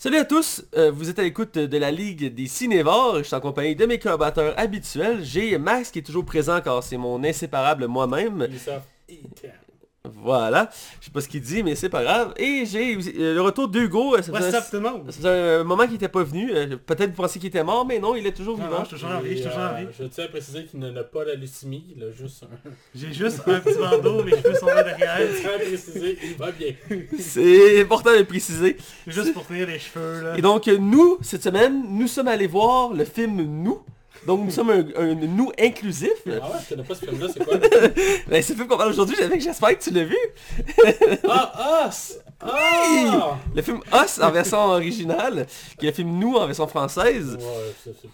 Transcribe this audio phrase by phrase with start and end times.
[0.00, 3.34] Salut à tous, euh, vous êtes à l'écoute de la Ligue des Cinévores, je suis
[3.34, 5.24] en compagnie de mes collaborateurs habituels.
[5.24, 8.46] J'ai Max qui est toujours présent car c'est mon inséparable moi-même.
[10.08, 10.22] Ubisoft E10.
[10.24, 10.70] Voilà,
[11.00, 12.34] je sais pas ce qu'il dit mais c'est pas grave.
[12.36, 15.02] Et j'ai euh, le retour d'Hugo, euh, ça What's faisait up tout le monde?
[15.10, 15.28] ça faisait
[15.60, 18.14] un moment qu'il était pas venu, Euh, peut-être vous pensez qu'il était mort mais non,
[18.16, 18.78] il est toujours Non, vivant.
[18.78, 19.86] non, je suis toujours en vie, je suis Et, toujours en euh, vie.
[19.98, 22.70] Je tiens à préciser qu'il n'a pas la leucémie, il a juste un...
[22.94, 25.18] J'ai juste un petit bandeau, mes cheveux sont là derrière.
[25.20, 26.72] Je tiens à préciser, il va bien.
[27.18, 28.76] C'est important de le préciser.
[29.04, 30.38] C'est juste pour tenir les cheveux là.
[30.38, 33.80] Et donc euh, nous, cette semaine, nous sommes allés voir le film Nous.
[34.26, 36.10] Donc nous sommes un, un nous inclusif.
[36.26, 37.56] Ah ouais, je connais pas ce film-là, c'est quoi?
[38.28, 40.16] Ben, c'est le film qu'on parle aujourd'hui, j'avais- j'espère que tu l'as vu.
[41.28, 42.18] Ah, Us!
[42.40, 43.36] Ah!
[43.54, 45.46] Le film Us en version originale,
[45.78, 47.36] qui est le film Nous en version française.
[47.40, 48.08] Ouais, c'est- c'est-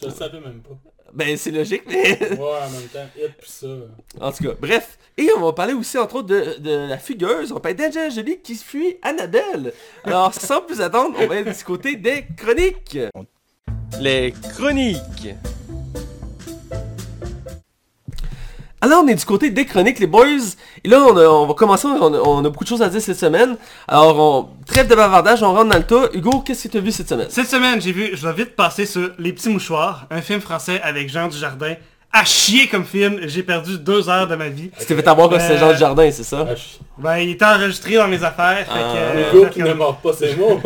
[0.00, 0.74] je le savais même pas.
[1.14, 2.18] Ben c'est logique, mais...
[2.20, 3.66] Ouais, en même temps, hit pis ça.
[4.20, 4.98] en tout cas, bref.
[5.16, 7.50] Et on va parler aussi entre autres de, de la fugueuse.
[7.52, 9.72] On va parler d'Angela Jolie qui fuit Annabelle.
[10.04, 12.98] Alors sans plus attendre, on va être du côté des chroniques.
[14.00, 15.34] Les chroniques.
[18.80, 20.26] Alors on est du côté des chroniques les boys
[20.84, 22.88] et là on, a- on va commencer, on a, on a beaucoup de choses à
[22.88, 23.56] dire cette semaine
[23.88, 26.80] Alors on, trêve de bavardage, on rentre dans le tas Hugo, qu'est-ce que tu as
[26.80, 27.26] vu cette semaine?
[27.30, 30.80] Cette semaine, j'ai vu, je vais vite passer sur Les Petits Mouchoirs, un film français
[30.82, 31.74] avec Jean Dujardin.
[32.12, 34.70] À chier comme film, j'ai perdu deux heures de ma vie.
[34.78, 36.46] Tu t'es fait avoir comme Euh, c'est Jean Jardin, c'est ça?
[36.48, 36.54] Ah.
[36.96, 38.92] Ben, il était enregistré dans mes affaires, fait Ah.
[38.94, 38.98] que...
[39.36, 40.58] euh, fait qui que- ne mord pas ses mots.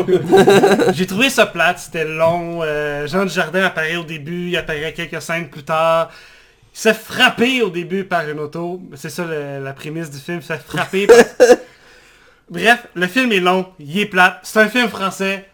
[0.94, 2.60] J'ai trouvé ça plate, c'était long.
[2.62, 6.10] euh, Jean Dujardin apparaît au début, il apparaît quelques scènes plus tard.
[6.72, 8.80] Il s'est frappé au début par une auto.
[8.94, 11.16] C'est ça le- la prémisse du film, il s'est frappé par...
[12.48, 14.38] Bref, le film est long, il est plate.
[14.44, 15.48] C'est un film français.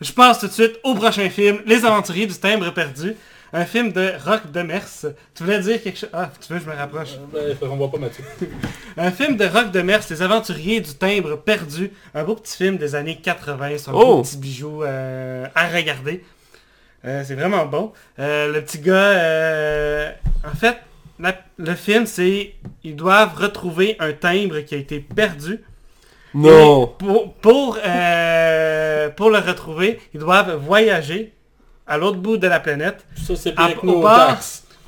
[0.00, 3.14] Je passe tout de suite au prochain film, Les Aventuriers du Timbre Perdu.
[3.52, 4.86] Un film de Rock Demers.
[5.34, 7.10] Tu voulais dire quelque chose Ah, tu veux, je me rapproche.
[7.32, 8.22] ben, on voit pas Mathieu.
[8.96, 11.90] Un film de Rock Demers, Les Aventuriers du Timbre Perdu.
[12.14, 13.70] Un beau petit film des années 80.
[13.76, 14.16] C'est un Oh!
[14.16, 16.24] beau petit bijou euh, à regarder.
[17.04, 17.92] Euh, c'est vraiment bon.
[18.20, 18.94] Euh, le petit gars...
[18.94, 20.12] euh,
[20.44, 20.76] en fait,
[21.18, 22.54] la- le film, c'est...
[22.84, 25.60] Ils doivent retrouver un timbre qui a été perdu.
[26.34, 31.32] Non Et Pour, pour, euh, pour le retrouver, ils doivent voyager
[31.90, 34.04] à l'autre bout de la planète, Ça, c'est À- au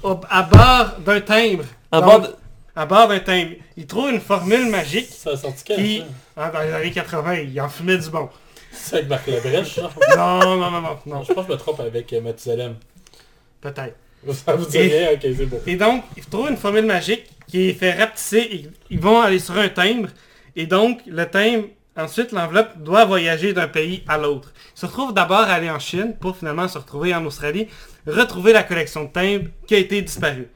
[0.05, 1.65] au- à bord d'un timbre.
[1.91, 2.35] À Donc, bord de-
[2.75, 3.53] à bord d'un timbre.
[3.77, 6.05] Ils trouvent une formule magique Ça a sorti quand, qui, ça?
[6.37, 8.29] ah, dans les années 80, il en fumait du bon.
[8.73, 9.79] C'est avec Marc Labrèche?
[10.17, 12.77] Non, non, non, non, non, Je pense que je me trompe avec euh, Mathusalem.
[13.61, 13.97] peut-être.
[14.33, 15.09] Ça vous dit Et- rien?
[15.15, 15.61] Ok, c'est bon.
[15.67, 19.69] Et donc, ils trouvent une formule magique qui fait rapetisser, ils vont aller sur un
[19.69, 20.09] timbre,
[20.57, 21.67] et donc, le timbre,
[21.97, 24.53] ensuite, l'enveloppe doit voyager d'un pays à l'autre.
[24.77, 27.69] Ils se retrouvent d'abord à aller en Chine, pour finalement se retrouver en Australie,
[28.07, 30.49] retrouver la collection de timbres qui a été disparue.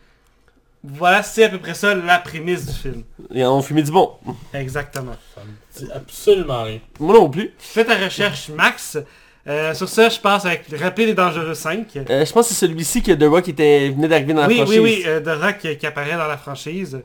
[0.85, 3.03] Voilà, c'est à peu près ça la prémisse du film.
[3.35, 4.13] En ont fumé du bon.
[4.55, 5.17] Exactement.
[5.35, 6.79] Ça me dit absolument rien.
[7.01, 7.53] Moi non plus.
[7.59, 8.97] Fais ta recherche, Max.
[9.49, 11.87] Euh, sur ça, je passe avec Rapide et Dangereux 5.
[11.97, 14.57] Euh, je pense que c'est celui-ci que The Rock était, venait d'arriver dans la oui,
[14.57, 14.79] franchise.
[14.81, 17.01] oui, oui, euh, The Rock qui, qui apparaît dans la franchise.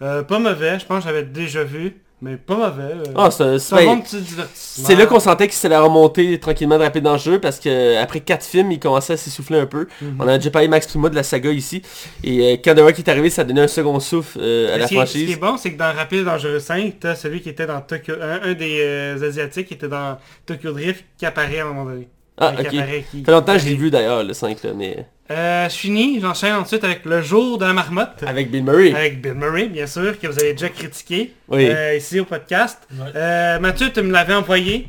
[0.00, 2.94] Euh, pas mauvais, je pense que j'avais déjà vu, mais pas mauvais.
[2.94, 3.02] euh.
[3.16, 4.86] Ah, c'est c'est un bon petit divertissement?
[4.88, 7.58] c'est là qu'on sentait que c'était la remontée tranquillement de Rapide dans le jeu parce
[7.58, 9.88] que après quatre films, il commençait à s'essouffler un peu.
[10.00, 10.16] Mhm.
[10.20, 11.82] On a déjà parlé Max Prima de la saga ici.
[12.24, 14.84] Et euh, quand The Rock est arrivé, ça donnait un second souffle euh, à la
[14.84, 15.30] est, ce qui franchise.
[15.32, 18.14] est bon, c'est que dans Rapide et Dangereux 5, t'as celui qui était dans Tokyo...
[18.22, 20.16] Un, un des euh, Asiatiques qui était dans
[20.46, 22.08] Tokyo Drift qui apparaît à un moment donné.
[22.38, 22.68] Ah, Euh, ok.
[22.70, 25.06] qui Ça apparaît, qui- fait longtemps que je l'ai vu d'ailleurs, le 5 là, mais...
[25.30, 28.22] Euh, je finis, j'enchaîne ensuite avec Le Jour de la Marmotte.
[28.26, 28.94] Avec Bill Murray.
[28.94, 31.68] Avec Bill Murray, bien sûr, que vous avez déjà critiqué Oui.
[31.70, 32.78] euh, ici au podcast.
[32.92, 33.06] Ouais.
[33.14, 34.88] Euh, Mathieu, tu me l'avais envoyé.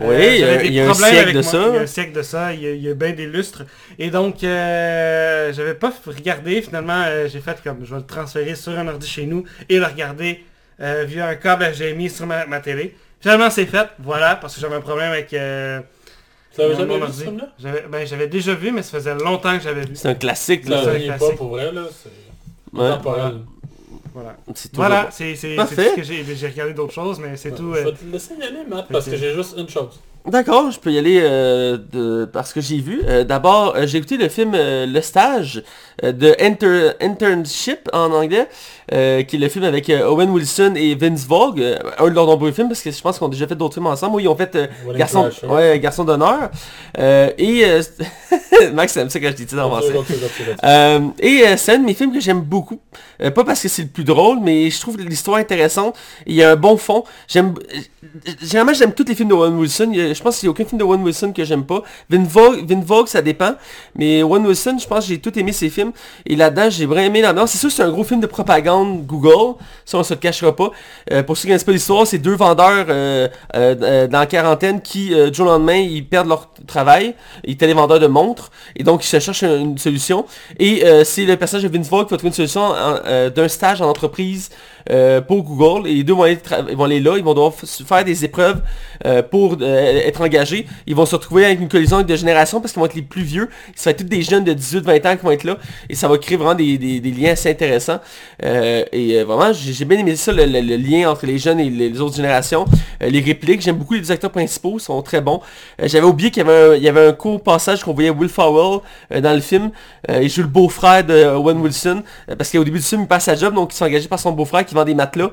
[0.00, 1.42] Oui, Euh, il y a- j'avais des il y a un problèmes siècle avec de
[1.42, 1.50] moi.
[1.50, 1.58] ça.
[1.68, 3.26] Il y a un siècle de ça, il y a, il y a bien des
[3.26, 3.62] lustres.
[3.98, 8.54] Et donc, euh, j'avais pas regardé, finalement, euh, j'ai fait comme, je vais le transférer
[8.54, 10.44] sur un ordi chez nous et le regarder
[10.80, 12.94] euh, via un câble HDMI sur ma, ma télé.
[13.20, 15.32] Finalement, c'est fait, voilà, parce que j'avais un problème avec...
[16.52, 17.48] Euh, Tu l'avais jamais vu ce film-là?
[17.58, 19.94] J'avais ben, j'avais déjà vu, mais ça faisait longtemps que j'avais vu.
[19.96, 20.82] C'est un classique là.
[20.84, 21.82] c'est un pas pour vrai, là.
[21.90, 22.88] C'est Ouais.
[22.90, 23.34] temporel.
[24.14, 27.56] Voilà, C'est voilà c'est tout ce que j'ai j'ai regardé d'autres choses, mais c'est Ouais,
[27.56, 27.74] tout.
[27.74, 30.00] Je euh, vais te laisser y aller, Matt, parce que j'ai juste une chose.
[30.26, 33.02] D'accord, je peux y aller euh, de, parce que j'ai vu.
[33.06, 35.62] Euh, D'abord, euh, j'ai écouté le film euh, Le Stage euh,
[36.10, 38.48] de Enter- Internship en anglais,
[38.92, 42.14] euh, qui est le film avec euh, Owen Wilson et Vince Vogue, euh, un de
[42.14, 44.16] leurs nombreux films, parce que je pense qu'on a déjà fait d'autres films ensemble.
[44.16, 44.66] Oui, ils ont fait euh,
[44.96, 46.50] Garçon, ouais, Garçon d'honneur.
[46.98, 47.82] Euh, et euh,
[48.72, 49.46] Max aime ça quand je dis
[50.64, 52.80] euh, et euh, c'est un de mes films que j'aime beaucoup.
[53.22, 55.96] Euh, pas parce que c'est le plus drôle, mais je trouve l'histoire intéressante.
[56.26, 57.04] Il y a un bon fond.
[57.28, 59.92] J'aime, euh, généralement j'aime tous les films de Owen Wilson.
[59.94, 61.82] Je pense qu'il n'y a aucun film de Owen Wilson que j'aime pas.
[62.10, 63.54] Vin Vogue, Vin Vogue, ça dépend.
[63.96, 65.91] Mais Owen Wilson, je pense que j'ai tout aimé ses films.
[66.26, 67.50] Et là-dedans, j'ai vraiment aimé l'ambiance.
[67.50, 69.56] C'est sûr c'est un gros film de propagande Google.
[69.84, 70.70] Ça, on se le cachera pas.
[71.10, 74.80] Euh, pour ceux qui connaissent pas l'histoire, c'est deux vendeurs euh, euh, dans la quarantaine
[74.80, 77.14] qui, du jour au lendemain, ils perdent leur travail.
[77.44, 78.50] Ils étaient des vendeurs de montres.
[78.76, 80.26] Et donc, ils se cherchent une, solution.
[80.58, 82.74] Et c'est le personnage de Vince Vogue qui va trouver une solution
[83.34, 84.50] d'un stage en entreprise
[85.26, 85.88] pour Google.
[85.88, 86.38] Et les deux vont aller,
[86.74, 87.16] vont aller là.
[87.16, 88.60] Ils vont devoir faire des épreuves
[89.30, 90.66] pour être engagés.
[90.86, 93.22] Ils vont se retrouver avec une collision de générations parce qu'ils vont être les plus
[93.22, 93.48] vieux.
[93.74, 95.58] Ça va être tous des jeunes de 18-20 ans qui vont être là.
[95.88, 98.00] Et ça va créer vraiment des, des- liens assez intéressants.
[98.42, 100.44] Euh, et euh, vraiment, j'ai bien aimé ça, le,
[100.76, 102.64] lien entre les jeunes et les, autres générations.
[103.02, 105.40] Euh, les répliques, j'aime beaucoup les acteurs principaux, sont très bons.
[105.82, 108.28] J'avais oublié qu'il y avait un, il y avait un court passage qu'on voyait Will
[108.28, 108.80] Ferrell
[109.12, 109.70] euh, dans le film.
[110.08, 112.02] Il joue le beau-frère de Owen Wilson.
[112.36, 114.32] parce qu'au début du film, il passe sa job, donc il s'est engagé par son
[114.32, 115.30] beau-frère qui vend des matelas.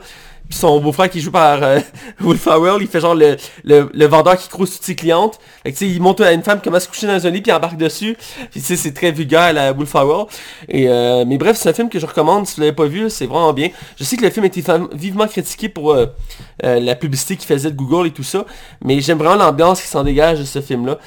[0.49, 1.79] Son beau-frère qui joue par euh,
[2.21, 2.37] Will
[2.81, 5.39] il fait genre le, le, le vendeur qui crouse toutes ses clientes.
[5.63, 8.17] Que, il montre à une femme comment se coucher dans un lit puis embarque dessus.
[8.55, 10.25] C'est très vulgaire la Will Ferrell.
[10.67, 13.09] Et, euh, mais bref, c'est un film que je recommande si vous l'avez pas vu,
[13.09, 13.69] c'est vraiment bien.
[13.97, 14.63] Je sais que le film a été
[14.93, 16.07] vivement critiqué pour euh,
[16.65, 18.45] euh, la publicité qu'il faisait de Google et tout ça.
[18.83, 20.97] Mais j'aime vraiment l'ambiance qui s'en dégage de ce film-là.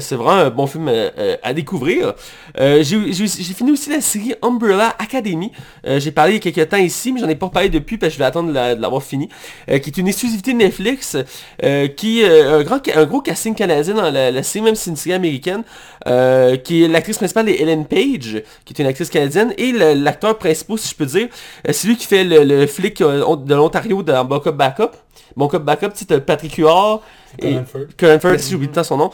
[0.00, 0.90] C'est vraiment un bon film
[1.42, 2.12] à découvrir.
[2.58, 3.12] J'ai
[3.56, 5.52] fini aussi la série Umbrella Academy.
[5.86, 8.10] J'ai parlé il y a quelques temps ici, mais j'en ai pas parlé depuis parce
[8.10, 9.28] que je vais attendre la- fini.
[9.68, 11.16] Euh, qui est une exclusivité Netflix,
[11.62, 14.90] euh, qui euh, un, grand, un gros casting canadien dans la, la série, même si
[14.96, 15.62] c'est américaine,
[16.64, 20.78] qui est l'actrice principale est Ellen Page, qui est une actrice canadienne, et l'acteur principal,
[20.78, 21.28] si je peux dire,
[21.70, 24.90] c'est lui qui fait le, flic de l'Ontario dans Cop Backup.
[25.36, 27.00] Bon Cop Backup, c'est Patrick Huard.
[28.18, 29.10] Firth, si j'oublie tout le temps son nom.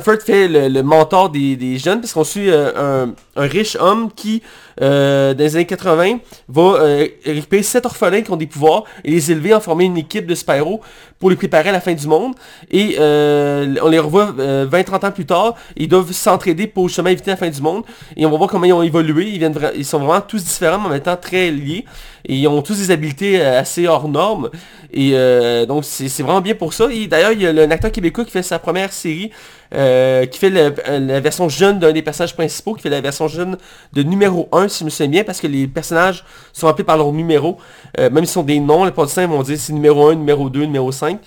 [0.00, 3.76] Firth fait le, le mentor des, des jeunes parce qu'on suit euh, un, un riche
[3.78, 4.42] homme qui,
[4.80, 6.18] euh, dans les années 80,
[6.48, 9.98] va euh, récupérer sept orphelins qui ont des pouvoirs et les élever en former une
[9.98, 10.80] équipe de Spyro
[11.18, 12.34] pour les préparer à la fin du monde.
[12.70, 15.54] Et euh, on les revoit euh, 20-30 ans plus tard.
[15.76, 17.84] Ils doivent s'entraider pour justement éviter la fin du monde.
[18.16, 19.28] Et on va voir comment ils ont évolué.
[19.28, 21.84] Ils, ils sont vraiment tous différents mais en même temps très liés.
[22.24, 24.50] Et ils ont tous des habiletés euh, assez hors normes.
[24.92, 26.88] Et euh, donc c'est vraiment bien pour ça.
[26.90, 29.30] Et d'ailleurs, il y a un acteur québécois qui fait sa première série,
[29.74, 33.56] euh, qui fait la version jeune d'un des personnages principaux, qui fait la version jeune
[33.92, 36.96] de numéro 1, si je me souviens bien, parce que les personnages sont appelés par
[36.96, 37.58] leur numéro.
[37.98, 40.64] Euh, même s'ils sont des noms, les politiciens vont dire c'est numéro 1, numéro 2,
[40.64, 41.18] numéro 5.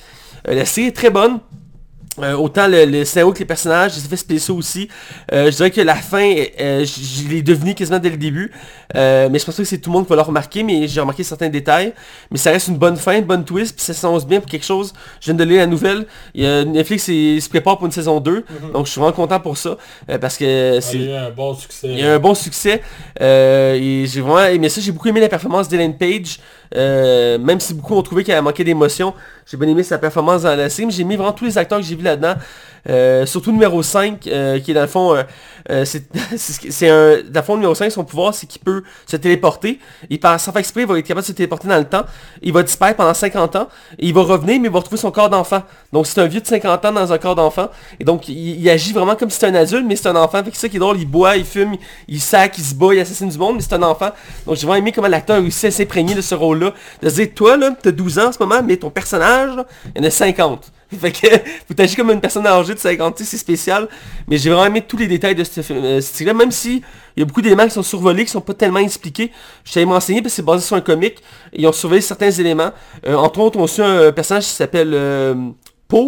[0.48, 1.40] Euh, la série est très bonne.
[2.20, 4.90] Euh, autant le, le scénario que les personnages, les effets spéciaux aussi.
[5.32, 8.52] Euh, je dirais que la fin, euh, je je l'ai deviné quasiment dès le début.
[8.94, 11.00] Mais je pense pas que c'est tout le monde qui va le remarquer, mais j'ai
[11.00, 11.94] remarqué certains détails.
[12.30, 14.66] Mais ça reste une bonne fin, une bonne twist, puis ça s'annonce bien pour quelque
[14.66, 14.92] chose.
[15.22, 16.06] Je viens de lire la nouvelle.
[16.34, 18.44] Il y a Netflix il se prépare pour une saison 2.
[18.74, 19.78] Donc je suis vraiment content pour ça.
[20.20, 20.98] parce que Ah, c'est...
[20.98, 21.88] Il y a eu un bon succès.
[21.88, 22.82] Il y a un bon succès.
[23.22, 24.82] et j'ai vraiment aimé ça.
[24.82, 26.40] J'ai beaucoup aimé la performance d'Ellen Page.
[26.76, 29.14] Euh, même si beaucoup ont trouvé qu'elle a manqué d'émotion.
[29.46, 30.86] J'ai bien aimé sa performance dans la série.
[30.88, 32.36] mais J'ai aimé vraiment tous les acteurs que j'ai vus là-dedans.
[32.90, 35.16] Euh, surtout numéro 5, euh, qui est dans le fond,
[35.70, 35.86] euh,
[36.36, 39.80] c'est un, dans le fond numéro 5, son pouvoir, c'est qu'il peut se téléporter.
[40.10, 42.04] Il part, sans faire exprès, il va être capable de se téléporter dans le temps.
[42.42, 43.68] Il va disparaître pendant 50 ans.
[44.00, 45.64] Et il va revenir, mais il va retrouver son corps d'enfant.
[45.94, 47.70] Donc c'est un vieux de 50 ans dans un corps d'enfant.
[48.00, 50.44] Et donc il, agit vraiment comme si c'était un adulte, mais c'est un enfant.
[50.44, 51.76] Fait que ça qui est drôle, il boit, il fume,
[52.08, 54.10] il sac, il se bat, il assassine du monde, mais c'est un enfant.
[54.46, 56.74] Donc j'ai vraiment aimé comment l'acteur a réussi à s'imprégner de ce rôle-là.
[57.02, 60.02] De dire, toi là, t'as 12 ans en ce moment, mais ton personnage, là, il
[60.02, 60.72] en a 50.
[61.00, 61.28] Fait que
[61.68, 63.88] faut agir comme une personne âgée de 50, tu sais, c'est spécial.
[64.28, 66.82] Mais j'ai vraiment aimé tous les détails de euh, ce style-là, même si
[67.16, 69.32] il y a beaucoup d'éléments qui sont survolés, qui sont pas tellement expliqués.
[69.64, 71.22] Je t'avais m'enseigner parce que c'est basé sur un comic.
[71.54, 72.72] Ils ont surveillé certains éléments.
[73.08, 75.36] Euh, entre autres, on suit un personnage qui s'appelle euh,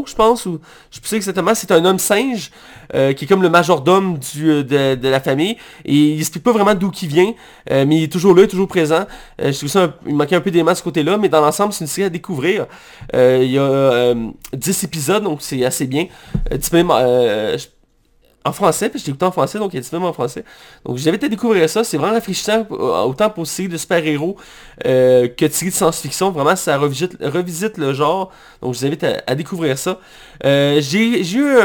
[0.08, 0.60] Je pense, ou
[0.92, 2.52] je sais exactement, c'est un homme singe
[2.96, 5.58] euh, qui est comme le majordome du, euh, de, la famille.
[5.86, 7.34] Et il explique pas vraiment d'où il vient,
[7.72, 9.06] euh, mais il est toujours là, toujours présent.
[9.40, 11.74] Je trouve ça, un- il manquait un peu d'éléments de ce côté-là, mais dans l'ensemble,
[11.74, 12.68] c'est une série à découvrir.
[13.14, 14.16] Il y a euh,
[14.54, 16.08] 10 épisodes, donc c'est assez bien.
[18.46, 20.44] En français, puis je écouté en français, donc il est disponible en français.
[20.86, 24.36] Donc j'invite à découvrir ça, c'est vraiment rafraîchissant, euh, autant pour série de super-héros
[24.86, 26.32] euh, que de série de science-fiction.
[26.32, 28.32] Vraiment, ça revisite, le genre.
[28.62, 30.00] Donc je vous invite à, découvrir ça.
[30.44, 31.58] Euh, J'ai eu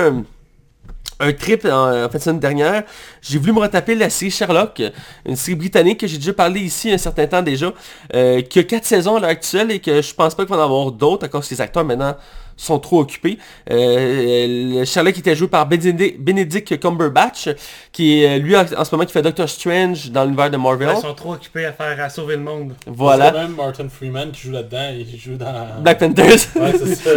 [1.20, 2.85] un trip en, en de semaine dernière.
[3.23, 4.80] J'ai voulu me retaper la série Sherlock,
[5.26, 7.73] une série britannique que j'ai déjà parlé ici un certain temps déjà,
[8.12, 10.64] qui a quatre saisons à l'heure actuelle et que je pense pas qu'il va en
[10.64, 12.14] avoir d'autres à cause que acteurs maintenant
[12.58, 13.38] sont trop occupés.
[13.70, 17.48] Euh, le Sherlock était joué par Benedict, Cumberbatch,
[17.92, 20.56] qui est euh, lui en, en ce moment qui fait Doctor Strange dans l'univers de
[20.56, 20.90] Marvel.
[20.94, 22.74] Ils sont trop occupés à faire à sauver le monde.
[22.86, 23.32] Voilà.
[23.32, 24.90] Même Martin Freeman qui joue là-dedans.
[24.98, 25.80] Il joue dans...
[25.82, 26.38] Black Panthers.
[26.56, 27.10] Ouais, c'est ça.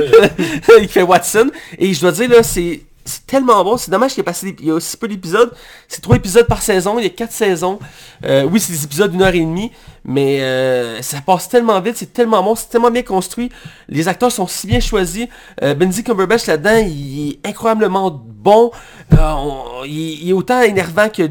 [0.80, 1.50] il fait Watson.
[1.78, 3.78] Et je dois dire, là, c'est c'est tellement bon.
[3.78, 5.52] C'est dommage qu'il y, ait passé- y a aussi peu d'épisodes.
[5.88, 7.00] C'est trois épisodes par saison.
[7.00, 7.80] Il y a quatre saisons.
[8.26, 9.72] Euh, oui, c'est des épisodes d'une heure et demie.
[10.04, 11.98] Mais euh, ça passe tellement vite.
[11.98, 12.56] C'est tellement bon.
[12.56, 13.52] C'est tellement bien construit.
[13.90, 15.28] Les acteurs sont si bien choisis.
[15.64, 18.72] Euh, Benedict Cumberbatch là-dedans, il est incroyablement bon.
[19.14, 21.30] Euh, il est autant énervant que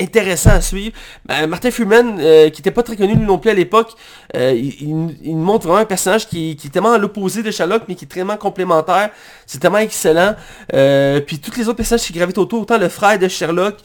[0.00, 0.94] intéressant à suivre.
[1.30, 3.92] Euh, Martin Freeman, euh, qui était pas très connu non plus à l'époque,
[4.36, 8.04] euh, il, montre vraiment un personnage qui, est tellement à l'opposé de Sherlock, mais qui
[8.04, 9.10] est tellement complémentaire.
[9.46, 10.34] C'est tellement excellent.
[10.72, 13.76] Euh, puis tous les autres personnages qui gravitent autour, autant le frère de Sherlock,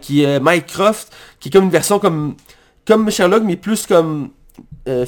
[0.00, 2.34] qui est Mike Croft, qui est comme une version comme,
[2.86, 4.30] comme Sherlock, mais plus comme
[4.88, 5.04] euh,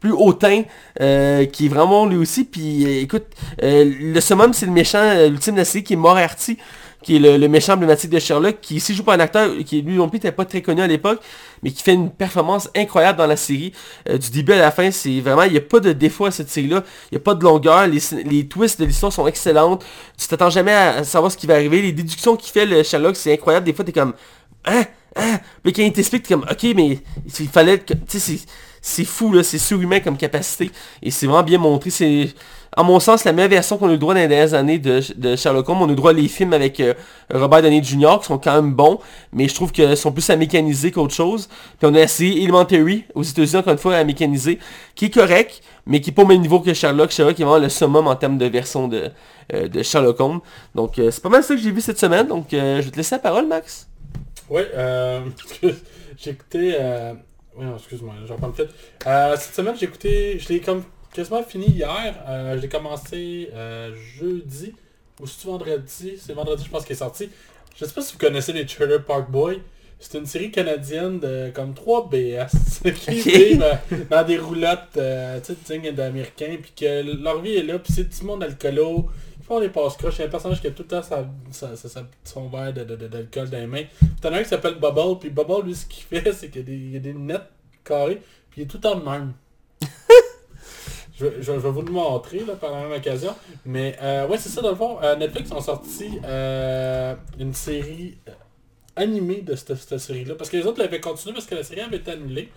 [0.00, 0.62] plus hautain,
[0.96, 2.44] qui est vraiment lui aussi.
[2.44, 3.26] Puis écoute,
[3.60, 6.58] le summum c'est le méchant, l'ultime de la série qui est Moriarty,
[7.02, 9.96] qui est le, méchant emblématique de Sherlock, qui ici joue par un acteur qui lui
[9.96, 11.20] non plus n'était pas très connu à l'époque,
[11.62, 13.72] mais qui fait une performance incroyable dans la série.
[14.08, 16.30] Euh, du début à la fin, c'est vraiment, il n'y a pas de défaut à
[16.30, 19.84] cette série-là, il n'y a pas de longueur, les, les twists de l'histoire sont excellentes,
[20.18, 22.82] tu t'attends jamais à, à savoir ce qui va arriver, les déductions qu'il fait le
[22.82, 24.14] Sherlock, c'est incroyable, des fois t'es comme,
[24.64, 24.84] hein,
[25.18, 26.98] hein, mais quand il t'explique, comme, ok, mais
[27.40, 28.38] il fallait, que- tu sais,
[28.80, 30.70] c'est- fou, là, c'est surhumain comme capacité,
[31.02, 32.28] et c'est vraiment bien montré, c'est...
[32.76, 34.78] À mon sens, la meilleure version qu'on a eu le droit dans les dernières années
[34.78, 36.92] de, de Sherlock Holmes, on a eu le droit à les films avec euh,
[37.32, 38.18] Robert Downey Jr.
[38.20, 38.98] qui sont quand même bons,
[39.32, 41.48] mais je trouve qu'ils sont plus à mécaniser qu'autre chose.
[41.78, 44.58] Puis on a essayé Elementary aux États-Unis encore une fois à mécaniser,
[44.94, 47.10] qui est correct, mais qui est pas au même niveau que Sherlock.
[47.10, 49.10] Sherlock est vraiment le summum en termes de version de,
[49.54, 50.40] euh, de Sherlock Holmes.
[50.74, 52.96] Donc euh, c'est pas mal ça que j'ai vu cette semaine, donc je vais te
[52.98, 53.88] laisser la parole Max.
[54.50, 55.20] Oui, euh,
[56.16, 56.74] j'ai écouté...
[56.78, 57.14] Euh...
[57.56, 58.68] Oui, non, excuse-moi, j'en prends le fait.
[59.06, 60.38] Euh, cette semaine, j'ai écouté...
[60.38, 62.14] Je l'ai comme quasiment fini hier.
[62.28, 64.74] Euh, je l'ai commencé euh, jeudi.
[65.20, 66.14] Ou c'est vendredi?
[66.18, 67.28] C'est vendredi, je pense, qu'il est sorti.
[67.76, 69.54] Je sais pas si vous connaissez les Trailer Park Boys.
[70.00, 75.40] C'est une série canadienne de comme 3 BS qui vivent euh, dans des roulottes euh,
[75.40, 79.08] tu sais, dignes d'américains puis que leur vie est là puis c'est du monde alcoolo
[79.48, 81.74] font des passe-croches il y a un personnage qui a tout le temps sa, sa-
[82.24, 83.84] son verre de- de- de- d'alcool dans les mains
[84.20, 86.64] t'en as un qui s'appelle Bubble puis Bubble lui ce qu'il fait c'est qu'il y
[86.64, 87.48] a des, il y a des lunettes
[87.84, 89.32] carrées puis il est tout le temps de même
[91.18, 93.34] je, vais- je vais vous le montrer là, par la même occasion.
[93.64, 94.98] Mais euh, ouais, c'est ça dans le fond.
[95.02, 98.18] Euh, Netflix ont sorti euh, une série
[98.94, 100.34] animée de cette, cette série-là.
[100.36, 102.48] Parce que les autres l'avaient continué parce que la série avait été annulée.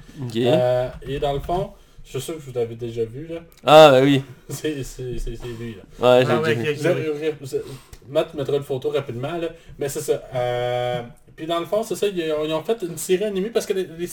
[1.07, 1.71] Et dans le fond,
[2.03, 3.39] je suis sûr que vous l'avez déjà vu là.
[3.65, 4.22] Ah bah oui.
[4.50, 5.84] C'est c'est- c'est- c'est lui là.
[6.17, 7.74] Ouais, j'ai Ah ouais,
[8.10, 9.50] Matt mettra une photo rapidement là.
[9.77, 10.22] Mais c'est ça.
[10.36, 11.01] Euh,
[11.36, 13.65] puis dans le fond, c'est ça, ils ont, ils ont fait une série animée parce
[13.65, 14.10] que les- les-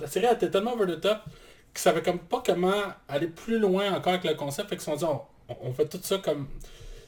[0.00, 1.18] la, série était tellement over the top
[1.72, 2.72] qu'ils savaient comme pas comment
[3.08, 4.68] aller plus loin encore avec le concept.
[4.68, 5.04] Fait qu'ils se sont dit
[5.48, 6.46] on, on fait tout ça comme.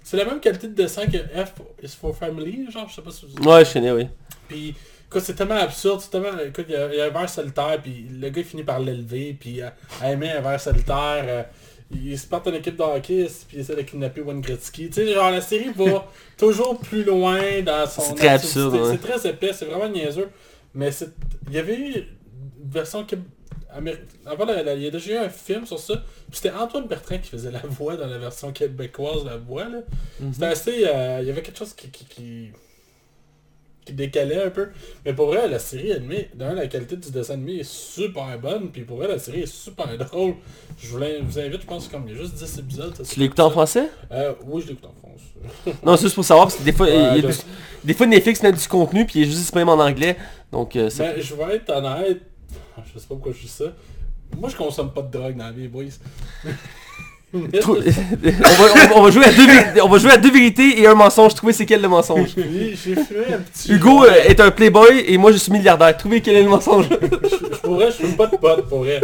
[0.02, 3.10] C'est la même qualité de dessin que F is for Family, genre, je sais pas
[3.10, 4.06] si vous Ouais, je connais, oui.
[4.48, 4.74] puis,
[5.08, 6.38] écoute, c'est tellement absurde, c'est tellement...
[6.38, 8.64] Écoute, il y, a, il y a un verre solitaire, puis le gars il finit
[8.64, 9.68] par l'élever, puis euh,
[10.04, 11.42] aimer un verre solitaire, euh,
[11.90, 14.88] il se part en équipe de hockey, puis il essaie de kidnapper Wayne Gretzky.
[14.88, 18.02] Tu sais, genre, la série va toujours plus loin dans son...
[18.02, 18.90] C'est très absurde, ouais.
[18.92, 20.28] C'est très épais, c'est vraiment niaiseux.
[20.74, 21.08] Mais c'est...
[21.46, 23.06] Il y avait eu une version...
[23.74, 25.94] Améri- Avant, la- la- il y a déjà eu un film sur ça.
[26.30, 29.78] Puis c'était Antoine Bertrand qui faisait la voix dans la version québécoise, la voix, là.
[30.32, 30.84] C'était assez...
[30.86, 31.88] euh, il y avait quelque chose qui...
[31.88, 32.50] qui, qui
[33.88, 34.68] qui décalait un peu.
[35.04, 38.70] Mais pour vrai, la série animée, d'un, la qualité du dessin animé est super bonne,
[38.70, 40.34] puis pour vrai, la série est super drôle.
[40.78, 42.94] Je vous, l'in- vous invite, je pense, comme il y a juste 10 épisodes.
[42.96, 43.88] ça, Tu l'as écouté en français?
[44.12, 45.74] Euh, Oui, je l'écoute en France.
[45.84, 47.94] Non, c'est juste pour savoir, parce que des fois, il y a Ouais, je- des
[47.94, 50.16] fois Netflix met du contenu, puis il est juste disponible en anglais.
[50.52, 51.16] Donc, euh, c'est...
[51.16, 52.20] Mais je vais être honnête,
[52.94, 53.64] je sais pas pourquoi je dis ça.
[54.36, 55.84] Moi, je consomme pas de drogue dans la vie, boys.
[57.60, 60.86] Trou- on, va, on va- jouer à deux, on va jouer à deux vérités et
[60.86, 61.34] un mensonge.
[61.34, 62.30] Trouvez c'est quel le mensonge.
[62.38, 63.70] Un petit...
[63.72, 65.94] Hugo euh, est un playboy et moi je suis milliardaire.
[65.96, 66.86] Trouvez quel est le mensonge.
[66.90, 69.02] Je pourrais, je fume pas de potes, pour vrai.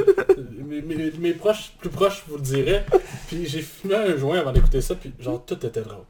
[0.66, 2.86] Mes, mes- mes proches, plus proches vous le diraient.
[3.28, 6.04] Puis j'ai fumé un joint avant d'écouter ça, puis genre tout était drôle.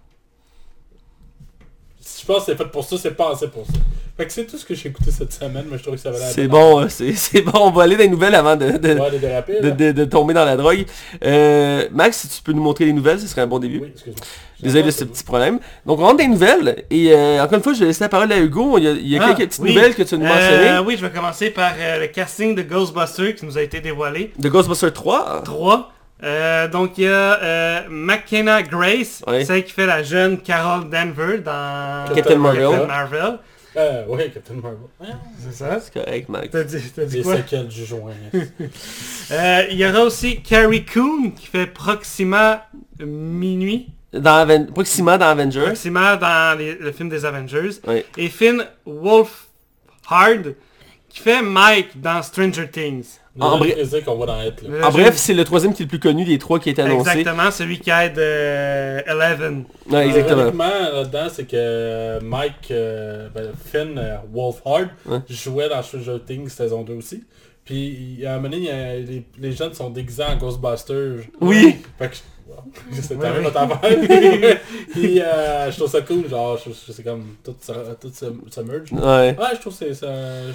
[2.00, 3.72] Si je pense que c'est fait pour ça, c'est pensé pour ça.
[4.16, 6.10] Fait que c'est tout ce que j'ai écouté cette semaine, mais je trouve que ça
[6.12, 6.50] valait la C'est peine.
[6.50, 7.50] bon, euh, c'est c'est bon.
[7.54, 10.04] On va aller dans les nouvelles avant de, de, Ouais, les déraper, de, de- de
[10.04, 10.84] tomber dans la drogue.
[11.24, 13.80] Euh, Max, si tu peux nous montrer les nouvelles, ce serait un bon début.
[13.80, 14.24] Oui, excuse-moi.
[14.62, 15.58] Désolé de ce petit problème.
[15.84, 16.84] Donc on rentre dans les nouvelles.
[16.90, 18.78] Et euh, encore une fois, je vais laisser la parole à Hugo.
[18.78, 19.74] Il y a, il y a Ah, quelques petites oui.
[19.74, 20.78] nouvelles que tu vas nous Euh, mentionner.
[20.86, 24.32] oui, je vais commencer par euh, le casting de Ghostbusters qui nous a été dévoilé.
[24.38, 25.42] De Ghostbusters 3.
[25.44, 25.90] 3.
[26.22, 29.44] Euh, donc il y a euh, McKenna Grace, Ouais.
[29.44, 32.68] celle qui fait la jeune Carol Danvers dans Captain Marvel.
[32.70, 33.38] Captain Marvel.
[33.76, 34.78] Euh, ouais, Captain Marvel.
[35.40, 35.80] C'est ça?
[35.80, 36.48] C'est correct, Max.
[36.52, 37.36] T'as dit, t'as dit Les quoi?
[37.36, 38.12] séquelles du joint.
[39.32, 42.66] Euh, il y aura aussi Carrie Coon qui fait Proxima
[43.00, 43.88] Minuit.
[44.12, 45.62] Dans Aven- Proxima dans Avengers.
[45.64, 47.70] Proxima dans les- le film des Avengers.
[47.86, 48.04] Oui.
[48.18, 50.52] Et Finn Wolfhard
[51.14, 53.18] qui fait Mike dans Stranger Things.
[53.38, 53.74] En En vrai-
[54.90, 57.10] bref, En c'est le troisième qui est le plus connu des trois qui été annoncé.
[57.18, 59.64] Exactement, celui qui aide euh, Eleven.
[59.90, 60.38] Ouais, exactement.
[60.42, 65.18] Ironiquement, là-dedans, c'est que euh, Mike, euh, ben, Finn euh, Wolfhard, Ouais.
[65.28, 67.24] jouait dans Stranger Things saison 2 aussi.
[67.64, 70.36] Puis, il- à un moment donné, il y a- les, les jeunes sont déguisés en
[70.36, 71.24] Ghostbusters.
[71.40, 71.76] Oui.
[71.98, 72.16] Fait que,
[72.92, 73.46] c'était Ouais, un ouais.
[73.56, 74.60] affaire.
[74.92, 78.26] Puis, euh, je trouve ça cool, genre, je, je- c'est comme, tout, se- tout se,
[78.54, 78.92] se merge.
[78.92, 79.36] Ouais.
[79.38, 80.08] Ouais, je trouve que c'est ça,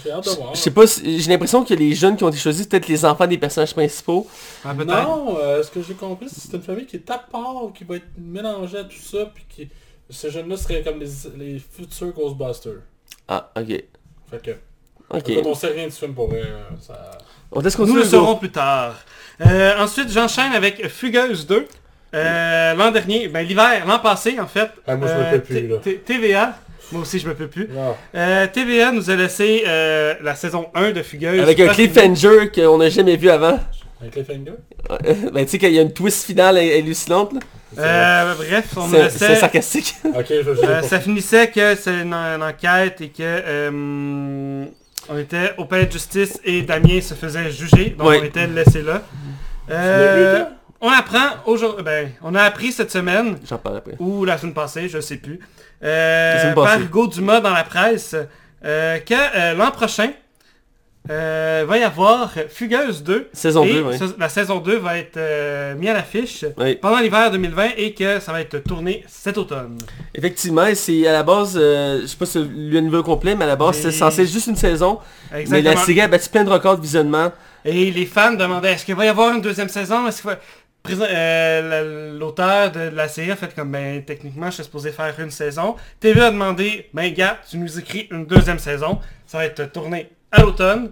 [0.03, 0.55] j'ai hâte de voir.
[0.55, 3.03] Je sais pas, j'ai l'impression que les jeunes qui ont été choisis, c'est peut-être les
[3.05, 4.27] enfants des personnages principaux.
[4.63, 4.73] Ah.
[4.73, 7.71] Non, euh, ce que j'ai compris, c'est que c'est une famille qui est à part,
[7.75, 9.69] qui va être mélangée à tout ça, puis qui...
[10.11, 12.81] Ces jeunes-là seraient comme les, les futurs Ghostbusters.
[13.27, 13.67] Ah, ok.
[14.31, 14.51] Fait que,
[15.11, 15.23] Ok.
[15.35, 17.11] quand on sait rien du film pour vrai, euh, ça...
[17.51, 18.95] On Nous le saurons plus tard.
[19.45, 21.67] Euh, ensuite, j'enchaîne avec Fugueuse 2.
[22.13, 24.69] Euh, l'an dernier, ben l'hiver, l'an passé en fait.
[24.87, 25.75] Ah, moi, je me euh, peux plus, T- là.
[25.77, 26.57] T- TVA,
[26.91, 27.69] moi aussi je me peux plus.
[27.71, 27.95] Non.
[28.15, 31.39] Euh, TVA nous a laissé euh, la saison 1 de Fugueuse.
[31.39, 33.59] Avec un Pas cliffhanger qu'on n'a jamais vu avant.
[34.01, 34.53] Avec les fingers
[35.33, 37.39] ben tu sais qu'il y a une twist finale hallucinante là.
[37.77, 39.39] Euh, bref, on nous C'est c'est laissait...
[39.41, 39.95] sarcastique.
[40.05, 44.65] Ok, je je Euh, ça finissait que c'est une, une enquête et que euh,
[45.09, 48.19] on était au palais de justice et Damien se faisait juger, donc Ouais.
[48.21, 49.01] on était laissé là.
[49.69, 50.45] Euh?
[50.81, 53.95] On apprend aujourd'hui, ben, on a appris cette semaine J'en parle après.
[53.99, 55.39] ou la semaine passée, je sais plus,
[55.83, 56.79] euh, par.
[56.79, 58.15] Hugo Dumas dans la presse,
[58.65, 60.11] euh, que euh, l'an prochain
[61.07, 63.97] va y avoir Fugueuse 2 Saison et 2, ouais.
[63.97, 65.17] sa- la saison 2 va être
[65.75, 66.45] mise à l'affiche
[66.81, 69.77] pendant l'hiver 2020 et que ça va être tourné cet automne.
[70.13, 73.55] Effectivement, c'est à la base, je sais pas si le niveau complet, mais à la
[73.55, 74.99] base Mais- c'était censé être juste une saison.
[75.31, 75.73] Mais Exactement.
[75.73, 77.31] la série a battu plein de records de visionnement.
[77.65, 80.07] Et les fans demandaient est-ce qu'il va y avoir une deuxième saison?
[80.07, 80.51] Est-ce qu'il va- Présent-
[80.99, 81.69] euh,
[82.13, 85.31] la- L'auteur de la série a fait comme ben techniquement je suis supposé faire une
[85.31, 85.75] saison.
[85.99, 88.99] TV a demandé ben gars tu nous écris une deuxième saison.
[89.25, 90.91] Ça va être tourné à l'automne.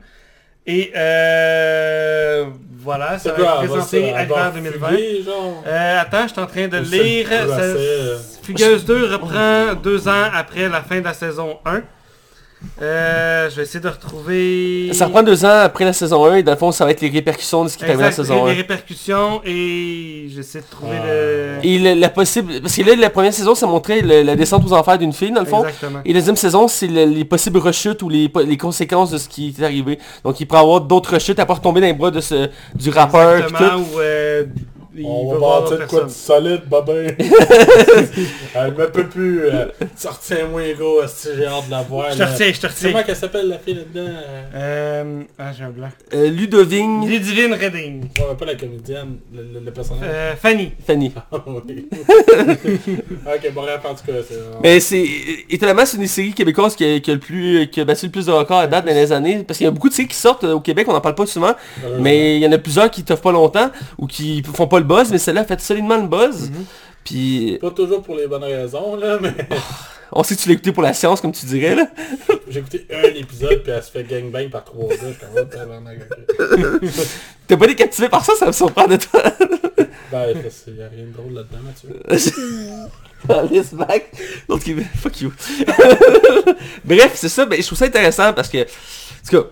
[0.70, 2.46] Et euh,
[2.80, 4.88] voilà, ça va être présenté à l'hiver 2020.
[4.90, 7.28] fuguer, genre Euh, attends, je suis en train de lire.
[7.30, 8.42] Ça-.
[8.44, 11.82] Fugueuse 2 reprend deux ans après la fin de la saison 1.
[12.82, 14.90] Euh, je vais essayer de retrouver...
[14.94, 17.02] Ça reprend deux ans après la saison 1 et dans le fond ça va être
[17.02, 18.56] les répercussions de ce qui est arrivé la saison les 1.
[18.56, 21.58] répercussions et j'essaie de trouver le...
[21.64, 22.62] Et le- la possible...
[22.62, 25.32] Parce que là la première saison ça montrait le- la descente aux enfers d'une fille
[25.32, 25.64] dans le fond.
[25.66, 26.00] Exactement.
[26.04, 29.28] Et la deuxième saison, c'est le- les possibles rechutes ou les, les conséquences de ce
[29.30, 30.00] qui est arrivé.
[30.24, 32.50] Donc il pourrait y avoir d'autres rechutes à part tomber dans les bras de ce,
[32.76, 33.38] du rappeur.
[33.38, 34.46] Exactement, euh,
[34.98, 37.08] il On va bâtir de quoi de solide, babin.
[38.56, 39.46] Elle me peut plus.
[39.46, 42.12] Euh, Sortiens-moi, gros, si j'ai hâte de la voir.
[42.12, 42.92] Je te retiens, je te retiens.
[42.92, 44.44] Comment qu'elle s'appelle la fille là-dedans euh?
[44.56, 45.24] Euh...
[45.38, 45.90] Ah, j'ai un blanc.
[46.14, 48.02] Euh, Ludovine Ludivine Redding.
[48.04, 50.04] Ouais, mais pas la comédienne, le, le- le personnage.
[50.08, 50.72] Euh, Fanny.
[50.86, 51.12] Fanny.
[51.32, 51.88] Ah, oui.
[53.26, 54.14] ok, bon, bref, en tout cas.
[54.64, 55.06] Mais c'est
[55.50, 58.06] étonnamment c'est une des séries québécoises qui a, qui a le plus qui a battu
[58.06, 59.94] le plus de records à date dans les années parce qu'il y a beaucoup de
[59.94, 61.54] séries qui sortent euh, au Québec, on n'en parle pas souvent,
[61.86, 64.80] Euh, mais il y en a plusieurs qui t'offrent pas longtemps ou qui font pas
[64.80, 66.52] le buzz, mais celle-là a fait solidement le buzz.
[67.04, 69.34] Puis Pas toujours pour les bonnes raisons, là, mais
[70.12, 71.88] on sait que tu l'as écouté pour la science comme tu dirais là.
[72.50, 74.98] j'ai écouté un épisode, puis elle se fait gangbang par trois gars.
[76.82, 77.02] Je.
[77.48, 79.24] T'as pas été captivé par ça, ça me surprend de toi.
[80.12, 80.26] Ben,
[80.68, 81.90] il y a rien de drôle là-dedans, Mathieu.
[83.30, 84.12] Alice back.
[84.50, 84.76] L'autre qui...
[84.76, 85.34] Fuck you.
[86.84, 88.64] Bref, c'est ça, mais je trouve ça intéressant parce que...
[88.64, 89.48] En tout cas,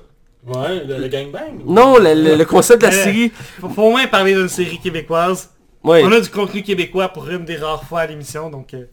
[0.47, 1.63] Ouais, le, le gangbang.
[1.65, 3.31] non, le, le- le concept de la Euh, série...
[3.59, 5.49] Faut, faut au moins parler d'une série québécoise.
[5.83, 6.03] Ouais.
[6.03, 8.85] On a du contenu québécois pour une des rares fois à l'émission, donc euh,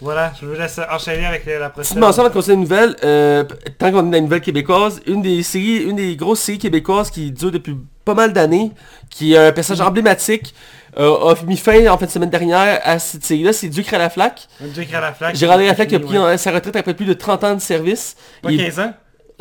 [0.00, 1.98] voilà, je vous laisse enchaîner avec la Petite prochaine.
[2.00, 3.44] mention avant de continuer la nouvelle, euh,
[3.78, 7.10] tant qu'on est dans la nouvelle québécoise, une des séries, une des grosses séries québécoises
[7.10, 8.70] qui dure depuis pas mal d'années,
[9.10, 10.54] qui est un personnage emblématique,
[10.98, 13.98] euh, a mis fin en fait la semaine dernière à cette série-là, c'est Duc à
[13.98, 14.46] la flaque.
[14.60, 15.34] Dieu à la flaque.
[15.36, 16.38] Gérard Laflaque a pris Ouais.
[16.38, 18.16] sa retraite après plus de 30 ans de service.
[18.42, 18.92] Pas Il- 15 ans?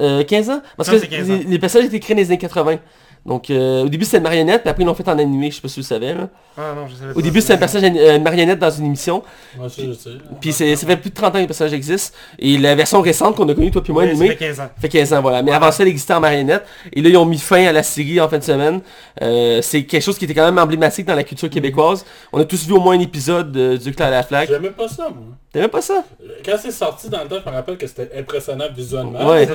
[0.01, 0.61] Euh, 15 ans?
[0.75, 1.39] Parce Non, que c'est 15 les, ans.
[1.47, 2.77] les personnages étaient créés dans les années 80.
[3.25, 5.55] Donc euh, au début c'était une marionnette, puis après ils l'ont fait en animé, je
[5.55, 6.13] sais pas si vous savez.
[6.13, 6.29] là.
[6.57, 9.21] Ah non, je savais Au début c'était un personnage euh, une marionnette dans une émission,
[9.57, 10.09] Moi, ça, je sais.
[10.39, 12.15] puis c'est- ça fait plus de 30 ans que le personnage existe.
[12.39, 14.59] Et la version récente qu'on a connue toi puis moi Ouais, ça animée, fait 15
[14.61, 14.69] ans.
[14.79, 15.41] fait 15 ans voilà.
[15.43, 16.63] Mais avant ça elle existait en marionnette.
[16.93, 18.79] Et là ils ont mis fin à la série en fin de semaine.
[19.21, 22.05] Euh, c'est quelque chose qui était quand même emblématique dans la culture québécoise.
[22.31, 24.47] On a tous vu au moins un épisode de Duc à la flaque.
[24.49, 25.35] J'aimais pas ça, moi.
[25.51, 26.03] T'aimais pas ça?
[26.45, 29.27] Quand c'est sorti dans le temps, je me rappelle que c'était impressionnant visuellement.
[29.29, 29.45] Ouais.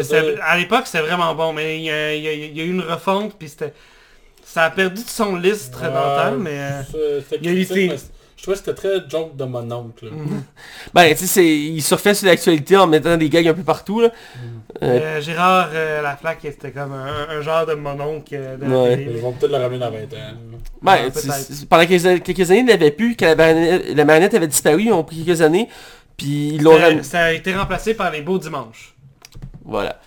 [0.43, 2.65] À l'époque, c'était vraiment bon, mais il y, a, il y a- il y a
[2.65, 3.73] eu une refonte, puis c'était...
[4.45, 5.93] Ça a perdu de son listre dans le
[6.33, 6.59] temps, mais...
[6.59, 6.83] euh,
[7.41, 7.65] il y a eu
[8.43, 10.07] Je trouvais que c'était très joke de mon oncle.
[10.07, 10.11] là.
[10.95, 14.01] Ben tu sais, c'est- il surfait sur l'actualité en mettant des gags un peu partout
[14.01, 14.09] là.
[14.83, 18.83] Euh, euh, Gérard euh, Laflaque, c'était comme un, un genre de mononcle euh, de la
[18.83, 18.97] Ouais.
[18.97, 19.13] télé.
[19.15, 20.37] Ils vont peut-être le ramener dans 20 ans.
[20.83, 24.05] Ben, Ouais, c'est- c'est- pendant quelques, quelques années, il n'avait plus, quand la marionnette, la
[24.05, 25.69] marionnette avait disparu, ils ont pris quelques années,
[26.17, 27.03] puis ils l'ont Ça, ramené.
[27.05, 28.97] ça a été remplacé par les beaux dimanches.
[29.65, 30.01] Voilà.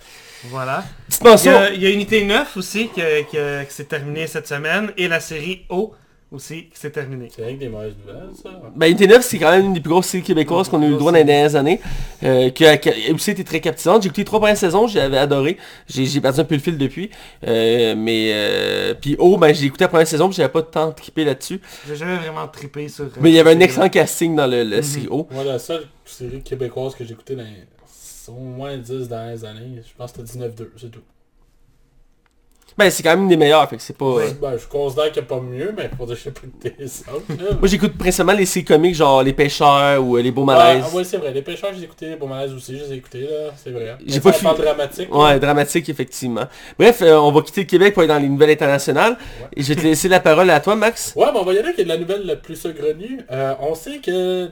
[0.50, 0.84] Voilà.
[1.08, 4.26] Petite Il y, a, il y a Unité 9 aussi qui a- qui s'est terminée
[4.26, 4.92] cette semaine.
[4.98, 5.94] Et la série O
[6.32, 7.28] aussi qui s'est terminée.
[7.34, 8.50] C'est rien que des mauvaises nouvelles, ça.
[8.74, 10.90] Ben, Unité 9, c'est quand même une des plus grosses séries québécoises qu'on a eu
[10.90, 11.80] le droit dans les dernières années.
[12.24, 14.02] Euh, qui a, qui a aussi été très captivante.
[14.02, 15.56] J'ai écouté les trois premières saisons, j'avais adoré.
[15.86, 17.10] J'ai j'ai perdu un peu le fil depuis.
[17.46, 20.66] Euh, mais euh, puis oh, ben j'ai écouté la première saison, puis j'avais pas de
[20.66, 21.60] temps de triper là-dessus.
[21.86, 23.04] J'ai jamais vraiment trippé sur...
[23.04, 25.28] euh, Mais il y avait un excellent casting dans le, le O.
[25.30, 27.44] Moi, la seule série québécoise que j'ai écoutée dans
[28.28, 31.00] au moins 10 dernières années, je pense que c'était 19-2, c'est tout.
[32.78, 34.04] Ben c'est quand même une des meilleures, fait que c'est pas...
[34.04, 36.28] euh, Ben, je considère qu'il n'y a pas mieux, mais pour dire que je
[37.10, 37.24] autres.
[37.30, 37.56] là.
[37.58, 40.84] Moi j'écoute principalement les séries comiques genre Les Pêcheurs ou euh, Les Beaux Ouais, Malaises.
[40.86, 41.32] ah ouais, c'est vrai.
[41.32, 42.10] Les pêcheurs, j'ai écouté.
[42.10, 43.50] Les beaux malaises aussi, je les ai écoutés, là.
[43.56, 43.96] C'est vrai.
[44.04, 44.50] J'ai Mais pas fini.
[44.58, 45.14] dramatique.
[45.14, 46.44] Ouais, dramatique effectivement.
[46.78, 49.16] Bref, euh, on va quitter le Québec pour aller dans les nouvelles internationales.
[49.56, 51.14] Et je vais te laisser la parole à toi Max.
[51.16, 53.20] Ouais, mais on va y aller avec la nouvelle la plus saugrenue.
[53.30, 54.50] Euh, on sait que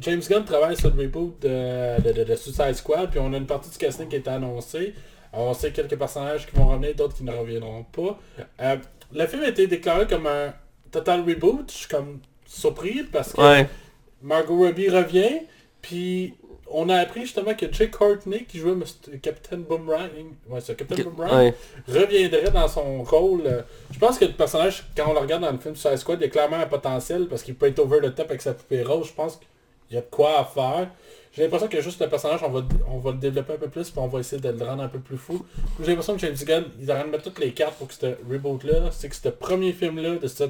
[0.00, 3.36] James Gunn travaille sur le reboot de, de, de- de Suicide Squad, puis on a
[3.36, 4.94] une partie du casting qui est annoncée.
[5.36, 8.18] On sait quelques personnages qui vont revenir, d'autres qui ne reviendront pas.
[8.60, 8.76] Euh,
[9.12, 10.52] le film a été déclaré comme un
[10.90, 11.70] total reboot.
[11.70, 13.68] Je suis comme surpris parce que Ouais.
[14.22, 15.40] Margot Robbie revient,
[15.82, 16.34] puis
[16.68, 18.74] on a appris justement que Jake Courtney, qui jouait.
[19.22, 20.08] Captain Boomerang,
[20.48, 21.54] ouais, c'est Captain Boomerang, Ouais.
[21.86, 23.64] reviendrait dans son rôle.
[23.92, 26.24] Je pense que le personnage, quand on le regarde dans le film Suicide Squad, il
[26.24, 29.08] a clairement un potentiel parce qu'il peut être over the top avec sa poupée rose.
[29.08, 30.88] Je pense qu'il y a de quoi à faire.
[31.36, 33.90] J'ai l'impression que juste le personnage, on va, on va le développer un peu plus
[33.90, 35.44] puis on va essayer de le rendre un peu plus fou.
[35.80, 37.88] J'ai l'impression que James Gunn, il est en train de mettre toutes les cartes pour
[37.88, 40.44] que ce reboot-là, c'est que ce premier film-là, de ce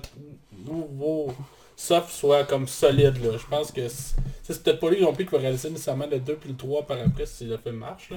[0.65, 1.33] nouveau
[1.75, 3.21] soft soit comme solide.
[3.21, 3.37] Là.
[3.37, 6.37] Je pense que c'est peut-être pas lui non plus qui va réaliser nécessairement le 2
[6.37, 8.11] puis le 3 par après si le film marche.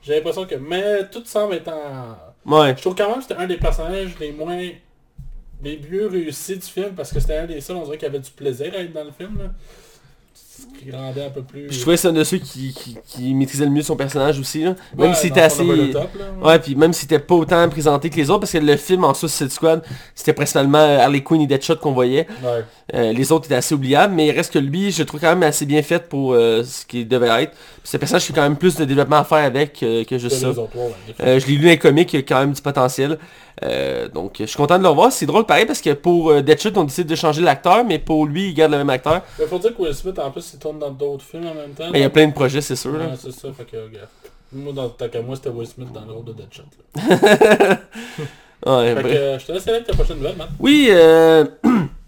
[0.00, 0.54] J'ai l'impression que...
[0.54, 2.16] Mais tout semble être en...
[2.46, 2.74] Ouais.
[2.76, 4.68] Je trouve quand même que c'était un des personnages les moins...
[5.60, 8.20] les mieux réussis du film parce que c'était un des seuls, on dirait qu'il avait
[8.20, 9.38] du plaisir à être dans le film.
[9.38, 9.50] Là.
[10.62, 11.72] Ce qui rendait un peu plus...
[11.72, 14.38] Je trouvais que c'est un de ceux qui, qui, qui maîtrisait le mieux son personnage
[14.38, 14.62] aussi.
[14.64, 14.70] Là.
[14.96, 15.90] Ouais, Même si dans c'était assez...
[15.92, 16.48] top, là.
[16.48, 19.04] Ouais, puis même si c'était pas autant présenté que les autres, parce que le film
[19.04, 19.82] en Suicide Squad,
[20.14, 22.26] c'était principalement Harley Quinn et Deadshot qu'on voyait.
[22.42, 22.64] Ouais.
[22.94, 25.28] Euh, les autres étaient assez oubliables, mais il reste que lui, je le trouve quand
[25.30, 27.52] même assez bien fait pour euh, ce qu'il devait être.
[27.52, 30.36] Puis ce personnage, j'ai quand même plus de développement à faire avec euh, que juste
[30.36, 30.48] ça.
[30.50, 32.52] autres, ouais, ouais, Euh, je l'ai lu dans les comics, il y a quand même
[32.52, 33.18] du potentiel.
[33.62, 35.12] Euh, donc je suis content de le revoir.
[35.12, 38.26] C'est drôle pareil parce que pour euh, Deadshot, on décide de changer l'acteur, mais pour
[38.26, 39.22] lui, il garde le même acteur.
[39.38, 41.70] Il faut dire que Will Smith, en plus, il tourne dans d'autres films en même
[41.70, 41.90] temps.
[41.92, 42.92] Mais il y a plein de projets, c'est sûr.
[42.92, 44.08] Ouais, c'est ça, fait que, regarde.
[44.52, 46.62] Moi, dans tant qu'à moi, c'était Will Smith dans le rôle de Deadshot.
[46.96, 47.78] Là.
[48.64, 50.48] Ouais, Fait que, je te laisse aller avec ta prochaine nouvelle, man.
[50.60, 51.44] Oui, euh,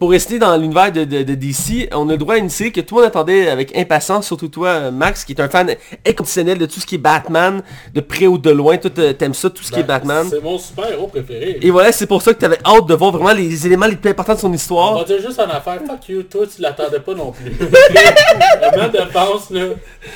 [0.00, 2.72] pour rester dans l'univers de, de- de DC, on a le droit à une série
[2.72, 5.74] que tout le monde attendait avec impatience, surtout toi, euh, Max, qui est un fan
[6.08, 7.62] inconditionnel de tout ce qui est Batman,
[7.94, 10.26] de près ou de loin, toi t'aimes ça, tout ce qui est Ben, Batman.
[10.30, 11.58] C'est mon super-héros préféré.
[11.60, 14.10] Et voilà, c'est pour ça que t'avais hâte de voir vraiment les éléments les plus
[14.10, 15.04] importants de son On va histoire.
[15.04, 17.50] dire juste en affaire, fuck you, toi tu l'attendais pas non plus.
[17.52, 19.66] Vraiment de pense là.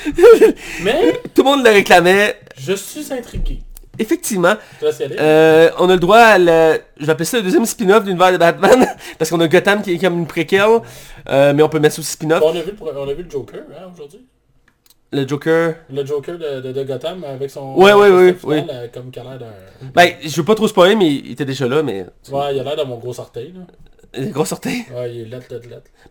[0.83, 2.39] Mais Tout le monde le réclamait.
[2.57, 3.59] je suis intrigué.
[3.99, 4.55] Effectivement,
[5.19, 6.79] euh, on a le droit à le...
[6.97, 9.81] Je vais appeler ça le deuxième spin-off de l'univers de Batman, parce qu'on a Gotham
[9.81, 10.79] qui est comme une préquelle,
[11.29, 12.41] euh, mais on peut mettre ça aussi spin-off.
[12.43, 14.25] On, a vu le, pro- on a vu le Joker hein, aujourd'hui.
[15.11, 15.75] Le Joker...
[15.89, 17.75] Le Joker de, de, de Gotham avec son...
[17.75, 19.87] Ouais, ouais, ouais, final, euh, Comme qu'il a l'air d'un...
[19.93, 22.05] Ben, je veux pas trop spoiler, mais il était déjà là, mais...
[22.31, 23.61] Ouais, il a l'air de mon gros orteil là.
[24.17, 24.85] Il est il.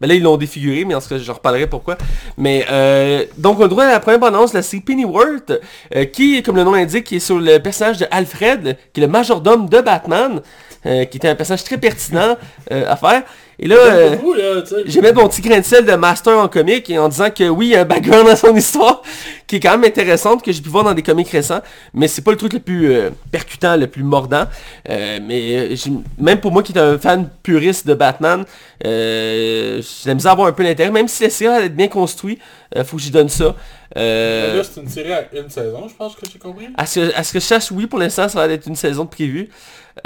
[0.00, 1.96] Ben là, ils l'ont défiguré, mais en tout cas, je reparlerai pourquoi.
[2.36, 5.52] Mais, euh, donc, on droit à la première bande-annonce de la série Pennyworth,
[5.94, 9.10] euh, qui, comme le nom l'indique, est sur le personnage de Alfred, qui est le
[9.10, 10.40] majordome de Batman,
[10.86, 12.36] euh, qui était un personnage très pertinent
[12.70, 13.22] euh, à faire.
[13.58, 16.98] Et là, euh, j'ai mis mon petit grain de sel de master en comique et
[16.98, 19.02] en disant que oui, il y a un background dans son histoire
[19.46, 21.60] qui est quand même intéressante, que j'ai pu voir dans des comics récents,
[21.92, 24.46] mais c'est pas le truc le plus euh, percutant, le plus mordant.
[24.88, 25.76] Euh, mais euh,
[26.18, 28.44] même pour moi qui est un fan puriste de Batman,
[28.84, 32.40] euh, j'ai misère à avoir un peu l'intérêt, même si la série être bien construite,
[32.84, 33.54] faut que j'y donne ça.
[33.96, 36.66] Euh, Là, c'est une série à une saison, je pense que j'ai compris.
[36.76, 39.04] à ce, à ce que je sache, oui, pour l'instant, ça va être une saison
[39.04, 39.48] de prévue.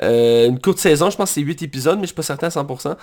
[0.03, 2.49] Euh, une courte saison, je pense que c'est 8 épisodes, mais je suis pas certain
[2.49, 2.97] à 100%.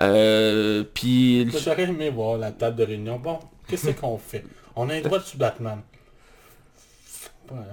[0.00, 1.50] Euh, puis...
[1.64, 3.18] J'aurais aimé voir la table de réunion.
[3.18, 4.44] Bon, qu'est-ce qu'on fait?
[4.76, 5.80] On a un droit dessus Batman.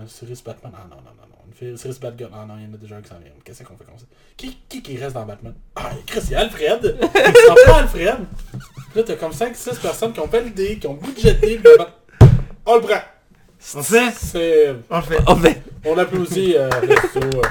[0.08, 0.72] Série sur Batman.
[0.76, 1.38] Ah non, non, non, non.
[1.62, 2.32] Une sur Batgirl.
[2.34, 3.32] Ah non, il y en a déjà un qui s'en vient.
[3.44, 5.54] Qu'est-ce qu'on fait comme ça qui, qui qui reste dans Batman?
[5.76, 6.98] Ah, Chris, il y a Alfred.
[7.50, 8.16] On prend Alfred.
[8.52, 8.62] Puis
[8.96, 11.58] là, t'as comme 5-6 personnes qui ont validé, qui ont budgété.
[11.58, 11.96] puis Bat-
[12.66, 13.02] On le prend.
[13.76, 14.76] On C'est...
[14.90, 15.20] On le fait.
[15.28, 17.42] En fait, On applaudit euh, Resto, euh.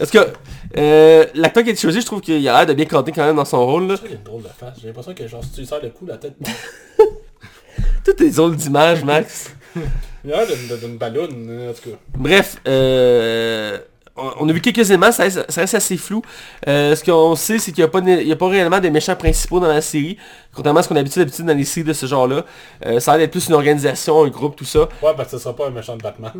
[0.00, 0.32] Est-ce que
[0.76, 3.24] euh, l'acteur qui a été choisi, je trouve qu'il a l'air de bien canter quand
[3.24, 3.88] même dans son rôle.
[3.88, 3.94] Là.
[4.04, 4.74] Il a une drôle de face.
[4.80, 6.34] J'ai l'impression que genre si tu lui sers le coup, la tête...
[8.04, 9.54] Toutes les autres d'images, Max.
[10.24, 11.96] Il a l'air d'une- ballonne, en tout cas.
[12.16, 13.78] Bref, euh,
[14.16, 16.22] on, a vu quelques éléments, ça reste, ça reste assez flou.
[16.68, 17.88] Euh, ce qu'on sait, c'est qu'il n'y
[18.32, 20.16] a, pas a réellement des méchants principaux dans la série,
[20.54, 22.44] contrairement à ce qu'on a l'habitude d'habitude dans les séries de ce genre-là.
[22.86, 24.80] Euh, ça a l'air d'être plus une organisation, un groupe, tout ça.
[25.02, 26.32] Ouais, parce que ce sera pas un méchant de Batman.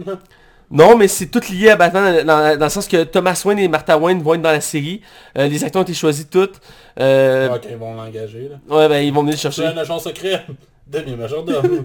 [0.72, 3.68] Non, mais c'est tout lié à Batman dans, dans- le sens que Thomas Wayne et
[3.68, 5.02] Martha Wayne vont être dans la série.
[5.38, 6.60] Euh, les acteurs ont été choisis toutes.
[6.98, 8.50] Euh, Ok, ils vont l'engager.
[8.50, 8.76] là.
[8.76, 9.66] ouais, ben ils vont venir le C'est chercher.
[9.66, 10.44] un agent secret.
[10.86, 11.84] Demi majordome.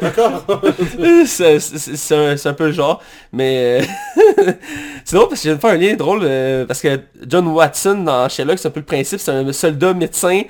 [0.00, 0.42] D'accord.
[1.26, 3.00] c'est c'est- c'est un, c'est un peu le genre,
[3.32, 4.32] mais euh,
[5.04, 7.46] c'est drôle parce que je viens de faire un lien drôle euh, parce que John
[7.48, 10.42] Watson dans Sherlock, c'est un peu le principe, c'est un soldat médecin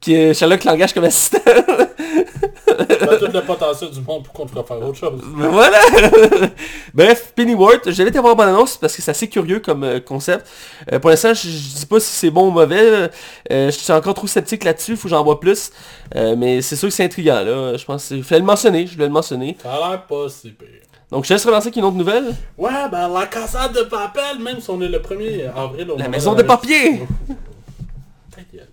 [0.00, 1.38] qui euh, Sherlock l'engage comme assistant.
[2.66, 5.20] T'as tout le potentiel du monde pour qu'on pourrait faire autre chose.
[5.36, 5.78] Ben voilà
[6.94, 10.46] Bref, Pennyworth, j'avais été voir bonne annonce parce que c'est assez curieux comme euh, concept.
[10.92, 13.10] Euh, pour l'instant, je, je dis pas si c'est bon ou mauvais.
[13.50, 15.70] Euh, je suis encore trop sceptique là-dessus, faut que j'en vois plus.
[16.14, 17.76] Euh, mais c'est sûr que c'est intriguant là.
[17.76, 19.56] Je pense que je voulais le mentionner, je voulais le mentionner.
[19.62, 20.68] Ça a l'air pas si pire.
[21.10, 22.34] Donc je laisse relancer avec une autre nouvelle.
[22.58, 25.90] Ouais, ben la cassade de papel, même si on est le 1er avril.
[25.92, 27.02] au La maison de de papier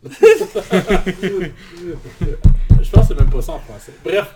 [2.82, 3.94] Je pense que c'est même pas ça en français.
[4.04, 4.36] Bref,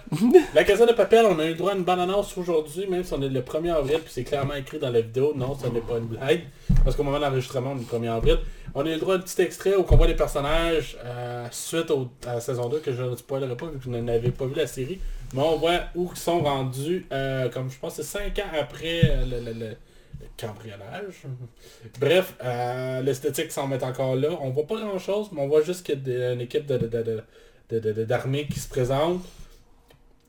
[0.56, 3.04] la cassette de papel, on a eu le droit à une bonne annonce aujourd'hui, même
[3.04, 5.34] si on est le 1er avril, puis c'est clairement écrit dans la vidéo.
[5.36, 6.44] Non, ce n'est pas une blague.
[6.84, 8.38] Parce qu'au moment de l'enregistrement, on est le 1er avril.
[8.74, 11.48] On a eu le droit à un petit extrait où on voit les personnages euh,
[11.52, 14.32] suite au- à la saison 2, que je ne spoilerai pas vu que vous n'avez
[14.32, 15.00] pas vu la série.
[15.34, 19.02] Mais on voit où ils sont rendus, euh, comme je pense c'est 5 ans après
[19.04, 19.26] euh,
[19.60, 19.76] le
[20.36, 21.24] cambriolage.
[22.00, 24.30] Bref, euh, l'esthétique semble être encore là.
[24.42, 26.78] On voit pas grand chose, mais on voit juste qu'il y a une équipe de,
[26.78, 26.88] de,
[27.70, 29.22] de, de- d'armée qui se présente.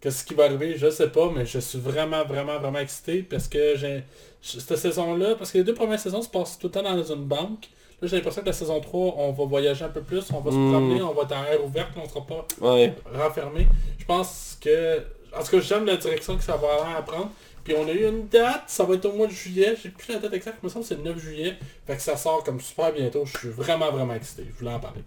[0.00, 3.48] Qu'est-ce qui va arriver, je sais pas, mais je suis vraiment, vraiment, vraiment excité parce
[3.48, 4.04] que j'ai
[4.40, 7.24] cette saison-là, parce que les deux premières saisons se passent tout le temps dans une
[7.24, 7.68] banque.
[8.00, 10.52] Là, j'ai l'impression que la saison 3, on va voyager un peu plus, on va
[10.52, 10.70] se Mm.
[10.70, 12.94] promener, on va être en air ouverte, on sera pas Ouais.
[13.12, 13.66] renfermé.
[13.98, 14.98] Je pense que...
[15.37, 17.30] En tout cas, j'aime la direction que ça va à prendre.
[17.68, 19.74] Puis on a eu une date, ça va être au mois de juillet.
[19.83, 21.54] J'ai plus la date exacte, il me semble que c'est le 9 juillet.
[21.87, 23.24] Fait que ça sort comme super bientôt.
[23.26, 24.44] Je suis vraiment, vraiment excité.
[24.50, 25.02] Je voulais en parler.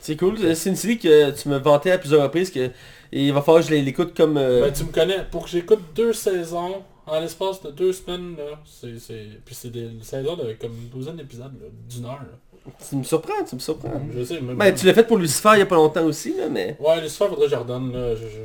[0.00, 0.38] C'est cool.
[0.56, 2.70] C'est une série que tu me vantais à plusieurs reprises que
[3.12, 4.36] il va falloir que je l'écoute comme...
[4.38, 5.24] euh, Ben, tu me connais.
[5.30, 8.88] Pour que j'écoute deux saisons en l'espace de deux semaines, là, c'est...
[9.44, 11.52] Puis c'est des saisons de comme une douzaine d'épisodes,
[11.88, 12.20] d'une heure.
[12.22, 12.72] là.
[12.88, 14.00] Tu me surprends, tu me surprends.
[14.16, 14.56] Je sais, même...
[14.56, 16.76] Ben, tu l'as fait pour Lucifer il y a pas longtemps aussi, là, mais...
[16.80, 18.14] Ouais, l'histoire faudrait que je redonne, là.
[18.14, 18.38] Je, je...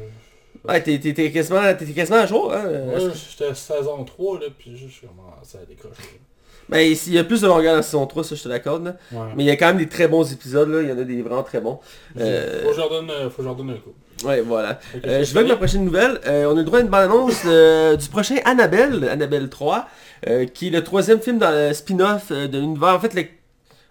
[0.68, 2.64] Ouais, t'es t'es- t'es quasiment, t'es quasiment à jour, hein.
[2.66, 3.00] Ouais,
[3.32, 6.20] j'étais à saison 3, là, puis je suis commencé à décrocher.
[6.68, 8.50] Ben, ici, il y a plus de longueur dans la saison 3, ça je te
[8.50, 8.96] l'accorde, là.
[9.12, 9.28] Ouais.
[9.36, 10.82] Mais il y a quand même des très bons épisodes, là.
[10.82, 11.80] Il y en a des vraiment très bons.
[12.20, 13.94] Euh, Faut que je leur donne, euh, faut que je leur donne un coup.
[14.28, 14.76] Ouais, voilà.
[14.76, 16.20] Fait que Euh, je vais avec ma prochaine nouvelle.
[16.26, 19.88] Euh, on a le droit à une bande-annonce euh, du prochain Annabelle, Annabelle 3,
[20.28, 23.24] euh, qui est le troisième film dans le spin-off euh, de l'univers, en fait, le,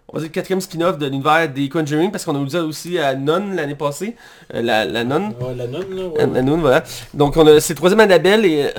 [0.09, 2.97] on va dire le quatrième spin-off de l'univers des Conjuring, parce qu'on a eu aussi
[2.99, 4.15] à Nun l'année passée,
[4.53, 5.31] euh, la, la Nun.
[5.41, 6.27] Ouais, la nonne, là, ouais.
[6.33, 6.83] La- Nun, voilà.
[7.13, 8.65] Donc on a, c'est le troisième Annabelle et...
[8.65, 8.69] euh.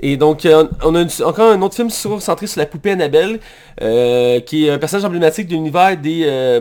[0.00, 2.90] Et donc, euh, on a une- encore un autre film sur- centré sur la poupée
[2.92, 3.38] Annabelle,
[3.80, 6.22] euh, qui est un personnage emblématique de l'univers des...
[6.24, 6.60] euh,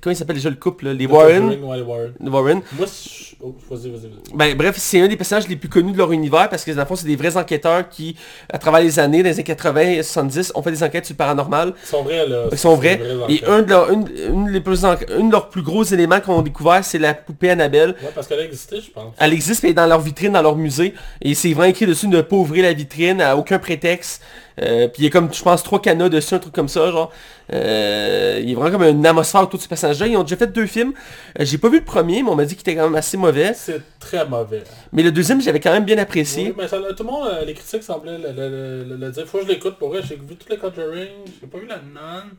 [0.00, 0.88] comment il s'appelle déjà le couple?
[0.90, 1.42] Les Le Warren?
[1.42, 1.76] Conjuring, ouais,
[2.20, 2.62] les Warren?
[2.76, 3.34] Moi, je...
[3.42, 4.34] Oh, vas-y, vas-y, vas-y.
[4.36, 6.80] Ben, bref, c'est un des personnages les plus connus de leur univers parce que dans
[6.82, 8.16] le fond, c'est des vrais enquêteurs qui,
[8.50, 11.12] à travers les années, dans les années 80 et 70, ont fait des enquêtes sur
[11.12, 11.74] le paranormal.
[11.82, 12.44] Ils sont vrais, là.
[12.52, 13.00] Ils sont vrais.
[13.28, 14.08] Et un de, leurs, une,
[14.52, 17.50] une plus en- un de leurs plus gros éléments qu'on a découvert, c'est la poupée
[17.50, 17.90] Annabelle.
[18.02, 19.12] Ouais, parce qu'elle a existé, je pense.
[19.18, 20.94] Elle existe, mais elle est dans leur vitrine, dans leur musée.
[21.20, 24.22] Et c'est vraiment écrit dessus de ne pas ouvrir la vitrine à aucun prétexte.
[24.62, 26.90] Euh, puis il y a comme, je pense, trois cadenas dessus, un truc comme ça,
[26.90, 27.10] genre.
[27.52, 30.06] Euh, il y a vraiment comme une atmosphère autour de ce personnage-là.
[30.06, 30.92] Ils ont déjà fait deux films.
[31.38, 33.16] Euh, J'ai pas vu le premier, mais on m'a dit qu'il était quand même assez
[33.16, 33.52] mauvais.
[33.54, 34.62] C'est très mauvais.
[34.92, 36.46] Mais le deuxième, j'avais quand même bien apprécié.
[36.48, 39.26] Oui, mais ça, tout le monde, euh, les critiques semblaient le, le, le- le dire.
[39.26, 40.00] Faut que je l'écoute pour vrai.
[40.02, 41.08] J'ai vu tous les Conjuring.
[41.40, 42.30] J'ai pas vu la nonne.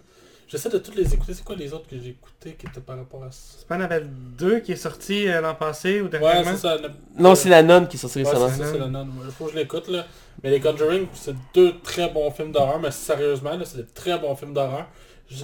[0.48, 1.34] J'essaie de toutes les écouter.
[1.34, 3.40] C'est quoi les autres que j'ai écoutés qui étaient par rapport à ça?
[3.60, 6.52] C'est pas Annabelle 2 qui est sorti euh, l'an passé ou Ouais, dernièrement?
[6.52, 6.78] c'est ça.
[7.18, 8.50] Non, c'est la nonne qui est sortie Ouais, récemment.
[8.56, 9.10] c'est ça, c'est la nonne.
[9.38, 10.06] Faut que je l'écoute là.
[10.44, 14.18] Mais les Conjuring, c'est deux très bons films d'horreur, mais sérieusement, là, c'est des très
[14.20, 14.86] bons films d'horreur.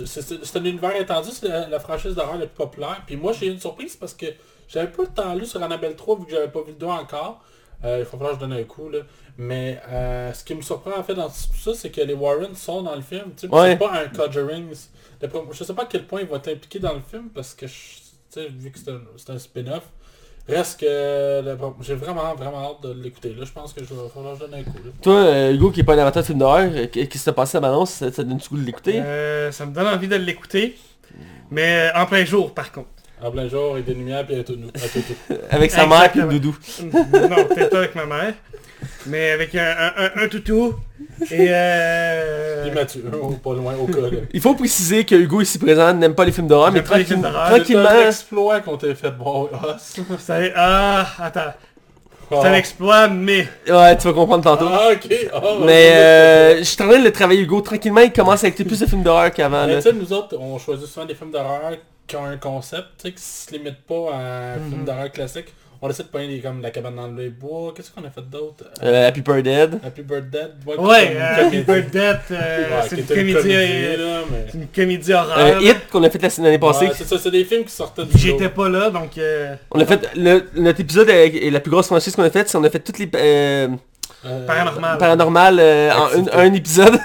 [0.06, 3.02] C'est un univers étendu, c'est la, la franchise d'horreur la plus populaire.
[3.08, 4.28] Puis moi, j'ai eu une surprise parce que
[4.68, 6.86] j'avais pas le temps lu sur Annabelle 3 vu que j'avais pas vu le 2
[6.86, 7.44] encore.
[7.84, 9.00] Euh, il faut que je donne un coup là.
[9.40, 12.54] Mais euh, ce qui me surprend en fait dans tout ça, c'est que les Warren
[12.54, 13.32] sont dans le film.
[13.36, 13.72] Tu sais, puis Ouais.
[13.72, 14.68] C'est pas un Conjuring.
[15.52, 17.66] Je sais pas à quel point ils vont être impliqués dans le film parce que
[17.66, 19.90] je- vu que c'est un, c'est un spin-off.
[20.56, 23.30] Reste que le- j'ai vraiment vraiment hâte de l'écouter.
[23.38, 24.78] Là, je pense que je vais falloir que je donne un coup.
[24.84, 24.92] là.
[25.02, 27.32] Toi, euh, Hugo, qui est pas un amateur de films d'horreur, euh, qu'est-ce qui s'est
[27.32, 27.92] passé à Balance?
[27.92, 29.00] Ça, ça te donne du goût de l'écouter?
[29.02, 30.76] Euh, ça me donne envie de l'écouter.
[31.50, 32.88] Mais euh, en plein jour par contre.
[33.24, 35.34] En plein jour, avec des lumières puis un tout, un tout, tout.
[35.52, 36.58] Avec sa mère et le doudou.
[36.82, 38.34] non, peut-être pas avec ma mère.
[39.08, 40.76] Mais avec un, un, un- un toutou.
[41.32, 42.70] Et euh...
[43.22, 44.02] Au- pas loin, au cas.
[44.02, 44.10] là.
[44.34, 47.22] Il faut préciser que Hugo ici présent n'aime pas les films d'horreur, mais les films
[47.22, 47.48] tranquillement, d'horreur.
[47.66, 49.48] C'est un exploit qu'on t'a fait boire.
[49.54, 51.54] Ah, c'est- Ça- Ah, attends.
[52.30, 53.46] C'est un exploit, mais...
[53.68, 54.68] Ouais, tu vas comprendre tantôt.
[54.70, 55.14] Ah, ok.
[55.34, 57.60] Ah, ouais, Mais euh, je suis en train de le travailler Hugo.
[57.60, 59.68] Tranquillement, il commence à écouter plus de films d'horreur qu'avant.
[59.68, 61.74] Mais tu sais, nous autres, on choisit souvent des films d'horreur
[62.08, 64.70] qui ont un concept, tu sais, qui se limitent pas à un Mhm.
[64.70, 65.54] film d'horreur classique.
[65.84, 67.74] On essaie de prendre des comme La cabane dans le bois.
[67.76, 68.66] Qu'est-ce qu'on a fait d'autre?
[68.84, 69.80] Euh, Happy Bird Dead.
[69.84, 70.52] Happy Bird Dead.
[70.68, 71.64] Ouais, une euh, comédie.
[71.64, 74.46] Bird euh, Ouais, c'est qui une comédie, euh, là, mais...
[74.52, 75.38] c'est une comédie horreur.
[75.40, 75.60] Euh.
[75.62, 76.86] Hit qu'on a fait la- l'année passée.
[76.86, 79.18] Ouais, c'est ça, c'est des films qui sortaient du J'étais pas là, donc...
[79.18, 82.48] euh, On a fait le- notre épisode est, la plus grosse franchise qu'on a faite,
[82.50, 83.68] c'est on a fait toutes les euh,
[84.24, 84.98] Euh, Paranormal.
[85.00, 87.00] paranormales euh, en une- un épisode.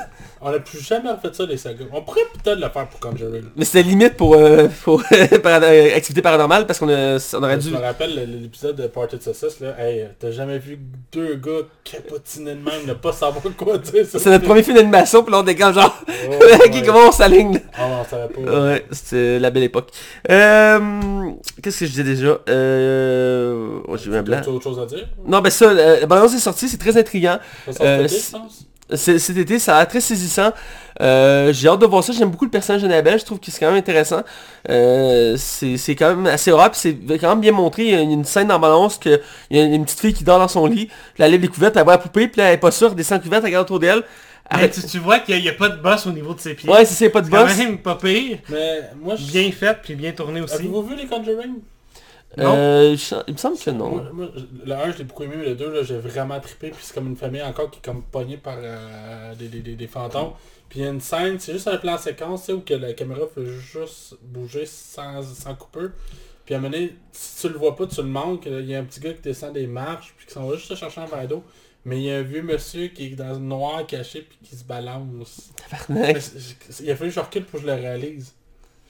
[0.48, 1.86] On a plus jamais refait ça, les sagas.
[1.92, 3.42] On pourrait peut-être le faire pour Conjuring.
[3.56, 5.02] Mais c'était limite pour, euh, pour
[5.42, 7.70] para- euh, activité paranormale parce qu'on on aurait dû.
[7.70, 9.74] Je me rappelle le- l'épisode de Party de Saucisse, là.
[9.76, 10.78] Hey, t'as jamais vu
[11.12, 14.06] deux gars capotiner de même, ne pas savoir quoi dire.
[14.06, 14.20] ça?
[14.20, 16.12] C'est notre premier film d'animation, puis là on comme genre, Oh,
[16.70, 16.82] ouais.
[16.86, 17.60] comment on s'aligne?
[17.76, 18.40] Ah non, on savait pas.
[18.62, 19.88] Ouais, c'était la belle époque.
[20.30, 20.78] Euh,
[21.60, 22.38] Qu'est-ce que je disais déjà?
[22.48, 23.80] Euh...
[23.88, 24.40] oh, J'ai eu un blanc.
[24.44, 25.08] T'as autre chose à dire?
[25.26, 27.38] Non, ben ça, euh, la balance est sortie, c'est très intriguant.
[27.66, 28.06] Ça sort Euh,
[28.94, 30.52] cet été, ça a l'air très saisissant.
[31.00, 32.12] Euh, J'ai hâte de voir ça.
[32.12, 33.18] J'aime beaucoup le personnage d'Annabelle.
[33.18, 34.22] Je trouve que c'est quand même intéressant.
[34.68, 36.70] Euh, c'est c'est quand même assez rare.
[36.70, 37.84] puis C'est quand même bien montré.
[37.84, 39.20] Il y a une scène dans Balance que
[39.50, 40.86] il y a une petite fille qui dort dans son lit.
[40.86, 42.28] Puis elle lève les couvertes, elle voit la poupée.
[42.28, 44.02] Puis là, elle est pas sûre, elle descend les couvertes, elle regarde autour d'elle.
[44.72, 46.70] tu, tu vois qu'il n'y a, pas de boss au niveau de ses pieds.
[46.70, 47.58] Ouais, c'est ça, y a pas de C'est quand boss.
[47.58, 48.38] même pas pire.
[48.48, 49.24] Mais moi, je...
[49.26, 50.54] Bien fait, puis bien tourné aussi.
[50.54, 51.56] Avez-vous vu les Conjuring?
[52.44, 53.90] Euh, je- il me semble que non.
[53.90, 56.38] Moi, moi, je- le 1, je l'ai beaucoup aimé, mais le 2, là, j'ai vraiment
[56.40, 56.70] trippé.
[56.70, 59.74] Puis c'est comme une famille encore qui est comme pognée par euh, des, des, des,
[59.74, 60.32] des fantômes.
[60.68, 62.74] Puis il y a une scène, c'est juste un plan séquence, tu sais, où que
[62.74, 65.90] la caméra fait juste bouger sans, sans coupeur.
[66.44, 68.46] Puis à un moment donné, si tu le vois pas, tu le manques.
[68.46, 70.74] Il y a un petit gars qui descend des marches, puis qui s'en va juste
[70.76, 71.42] chercher un verre d'eau.
[71.84, 74.56] Mais il y a un vieux monsieur qui est dans le noir caché, puis qui
[74.56, 75.50] se balance.
[76.80, 78.34] Il a fallu que je recule pour que je le réalise.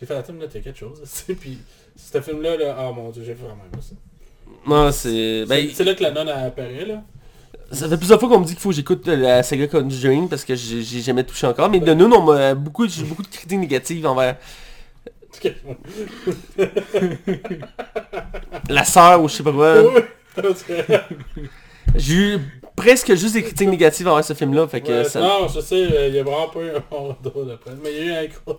[0.00, 1.58] J'ai fait la là, t'as quelque chose, tu sais, puis
[1.96, 3.94] ce film-là, là, oh mon dieu, j'ai vraiment aimé ça.
[4.66, 5.44] Non, c'est...
[5.46, 7.02] Ben, C'est- c'est là que la nonne a apparu, là.
[7.72, 10.44] ça fait plusieurs fois qu'on me dit qu'il faut que j'écoute la saga Conjuring parce
[10.44, 11.68] que j'ai jamais touché encore.
[11.70, 14.36] Mais de nous, on m'a beaucoup, j'ai beaucoup de critiques négatives envers
[18.68, 19.74] la sœur ou je sais pas quoi.
[21.94, 22.38] J'ai eu
[22.76, 24.68] presque juste des critiques négatives envers ce film-là.
[24.68, 25.20] Fait que Ouais, ça...
[25.20, 27.72] Non, je sais, euh, il y a vraiment pas eu un bon retour d'après.
[27.82, 28.58] Mais il y a eu un gros...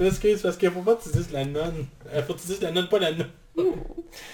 [0.06, 1.86] Excuse, parce qu'il faut pas que tu dises la nonne.
[2.14, 3.26] Il faut que tu dises la nonne, pas la nonne.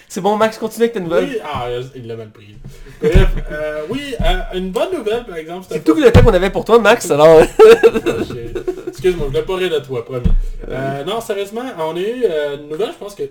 [0.09, 1.25] C'est bon, Max, continue avec ta nouvelle.
[1.25, 2.57] Oui, ah, il l'a mal pris.
[3.01, 6.51] Bref, euh, oui, euh, une bonne nouvelle, par exemple, C'est tout le temps qu'on avait
[6.51, 7.41] pour toi, Max, alors...
[7.43, 8.53] J'ai-
[8.89, 10.27] Excuse-moi, je voulais pas rire de toi, promis.
[10.69, 13.23] Euh, non, sérieusement, on a eu euh, une nouvelle, je pense que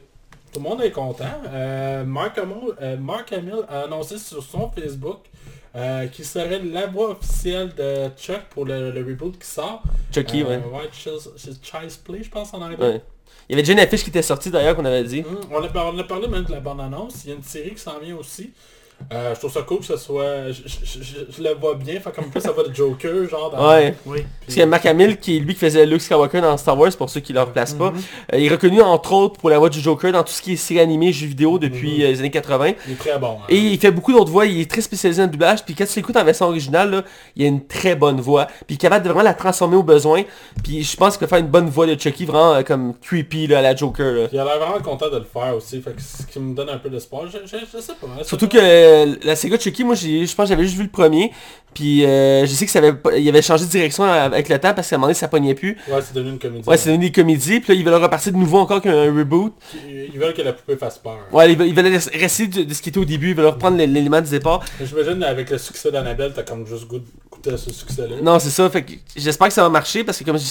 [0.53, 1.25] tout le monde est content.
[1.47, 5.19] Euh, Mark, Hamill, euh, Mark Hamill a annoncé sur son Facebook
[5.75, 9.81] euh, qu'il serait la voix officielle de Chuck pour le, le reboot qui sort.
[10.13, 10.57] Chucky, Euh, ouais.
[10.57, 12.77] ouais, Child's, Play, je pense, en anglais.
[12.77, 13.01] ouais.
[13.49, 15.21] Il y avait déjà une affiche qui était sortie d'ailleurs qu'on avait dit.
[15.27, 17.25] Hum, on, a, on a parlé même de la bande-annonce.
[17.25, 18.53] Il y a une série qui s'en vient aussi.
[19.11, 20.51] Euh, je trouve ça cool que ce soit...
[20.51, 23.51] Je, je, je, je le vois bien, fait comme plus ça va de Joker, genre
[23.51, 23.69] dans...
[23.69, 23.95] Ouais.
[24.05, 24.19] Oui.
[24.41, 26.77] Parce qu'il y a Mark Hamill qui est lui qui faisait Luke Skywalker dans Star
[26.77, 27.91] Wars pour ceux qui ne le replacent pas.
[28.33, 30.53] Euh, il est reconnu entre autres pour la voix du Joker dans tout ce qui
[30.53, 32.01] est série animée, jeux vidéo depuis Mhm.
[32.01, 32.71] euh, les années 80.
[32.87, 33.37] Il est très bon.
[33.41, 33.45] hein.
[33.49, 35.95] Et il fait beaucoup d'autres voix, il est très spécialisé en doublage, puis quand tu
[35.99, 37.03] l'écoutes en version originale, là,
[37.35, 39.83] il a une très bonne voix, puis il est capable de vraiment la transformer au
[39.83, 40.23] besoin,
[40.63, 43.47] puis je pense qu'il peut faire une bonne voix de Chucky, vraiment euh, comme creepy
[43.47, 44.13] là, à la Joker.
[44.13, 44.27] là.
[44.27, 46.55] Puis il a l'air vraiment content de le faire aussi, fait que ce qui me
[46.55, 47.23] donne un peu d'espoir.
[47.27, 48.07] Je, je, je sais pas.
[48.07, 48.57] hein, Surtout que
[48.93, 51.31] euh, la Sega Chucky, moi je pense que j'avais juste vu le premier,
[51.73, 54.73] puis euh, je sais que ça avait, il avait changé de direction avec le temps
[54.73, 55.77] parce qu'à un moment donné ça pognait plus.
[55.89, 56.67] Ouais, c'est devenu une comédie.
[56.69, 59.53] Ouais, c'est devenu des comédies, puis là ils veulent repartir de nouveau encore qu'un reboot.
[59.87, 61.17] Ils veulent que la poupée fasse peur.
[61.31, 63.47] Ouais, ils veulent, ils veulent rester de, de ce qui était au début, ils veulent
[63.47, 64.63] reprendre l'é- l'élément du départ.
[64.83, 68.17] J'imagine avec le succès d'Annabelle, t'as comme juste goût de goûter à ce succès-là.
[68.21, 70.43] Non, c'est ça, fait que j'espère que ça va marcher parce que comme, je-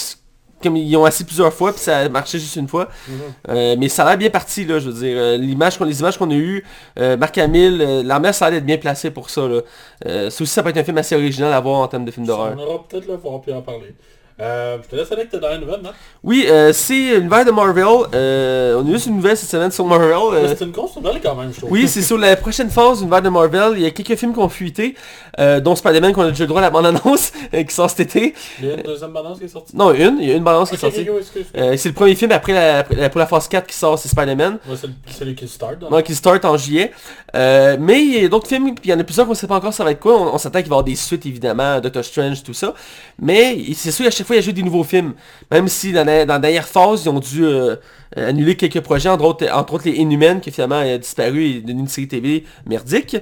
[0.62, 2.88] comme ils ont assis plusieurs fois puis ça a marché juste une fois.
[3.08, 3.14] Mhm.
[3.48, 5.16] Euh, mais ça a l'air bien parti là, je veux dire.
[5.18, 6.64] Euh, l'image les images qu'on a eues,
[6.98, 9.60] euh, Marc Hamill, euh, la mère ça a l'air d'être bien placée pour ça là.
[10.04, 12.26] Ça aussi ça peut être un film assez original à voir en termes de film
[12.26, 12.54] d'horreur.
[12.56, 13.94] On aura peut-être le voir puis en parler.
[14.40, 15.94] Euh, je te laisse t'as dans la nouvelle, Matt.
[16.24, 17.84] Oui, euh, c'est l'univers de Marvel.
[18.14, 20.08] Euh, on a eu juste une nouvelle cette semaine sur Marvel.
[20.32, 21.70] euh, C'est une grosse nouvelle quand même, je trouve.
[21.70, 23.72] Oui, c'est sur la prochaine phase de l'univers de Marvel.
[23.76, 24.94] Il y a quelques films qui ont fuité,
[25.38, 27.32] euh, dont Spider-Man qu'on a déjà le droit à la bande-annonce,
[27.68, 28.34] qui sort cet été.
[28.60, 29.76] Il y a une deuxième balance qui est sortie.
[29.76, 31.06] Non, une, il y a une balance qui est sortie.
[31.54, 34.08] c'est le premier film après la, après la- pour la phase 4 qui sort, c'est
[34.08, 34.58] Spider-Man.
[34.68, 35.78] Ouais, c'est le- c'est lui qui start.
[35.78, 35.90] donc.
[36.10, 36.92] Start en juillet.
[37.34, 39.56] Mais il y a d'autres films, puis il y en a plusieurs qu'on sait pas
[39.56, 40.14] encore ça va être quoi.
[40.20, 42.74] On, on s'attend qu'il va y avoir des suites évidemment, Doctor Strange, tout ça.
[43.20, 45.14] Mais c'est sûr à chaque fois il y a juste des nouveaux films.
[45.50, 47.76] Même si dans la, dans la dernière phase, ils ont dû euh,
[48.18, 51.60] euh, annuler quelques projets, entre autres, entre autres les Inhumaines qui finalement a disparu et
[51.60, 53.16] devenu une série TV merdique.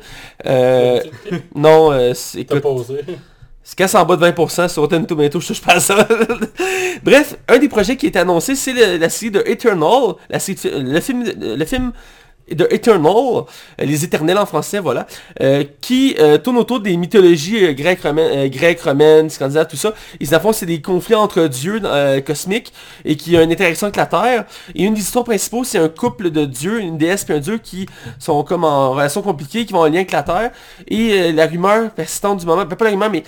[0.47, 1.01] Euh,
[1.55, 2.63] non, euh, c'est- écoute,
[3.79, 6.09] quand c'est en bas de 20% sur Rotten Tomatoes, je touche pas à ça.
[7.05, 10.93] Bref, un des projets qui est annoncé, c'est la série de Eternal, la série de
[10.93, 11.93] le film, le film
[12.57, 13.43] The Eternal, euh,
[13.79, 15.07] les éternels en français, voilà,
[15.41, 19.95] euh, qui euh, tourne autour des mythologies euh, grecques, romaines, scandinaves, tout ça.
[20.19, 21.81] Ils en font, c'est des conflits entre dieux
[22.27, 22.73] cosmiques
[23.05, 24.45] et qui ont une interaction avec la Terre.
[24.75, 27.59] Et une des histoires principaux, c'est un couple de dieux, une déesse puis un dieu
[27.59, 27.87] qui
[28.19, 30.51] sont comme en relation compliquée, qui vont en lien avec la Terre.
[30.89, 33.23] Et la rumeur persistante du moment, ben, pas la rumeur, mais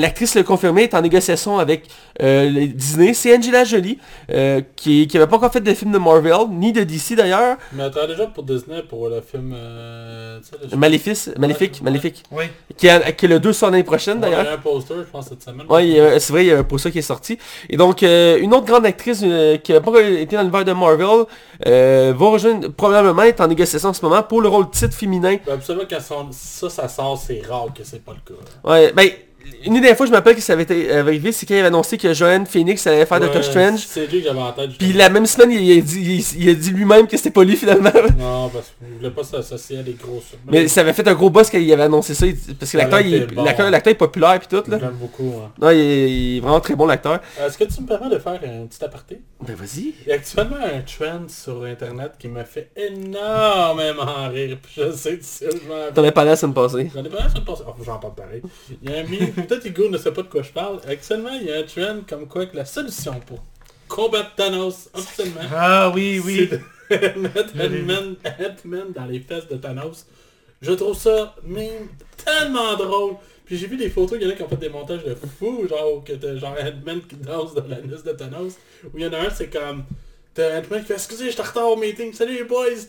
[0.00, 1.84] l'actrice le confirmé est en négociation avec
[2.22, 3.14] euh, Disney.
[3.14, 3.98] C'est Angela Jolie,
[4.30, 7.56] euh, qui n'avait pas encore fait de film de Marvel, ni de DC d'ailleurs.
[7.72, 9.52] Mais attends, déjà pour Disney, pour le film...
[9.54, 10.38] Euh,
[10.70, 11.84] le- Maléfice, Maléfique, Ouais.
[11.90, 12.22] Maléfique.
[12.30, 12.44] Oui.
[12.76, 14.52] Qui, a- qui est le 2 sort l'année prochaine Ouais, Il y d'ailleurs.
[14.52, 15.66] a un poster, je pense, cette semaine.
[15.68, 17.38] A- c'est vrai, il y a un pour ça qui est sorti.
[17.68, 20.64] Et donc, euh, une autre grande actrice euh, qui n'a pas encore été dans l'univers
[20.64, 21.24] de Marvel
[21.66, 24.94] euh, va rejoindre, probablement être en négociation en ce moment pour le rôle de titre
[24.94, 25.36] féminin.
[25.46, 28.40] Ben, absolument, quand ça, ça, ça sort, c'est rare que c'est pas le cas.
[28.70, 29.08] Ouais, ben,
[29.64, 31.98] une des fois, je m'appelle que ça avait été arrivé, c'est quand il avait annoncé
[31.98, 33.80] que Joanne Phoenix allait faire Doctor Strange.
[33.86, 34.70] C'est lui que j'avais en tête.
[34.78, 36.00] Puis la même semaine, il, a dit,
[36.36, 37.90] il- il a dit lui-même que c'était pas lui finalement.
[38.18, 40.32] Non, parce qu'il voulait pas s'associer à des grosses...
[40.50, 42.26] Mais ça avait fait un gros boss quand il avait annoncé ça,
[42.58, 43.00] parce que l'acteur,
[43.44, 44.78] l'acteur, l'acteur est populaire puis tout là.
[44.80, 45.34] J'aime beaucoup.
[45.44, 45.50] hein.
[45.60, 47.20] Non, il est, vraiment très bon l'acteur.
[47.40, 49.20] Est-ce que tu me permets de faire un petit aparté?
[49.46, 49.94] Ben vas-y.
[50.04, 54.56] Il y a actuellement un trend sur internet qui me fait énormément rire.
[54.62, 55.92] Puis je sais, tu sais où je m'en.
[55.94, 56.90] T'en as parlé la semaine passée.
[56.94, 57.62] J'en ai pas la semaine passée.
[57.66, 58.42] Oh, j'en parle pareil.
[58.82, 60.80] Il y a un meme, peut-être Hugo ne sait pas de quoi je parle.
[60.88, 63.42] Actuellement, il y a un trend comme quoi que la solution pour
[63.88, 66.48] combattre Thanos officiellement, Ah oui, oui.
[66.90, 67.54] c'est de mettre.
[67.54, 70.06] Ant-Man Ant-Man dans les fesses de Thanos.
[70.60, 71.88] Je trouve ça même
[72.24, 73.14] tellement drôle.
[73.44, 75.14] Puis j'ai vu des photos, il y en a qui ont fait des montages de
[75.38, 78.54] fou, genre que t'as genre Ant-Man qui danse dans l'anus de Thanos.
[78.84, 79.84] Ou il y en a un, c'est comme
[80.34, 82.86] t'as Ant-Man qui fait excusez, je suis en retard au meeting, salut les boys!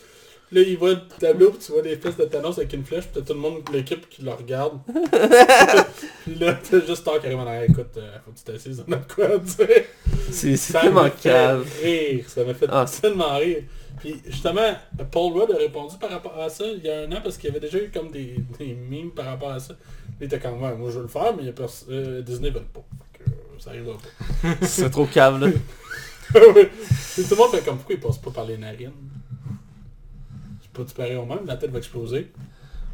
[0.52, 3.04] Là, il voit le tableau, puis tu vois les fesses de Thanos avec une flèche,
[3.06, 4.80] puis t'as tout le monde de l'équipe qui le regarde.
[6.26, 8.84] puis là, t'as juste Thor qui arrive en arrière, écoute, euh, faut que tu t'assises,
[8.88, 9.68] on a quoi dire.
[10.32, 11.64] C'est c'est Ça tellement m'a fait calme.
[11.84, 13.64] rire, ça m'a fait Ah, tellement rire.
[14.00, 14.76] Puis justement,
[15.12, 17.50] Paul Rudd a répondu par rapport à ça il y a un an parce qu'il
[17.50, 19.74] y avait déjà eu comme des, des memes par rapport à ça.
[20.20, 22.22] Il était comme ouais, moi je veux le faire, mais il y a pers- euh,
[22.22, 22.80] Disney veut pas.
[23.28, 23.98] Euh, ça arrivera
[24.42, 24.50] pas.
[24.66, 25.48] C'est trop calme là.
[26.34, 28.92] Tout le monde fait comme pourquoi il passe pas par les narines?
[30.84, 32.32] Pas pareil au même, la tête va exploser.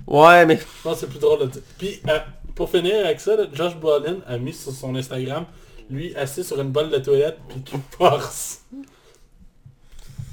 [0.08, 1.62] Ouais, mais Je pense que c'est plus drôle de dire.
[1.78, 2.20] Puis euh,
[2.54, 5.46] pour finir avec ça, là, Josh Brolin a mis sur son Instagram,
[5.90, 8.62] lui assis sur une bolle de toilette puis qui force.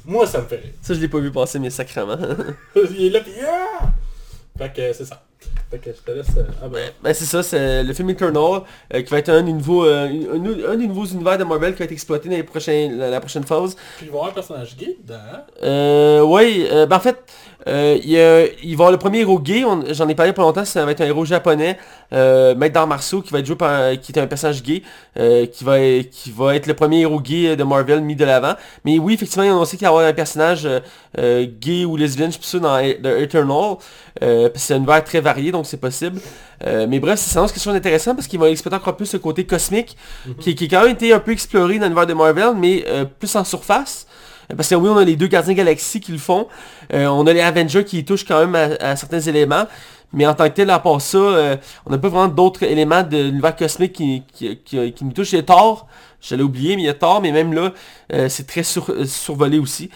[0.05, 0.73] Moi ça me fait rire.
[0.83, 2.19] ça je l'ai pas vu passer, mais sacrément.
[2.77, 3.93] Il est là puis ah!
[4.59, 5.25] Fait que c'est ça.
[5.73, 6.27] Fait que je te laisse.
[6.37, 6.91] euh, Ah ben.
[7.03, 8.61] Ben c'est ça, c'est le film Eternal,
[8.93, 11.73] euh, qui va être un des, nouveaux, euh, un, un des nouveaux univers de Marvel
[11.73, 13.75] qui va être exploité dans les prochains, la, la prochaine phase.
[13.97, 15.15] Puis il va y avoir un personnage gay dedans.
[15.33, 15.41] hein?
[15.63, 17.17] Euh, euh, ben en fait,
[17.69, 20.35] euh, il, y a- il va y avoir le premier héros gay, j'en ai parlé
[20.35, 21.79] pas longtemps, ça va être un héros japonais,
[22.13, 24.83] euh, maître d'arts martiaux, qui va être joué par, qui est un personnage gay,
[25.17, 25.79] qui, va,
[26.11, 28.55] qui va être le premier héros gay de Marvel mis de l'avant.
[28.85, 30.69] Mais oui, effectivement, ils ont annoncé qu'il va y avoir un personnage
[31.17, 33.77] gay ou lesbienne, je sais plus ça, dans The Eternal.
[34.57, 36.21] C'est un univers très varié, donc c'est possible.
[36.67, 39.17] Euh, mais bref, ça s'annonce quelque chose d'intéressant parce qu'il va exploiter encore plus ce
[39.17, 39.97] côté cosmique,
[40.41, 43.05] qui, qui a quand même été un peu exploré dans l'univers de Marvel, mais euh,
[43.05, 44.07] plus en surface.
[44.51, 46.49] Euh, Parce que oui, on a les deux gardiens galaxies qui le font.
[46.93, 49.67] Euh, on a les Avengers qui touchent quand même à, à certains éléments.
[50.15, 51.57] Mais en tant que tel, à part ça, euh,
[51.87, 55.33] on n'a pas vraiment d'autres éléments de l'univers cosmique qui, qui, qui, qui nous touchent.
[55.33, 55.87] Il y a Thor,
[56.21, 57.73] je l'ai oublié, mais il y a Thor, mais même là,
[58.13, 59.89] euh, c'est très sur- survolé aussi.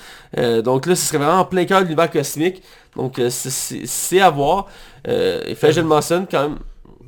[0.65, 2.63] Donc là, ce serait vraiment en plein cœur de l'univers cosmique.
[2.97, 4.67] Donc euh, c'est- à voir.
[5.07, 6.59] Euh, et fait, je le mentionne quand même.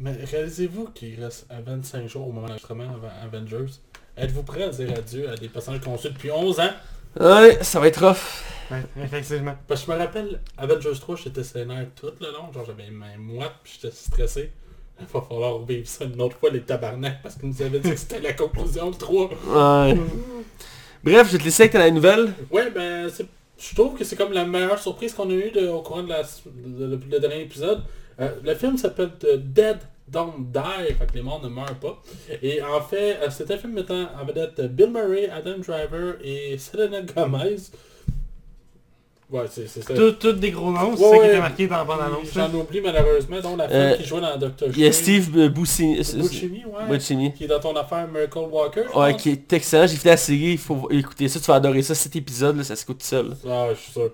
[0.00, 2.84] Mais réalisez-vous qu'il reste à 25 jours au moment de l'enregistrement
[3.24, 3.72] Avengers?
[4.16, 6.70] Êtes-vous prêt à dire adieu à des personnages conçus depuis 11 ans?
[7.18, 8.44] Ouais, ça va être rough.
[8.70, 9.54] Ouais, effectivement.
[9.66, 12.52] Parce que je me rappelle, Avengers 3, j'étais sénère tout le long.
[12.52, 14.52] Genre j'avais mains moites puis j'étais stressé.
[15.00, 17.90] Il va falloir vivre ça une autre fois les tabarnaks parce qu'ils nous avaient dit
[17.90, 19.30] que c'était la conclusion le 3.
[19.46, 19.96] Ouais.
[21.04, 22.32] Bref, je vais te laisser avec ta nouvelle.
[22.50, 23.26] Ouais, ben, c'est-
[23.58, 26.22] je trouve que c'est comme la meilleure surprise qu'on a eue au courant de la,
[26.22, 27.82] de- le dernier épisode.
[28.20, 29.78] Euh, le film s'appelle Dead
[30.08, 32.02] Don't Die, fait que les morts ne meurent pas.
[32.42, 36.56] Et en fait, euh, c'est un film mettant en vedette Bill Murray, Adam Driver et
[36.58, 37.56] Selena Gomez.
[39.30, 39.94] Ouais, c'est ça.
[39.94, 42.28] Tout, tout des gros noms, c'est Ouais, ça qui était marqué dans la bande-annonce.
[42.34, 45.02] J'en oublie malheureusement, dont la femme Euh, qui jouait dans Doctor Il y a Strange.
[45.20, 45.96] Steve euh, Buscemi.
[45.96, 46.86] Buscemi, ouais.
[46.96, 47.34] Buscemi.
[47.34, 48.80] Qui est dans ton affaire Miracle Walker.
[48.94, 49.22] Ouais, pense.
[49.22, 49.86] qui est excellent.
[49.86, 51.94] J'ai fait la série, il faut écouter ça, tu vas adorer ça.
[51.94, 53.36] Cet épisode, là, ça se coûte seul.
[53.46, 54.10] Ah, je suis sûr.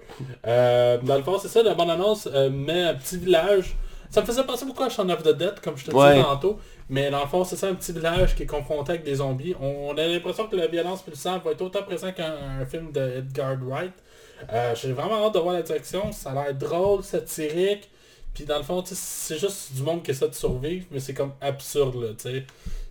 [0.47, 3.77] Euh, dans le fond, c'est ça, la bande-annonce euh, met un petit village.
[4.11, 6.15] Ça me faisait penser beaucoup à Shaun of the Dead, comme je te Ouais.
[6.15, 6.59] disais tantôt.
[6.91, 9.55] Mais dans le fond, c'est ça, un petit village qui est confronté avec des zombies.
[9.61, 12.91] On, on a l'impression que la violence sang va être autant présent qu'un un film
[12.93, 13.93] de Edgar Wright.
[14.53, 16.13] Euh, J'ai vraiment hâte de voir la direction.
[16.13, 17.89] Ça a l'air drôle, satirique.
[18.35, 21.33] Puis dans le fond, c'est juste du monde qui essaie de survivre, mais c'est comme
[21.41, 22.45] absurde, là, tu sais.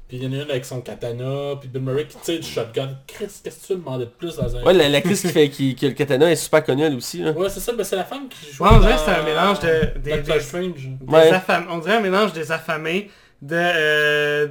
[0.08, 2.48] Puis il y en a une avec son katana, puis Bill Murray qui tire du
[2.48, 2.89] shotgun.
[3.08, 4.64] Chris, qu'est-ce que tu veux demander de plus dans un...
[4.64, 7.20] Ouais, la- l'actrice qui fait qui, qui le katana est super connue elle aussi.
[7.24, 7.32] Là.
[7.32, 9.24] Ouais, c'est ça, mais c'est la femme qui joue Ouais, on dirait que c'est un
[9.24, 10.88] mélange de- des- Doctor des- Strange.
[11.02, 11.32] Des Ouais.
[11.32, 13.10] affam- On dirait un mélange des affamés
[13.41, 14.48] de euh,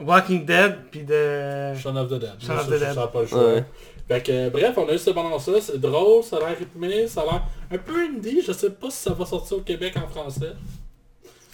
[0.00, 1.74] Walking Dead puis de...
[1.74, 2.32] Shaun of the Dead.
[2.44, 2.94] Shaun of the Dead.
[2.94, 3.54] ça a pas le choix.
[3.54, 3.64] Ouais.
[4.12, 7.22] Fait que, bref, on a eu ce ballon-là, c'est drôle, ça a l'air rythmé, ça
[7.22, 10.06] a l'air un peu indie, je sais pas si ça va sortir au Québec en
[10.08, 10.52] français.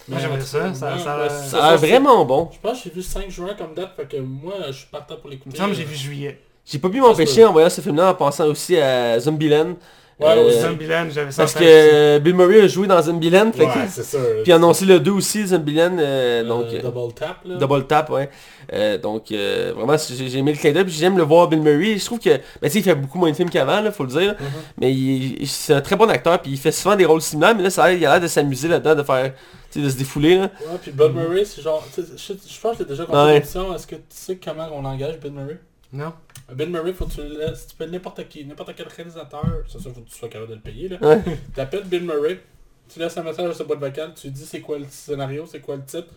[0.08, 2.48] Moi, j'aimerais ça, ça- ça a l'air- Ça a l'air vraiment bon.
[2.52, 5.16] Je pense que j'ai vu 5 juin comme date, fait que moi, je suis partant
[5.16, 5.50] pour Il l'écouter.
[5.50, 6.40] me semble j'ai vu juillet.
[6.64, 9.74] J'ai pas pu m'empêcher en voyant ce film-là en pensant aussi à Zombieland.
[10.20, 10.62] Ouais, Euh.
[10.62, 13.52] Zombieland, j'avais ça Parce que Bill Murray a joué dans Zombieland.
[13.52, 14.18] fait Ouais, c'est ça.
[14.42, 15.96] Puis annoncé le 2 aussi, Zombieland.
[15.98, 17.54] euh, Euh, donc, euh, Double Tap, là.
[17.56, 18.28] Double tap, ouais.
[18.72, 21.96] Euh, donc, euh, vraiment, j'ai aimé le clin d'œil, puis j'aime le voir Bill Murray.
[21.98, 24.34] Je trouve que, ben, il fait beaucoup moins de films qu'avant, là, faut le dire.
[24.38, 24.46] Mhm.
[24.80, 27.70] Mais c'est un très bon acteur, puis il fait souvent des rôles similaires, mais là,
[27.70, 29.32] ça a, l'air- il a l'air de s'amuser là-dedans, de faire,
[29.76, 30.42] de se défouler, là.
[30.42, 31.86] Ouais, puis Bill Murray, c'est genre...
[31.96, 33.34] Je, je pense que j'ai déjà compris Ouais.
[33.34, 33.72] l'émission.
[33.74, 35.58] Est-ce que tu sais comment on engage Bill Murray?
[35.92, 36.12] Non.
[36.52, 39.78] Bill Murray, faut que tu le laisses, tu peux n'importe qui, n'importe quel réalisateur, c'est
[39.80, 40.98] sûr, faut que tu sois capable de le payer, là.
[41.00, 41.22] Ouais.
[41.54, 42.40] T'appelles Bill Murray,
[42.88, 45.44] tu laisses un message à sa boîte vocale, tu lui dis c'est quoi le scénario,
[45.46, 46.08] c'est quoi le titre,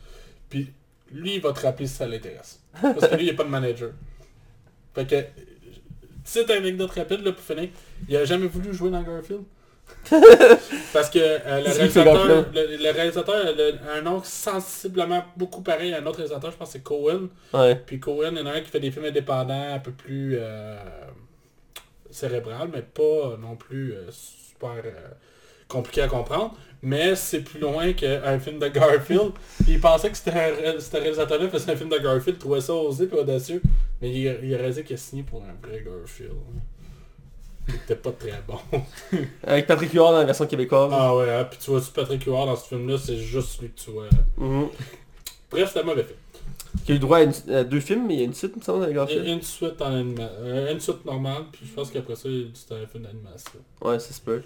[0.49, 0.71] puis
[1.11, 2.61] lui, il va te rappeler si ça l'intéresse.
[2.81, 3.91] Parce que lui, il n'est pas de manager.
[4.93, 5.25] Fait que,
[6.23, 7.69] petite anecdote rapide, là, pour finir,
[8.07, 9.43] il a jamais voulu jouer dans Garfield?
[10.93, 15.99] Parce que euh, le, réalisateur, le, le réalisateur le- un nom sensiblement beaucoup pareil à
[15.99, 17.29] un autre réalisateur, je pense que c'est Cohen.
[17.53, 17.75] Ouais.
[17.75, 20.37] Puis Cohen, il y en a un qui fait des films indépendants un peu plus
[20.39, 20.75] euh,
[22.09, 24.83] cérébral, mais pas non plus euh, super
[25.67, 26.55] compliqué à comprendre.
[26.83, 29.31] Mais c'est plus loin qu'un film de Garfield.
[29.63, 32.59] Puis il pensait que c'était un, ce réalisateur-là faisait un film de Garfield, il trouvait
[32.61, 33.61] ça osé et audacieux.
[34.01, 36.31] Mais il, il a réalisé qu'il a signé pour un vrai Garfield.
[37.87, 38.57] C'était pas très bon.
[39.47, 40.91] Avec Patrick Huard dans la version québécoise.
[40.93, 43.79] Ah ouais, hein, puis tu vois-tu Patrick Huard dans ce film-là, c'est juste lui que
[43.79, 44.05] tu vois.
[44.37, 44.67] Mhm.
[45.49, 46.17] Bref, c'était un mauvais film.
[46.85, 48.53] Qui a eu droit à, une- à deux films, mais il y a une suite,
[48.55, 49.25] il me semble, dans Il y Garfield.
[49.27, 52.75] a Une suite en anima- euh, une suite normale, puis je pense qu'après ça, c'était
[52.75, 53.59] un film d'animation.
[53.81, 54.41] Ouais, ça se peut.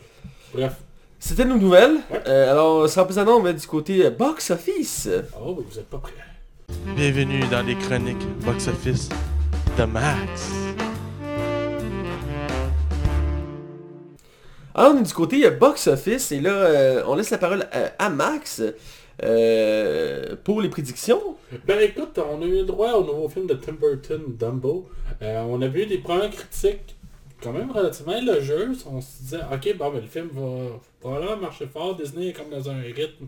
[0.53, 0.73] Bref.
[1.19, 1.97] C'était nos nouvelles.
[2.11, 2.21] Ouais.
[2.27, 5.07] Euh, alors, sans plus attendre, on va du côté euh, box office.
[5.39, 6.13] Oh, oui, vous êtes pas prêts.
[6.95, 9.09] Bienvenue dans les chroniques Box Office
[9.77, 10.51] de Max.
[14.75, 17.65] Alors, on est du côté euh, box office, et là, euh, on laisse la parole
[17.71, 18.61] à, à Max
[19.23, 21.37] euh, pour les prédictions.
[21.65, 24.89] Ben écoute, on a eu le droit au nouveau film de Tim Burton, Dumbo.
[25.21, 26.95] Euh, on a vu des premières critiques
[27.41, 28.85] quand même relativement élogieuses.
[28.91, 31.95] On se disait, ok, bon, ben, le film va probablement marcher fort.
[31.95, 33.27] Disney est comme dans un rythme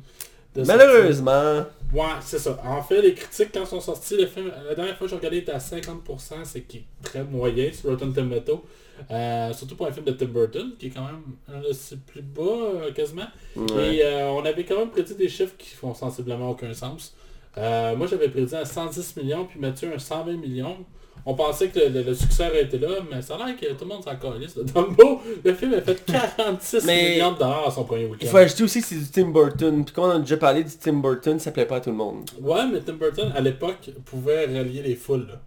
[0.55, 0.77] de sortie.
[0.77, 2.59] Malheureusement, Ouais, c'est ça.
[2.65, 5.37] En fait, les critiques, quand sont sortis, le film, la dernière fois que j'ai regardé,
[5.37, 8.65] était à 50%, c'est qui est très moyen sur Rotten Tomato.
[9.11, 11.21] Euh, surtout pour un film de Tim Burton, qui est quand même
[11.53, 13.27] un de ses plus bas, euh, quasiment.
[13.55, 13.95] Ouais.
[13.97, 17.13] Et euh, on avait quand même prédit des chiffres qui font sensiblement aucun sens.
[17.55, 20.77] Moi, j'avais prédit un 110 millions, puis Mathieu un 120 millions.
[21.25, 23.65] On pensait que le, le- le succès aurait été là, mais ça a l'air que
[23.73, 25.19] tout le monde s'en calisse Dumbo.
[25.43, 28.27] Le film a fait 46 Mais- millions de dollars à son premier il week-end.
[28.27, 29.83] faut ajouter aussi que c'est du Tim Burton.
[29.83, 31.97] Puis quand on a déjà parlé du Tim Burton, ça plaît pas à tout le
[31.97, 32.29] monde.
[32.39, 35.27] Ouais, mais Tim Burton, à l'époque, pouvait rallier les foules.
[35.27, 35.41] là.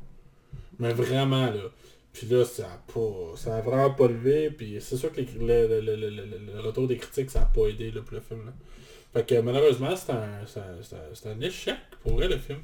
[0.80, 1.52] Mais vraiment, là.
[2.12, 3.36] Puis là, ça a pas.
[3.36, 4.50] Ça a vraiment pas levé.
[4.50, 7.42] Puis c'est sûr que les- le, le- le- le- le- le retour des critiques, ça
[7.42, 8.46] a pas aidé là, pour le film.
[8.46, 8.52] Là.
[9.12, 12.58] Fait que malheureusement, c'est un, c'est un- c'est un- échec pour vrai, le film.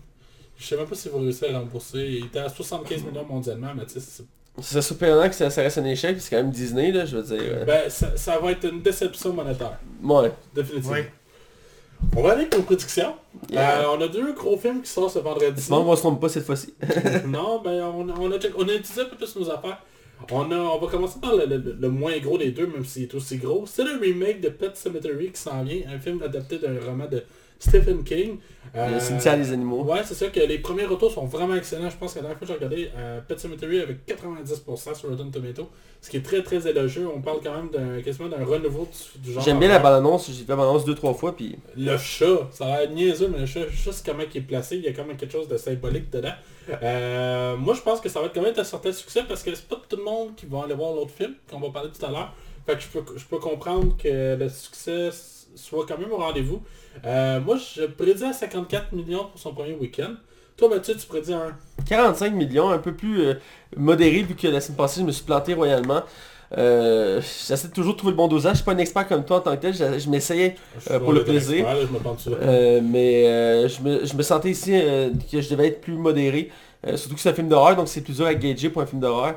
[0.58, 1.98] Je sais même pas s'ils vont réussir à rembourser.
[1.98, 4.24] Il était à 75 millions mondialement, mais tu sais, c'est-
[4.62, 7.18] C'est surprenant que ça, ça reste un échec, puis c'est quand même Disney, là, je
[7.18, 7.42] veux dire.
[7.42, 7.64] euh.
[7.66, 9.78] ben, ça, ça va être une déception monétaire.
[10.02, 10.32] Ouais.
[10.54, 10.96] Définitivement.
[12.16, 13.14] On va aller pour une prédiction.
[13.50, 13.80] Yeah.
[13.82, 15.66] Euh, on a deux gros films qui sortent ce vendredi.
[15.68, 16.74] Bon, on se trompe pas cette fois-ci.
[17.26, 19.82] non, ben on, on, a, on a utilisé un peu plus nos affaires.
[20.30, 23.02] On, a, on va commencer par le, le- le moins gros des deux, même s'il
[23.04, 23.64] est aussi gros.
[23.66, 27.22] C'est le remake de Pet Cemetery qui s'en vient, un film adapté d'un roman de
[27.58, 28.38] Stephen King.
[28.74, 29.84] Le Euh, cimetière des animaux.
[29.84, 31.88] Ouais, c'est ça que les premiers retours sont vraiment excellents.
[31.88, 35.08] Je pense que la dernière fois que j'ai regardé euh, Pet Cemetery avec 90% sur
[35.08, 35.70] Rotten Tomato,
[36.02, 37.08] ce qui est très très élogieux.
[37.08, 39.42] On parle quand même d'un quasiment d'un renouveau du, du genre.
[39.42, 39.92] J'aime bien la horreur.
[39.92, 41.56] bande-annonce, j'ai fait la bande-annonce deux, trois fois, puis...
[41.76, 44.82] Le chat, ça a l'air niaiseux, mais le chat, sais comment il est placé, il
[44.82, 46.34] y a quand même quelque chose de symbolique dedans.
[46.82, 49.54] Euh, moi, je pense que ça va être quand même un certain succès parce que
[49.54, 52.04] c'est pas tout le monde qui va aller voir l'autre film, qu'on va parler tout
[52.04, 52.34] à l'heure.
[52.66, 55.10] Fait que je peux, je peux comprendre que le succès
[55.56, 56.62] soit quand même au rendez-vous.
[57.04, 60.12] Euh, moi, je prédis à 54 millions pour son premier week-end.
[60.56, 61.56] Toi, Mathieu, tu prédis un...
[61.88, 63.34] 45 millions, un peu plus euh,
[63.76, 66.02] modéré, vu que la semaine passée, je me suis planté royalement.
[66.56, 68.52] Euh, J'essaie toujours de trouver le bon dosage.
[68.52, 70.56] Je suis pas un expert comme toi en tant que tel, je, je m'essayais,
[70.90, 71.68] Euh, pour le plaisir.
[71.68, 74.70] expert, là, je mais je, me, je me sentais ici
[75.30, 76.50] que je devais être plus modéré.
[76.94, 79.00] Surtout que c'est un film d'horreur, donc c'est plus dur à gager pour un film
[79.00, 79.34] d'horreur.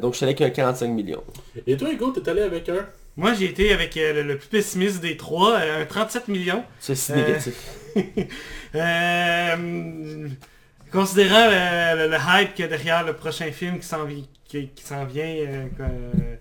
[0.00, 1.22] Donc je suis allé avec un 45 millions.
[1.66, 2.86] Et toi, Hugo, t'es allé avec un...
[3.16, 6.64] Moi, j'ai été avec euh, le, plus pessimiste des trois, euh, un 37 millions.
[6.80, 7.54] C'est si négatif.
[8.74, 10.28] Euh,
[10.92, 14.28] considérant le, le- le hype qu'il y a derrière le prochain film qui s'en vi-
[14.44, 16.36] qui, qui s'en vient, euh,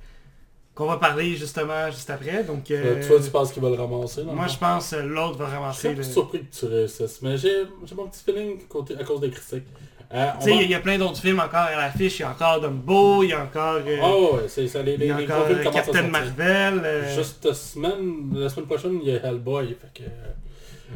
[0.74, 2.44] qu'on va parler justement juste après.
[2.46, 4.34] Donc, euh, Toi, tu penses qu'il va le ramasser, non?
[4.34, 5.90] moi je pense que l'autre va Je suis ramasser.
[5.90, 9.04] le- peu Tu surpris que tu réussisses, mais j'ai j'ai mon petit feeling côté, à
[9.04, 9.66] cause des critiques.
[10.14, 12.20] Euh, on sais, va- il y a plein d'autres films encore à l'affiche.
[12.20, 14.98] Il y a encore Dumbo, il y a encore, euh, Ah ouais, c'est ça, les,
[14.98, 16.02] les, y a les gros encore films euh, Captain.
[16.08, 16.82] Marvel.
[16.84, 19.68] euh, Juste semaine, la semaine prochaine, il y a Hellboy.
[19.70, 20.96] Fait que, euh,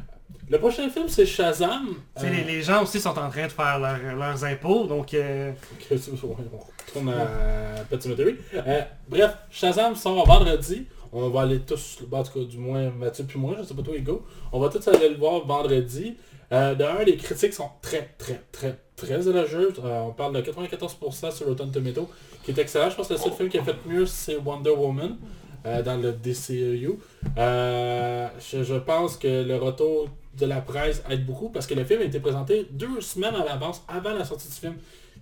[0.49, 1.95] Le prochain film, c'est Shazam.
[2.19, 5.13] tu Euh, les, les gens aussi sont en train de faire leur- leurs impôts, donc
[5.13, 5.51] euh,
[5.91, 5.95] on
[6.27, 8.09] retourne à Petit.
[8.53, 10.85] Euh, bref, Shazam sort vendredi.
[11.17, 13.81] On va aller tous, en tout cas du moins Mathieu puis moi, je sais pas
[13.81, 14.25] toi Hugo.
[14.51, 16.17] On va tous aller le voir vendredi.
[16.55, 19.73] Euh, de un, les critiques sont très très très très élogieuses.
[19.83, 22.09] Euh, on parle de 94% sur Rotten Tomato,
[22.43, 22.89] qui est excellent.
[22.89, 25.17] Je pense que le seul film qui a fait mieux, c'est Wonder Woman
[25.65, 26.99] euh, dans le DCEU.
[27.37, 32.01] Euh, je, pense que le retour de la presse aide beaucoup parce que le film
[32.01, 34.75] a été présenté deux semaines à l'avance avant la sortie du film.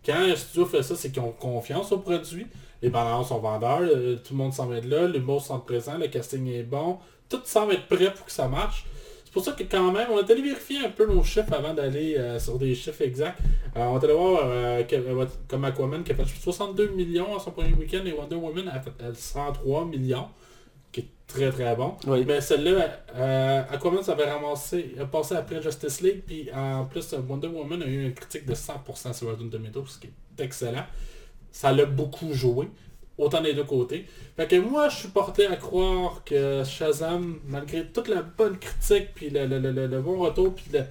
[0.06, 2.48] Quand un studio fait ça, c'est qu'ils ont confiance au produit.
[2.82, 6.08] Les bandes sont vendeurs, euh, tout le monde semble être là, l'humour semble présent, le
[6.08, 6.98] casting est bon.
[7.30, 8.86] Tout semble être prêt pour que ça marche.
[9.34, 11.74] C'est pour ça que quand même, on est allé vérifier un peu nos chiffres avant
[11.74, 13.40] d'aller euh, sur des chiffres exacts.
[13.76, 17.40] Euh, on est allé voir euh, que- comme Aquaman qui a fait 62 millions à
[17.40, 20.28] son premier week-end et Wonder Woman a fait euh, 103 millions,
[20.92, 21.96] qui est très très bon.
[22.06, 22.26] Oui.
[22.28, 27.48] Mais celle-là, Aquaman ça avait ramassé, a passé après Justice League, puis en plus Wonder
[27.48, 30.08] Woman a eu une critique de 100% sur Rotten Tomatoes, ce qui
[30.38, 30.86] est excellent.
[31.52, 32.68] Ça l'a beaucoup joué,
[33.18, 34.06] autant des deux côtés.
[34.36, 39.10] Fait que moi, je suis porté à croire que Shazam, malgré toute la bonne critique,
[39.14, 40.82] puis le, le- le- le- bon retour, puis le,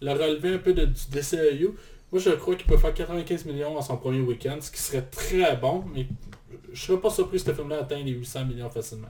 [0.00, 1.74] le relevé un peu de, du DCEU,
[2.12, 5.02] moi je crois qu'il peut faire 95 millions à son premier week-end, ce qui serait
[5.02, 6.06] très bon, mais
[6.72, 9.08] je serais pas surpris si ce film-là atteigne les 800 millions facilement.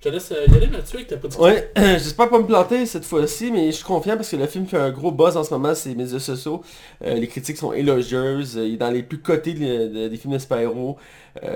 [0.00, 2.86] Je te laisse euh, y aller Mathieu avec ta petite Ouais, j'espère pas me planter
[2.86, 5.42] cette fois-ci, mais je suis confiant parce que le film fait un gros buzz en
[5.42, 6.62] ce moment sur les médias sociaux.
[7.04, 10.16] Euh, les critiques sont élogieuses, euh, il est dans les plus cotés de- de- des
[10.16, 10.38] films de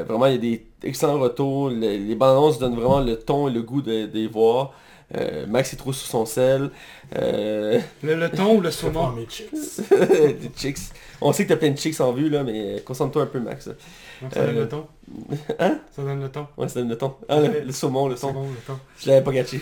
[0.03, 3.53] vraiment, il y a des excellents retours, Le- les bandes donnent vraiment le ton et
[3.53, 4.73] le goût de, de les voir.
[5.17, 6.71] Euh, Max est trop sur son sel.
[7.17, 9.09] Euh, le, le ton ou le saumon?
[9.11, 9.51] mes chicks.
[9.91, 10.79] des chicks.
[11.21, 13.69] On sait que t'as plein de chicks en vue là, mais concentre-toi un peu Max.
[13.69, 14.87] Donc, ça donne Euh, le ton.
[15.59, 15.79] Hein?
[15.95, 16.47] Ça donne le ton.
[16.57, 17.15] Ouais, c'est le ton.
[17.29, 18.33] Ah, le, le saumon, le C'est son.
[18.33, 18.79] bon, le ton.
[18.99, 19.61] Je l'avais pas gâché.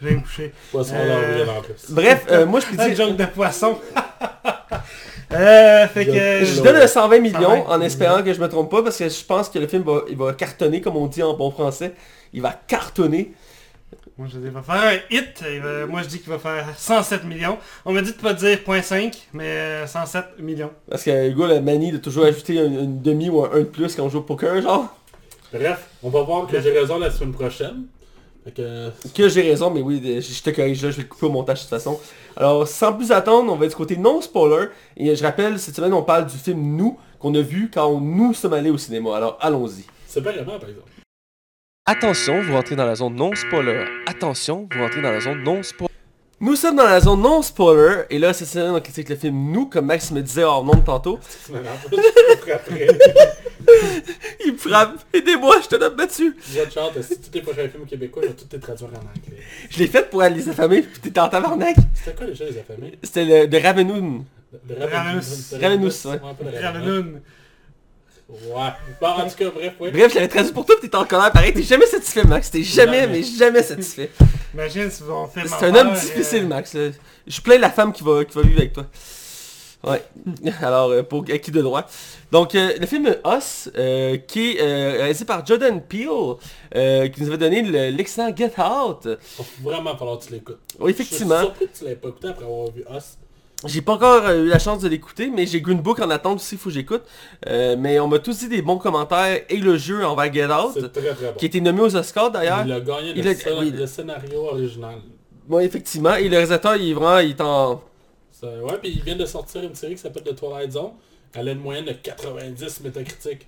[0.00, 0.52] Je vais me coucher.
[0.72, 1.74] Poisson Euh, en plus.
[1.90, 2.96] Bref, euh, moi je peux Un dire...
[3.06, 3.78] joke de poisson.
[5.32, 6.44] euh, fait que...
[6.44, 9.08] Je- donne le 120 millions 120 en espérant que je me trompe pas parce que
[9.08, 11.94] je pense que le film va, il va cartonner comme on dit en bon français.
[12.32, 13.32] Il va cartonner.
[14.18, 15.42] Moi je dis, il va faire un hit.
[15.62, 17.58] Va- moi je dis qu'il va faire 107 millions.
[17.84, 20.70] On m'a dit de pas dire 0.5, mais euh, 107 millions.
[20.88, 23.58] Parce que Hugo a la manie de toujours ajouter une, une demi ou un 1
[23.60, 24.94] de plus quand on joue au poker, genre.
[25.52, 27.84] Bref, on va voir que j'ai raison la semaine prochaine.
[28.44, 31.26] Fait que, Que j'ai raison, mais oui, je te corrige là, je vais le couper
[31.26, 31.98] au montage de toute façon.
[32.36, 34.66] Alors, sans plus attendre, on va du côté non-spoiler.
[34.96, 38.34] Et je rappelle, cette semaine, on parle du film Nous, qu'on a vu quand nous
[38.34, 39.16] sommes allés au cinéma.
[39.16, 39.84] Alors, allons-y.
[40.06, 40.90] c'est pas vraiment par exemple.
[41.84, 43.84] Attention, vous rentrez dans la zone non spoiler.
[44.06, 45.92] Attention, vous rentrez dans la zone non spoiler.
[46.38, 49.66] Nous sommes dans la zone non-spoiler, et là, cette semaine, on critique le film Nous,
[49.66, 51.20] comme Max me disait hors nom de tantôt.
[54.44, 55.04] Il me frappe.
[55.14, 56.36] Aidez-moi, je te donne battu.
[56.52, 59.42] J'ai hâte de si tous les prochains films québécois, je vais les traduire en anglais.
[59.70, 61.76] Je l'ai fait pour aller les affamer, puis t'étais en tabarnak.
[61.94, 62.98] C'était quoi déjà les affamés?
[63.04, 64.24] C'était le de Ravenoun.
[64.68, 65.54] Le Ravenous.
[65.60, 66.18] Ravenous, ouais.
[66.18, 66.86] pas le Ravenous.
[66.86, 67.20] Ravenoun.
[68.32, 68.70] Ouais.
[69.00, 69.90] Bon, en tout cas, bref, oui.
[69.90, 71.52] Bref, je l'avais traduit pour toi, t'étais en colère pareil.
[71.52, 72.50] T'es jamais satisfait, Max.
[72.50, 73.12] T'es jamais, Jamais.
[73.18, 74.10] mais jamais satisfait.
[74.54, 76.74] Imagine si on fait C'est un homme difficile, Max.
[76.74, 76.90] là.
[77.26, 78.86] Je plains la femme qui va, qui va vivre avec toi.
[79.84, 80.02] Ouais.
[80.62, 81.84] Alors, euh, pour acquis de droit.
[82.30, 86.08] Donc, euh, le film Us, euh, qui est euh, réalisé par Jordan Peele,
[86.76, 89.06] euh, qui nous avait donné le- l'excellent Get Out.
[89.06, 90.58] Va vraiment falloir que tu l'écoutes.
[90.78, 91.40] Oui, Je suis effectivement.
[91.40, 93.18] surpris que tu l'aies pas écouté après avoir vu Us.
[93.66, 96.36] J'ai pas encore euh, eu la chance de l'écouter, mais j'ai Green Book en attente
[96.38, 97.02] aussi, faut que j'écoute.
[97.46, 100.74] Euh, mais on m'a tous dit des bons commentaires et le jeu envers Get Out,
[100.92, 101.32] très très bon.
[101.38, 102.62] qui a été nommé aux Oscars d'ailleurs.
[102.66, 103.70] Il a gagné Il le, a- scén- oui.
[103.70, 104.96] le scénario original.
[105.48, 106.14] Oui, effectivement.
[106.16, 107.82] Et le réalisateur, il est vraiment, il est en...
[108.42, 110.90] Ouais, puis il vient de sortir une série qui s'appelle The Twilight Zone.
[111.34, 113.46] Elle a une moyenne de 90 métacritiques.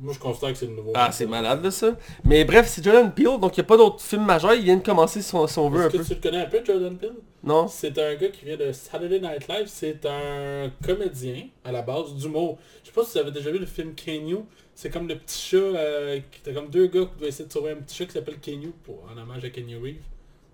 [0.00, 0.92] Moi, je considère que c'est le nouveau.
[0.94, 1.96] Ah, c'est malade de ça.
[2.24, 4.54] Mais bref, c'est Jordan Peele, donc il n'y a pas d'autres films majeurs.
[4.54, 6.04] Il vient de commencer son, son vœu un Est-ce que peu.
[6.04, 7.12] tu le connais un peu, Jordan Peele?
[7.44, 9.66] Non C'est un gars qui vient de Saturday Night Live.
[9.66, 12.58] C'est un comédien, à la base, d'humour.
[12.82, 14.38] Je sais pas si vous avez déjà vu le film Kenyu.
[14.74, 17.52] C'est comme le petit chat, euh, qui- t'as comme deux gars qui doivent essayer de
[17.52, 20.02] sauver un petit chat qui s'appelle Kenyu, pour, en hommage à Kenyu Reeves.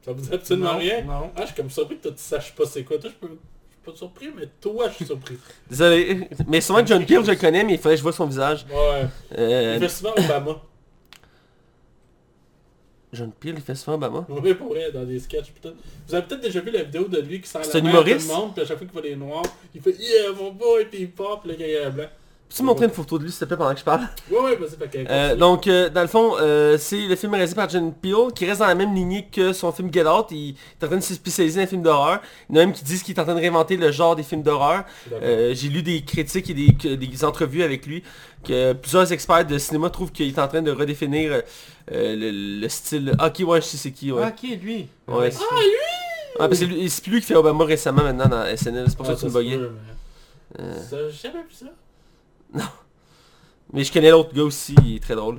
[0.05, 1.03] Ça vous dit absolument Non, rien?
[1.03, 1.31] Non.
[1.37, 2.99] Ah, je suis comme surpris que toi tu saches pas c'est quoi.
[2.99, 3.35] Toi, je peux...
[3.83, 5.37] suis pas surpris, mais toi, je suis surpris.
[5.71, 6.29] Désolé.
[6.47, 8.67] Mais souvent John Peele, je le connais, mais il faudrait que je vois son visage.
[8.71, 9.07] Ouais.
[9.39, 10.61] Euh, Il fait souvent Obama.
[13.13, 14.25] John Peel, il fait souvent Obama?
[14.29, 15.73] Oui, pour vrai, dans des sketchs putain.
[16.07, 18.05] Vous avez peut-être déjà vu la vidéo de lui qui sent C'est la main à
[18.05, 19.43] tout le monde, puis à chaque fois qu'il voit les noirs,
[19.75, 22.07] il fait Yeah mon boy, puis il pop, le gars il est blanc.
[22.51, 24.39] Peux-tu me montrer une photo de lui, s'il te plaît, pendant que je parle Ouais,
[24.41, 25.09] ouais, vas-y, fait que...
[25.09, 28.45] Euh, donc, euh, dans le fond, euh, c'est le film réalisé par John Peel, qui
[28.45, 30.27] reste dans la même lignée que son film Get Out.
[30.33, 32.21] Il est en train de se spécialiser dans les films d'horreur.
[32.49, 34.17] Il y en a même qui disent qu'il est en train de réinventer le genre
[34.17, 34.83] des films d'horreur.
[35.13, 38.03] Euh, J'ai lu des critiques et des, que- des entrevues avec lui,
[38.45, 42.69] que plusieurs experts de cinéma trouvent qu'il est en train de redéfinir euh, le, le
[42.69, 43.15] style...
[43.21, 44.27] Ah, ok, ouais, je sais c'est qui, ouais.
[44.27, 44.89] Ok, lui.
[45.07, 45.31] Ouais.
[45.39, 48.45] Ah, lui Ah, parce que lui- c'est plus lui qui fait Obama récemment maintenant dans
[48.57, 49.61] SNL, c'est pour ça Ah, que tu me se buguais.
[50.89, 51.13] Ça, vu
[51.53, 51.67] ça.
[53.73, 55.39] Mais je connais l'autre gars aussi, il est très drôle.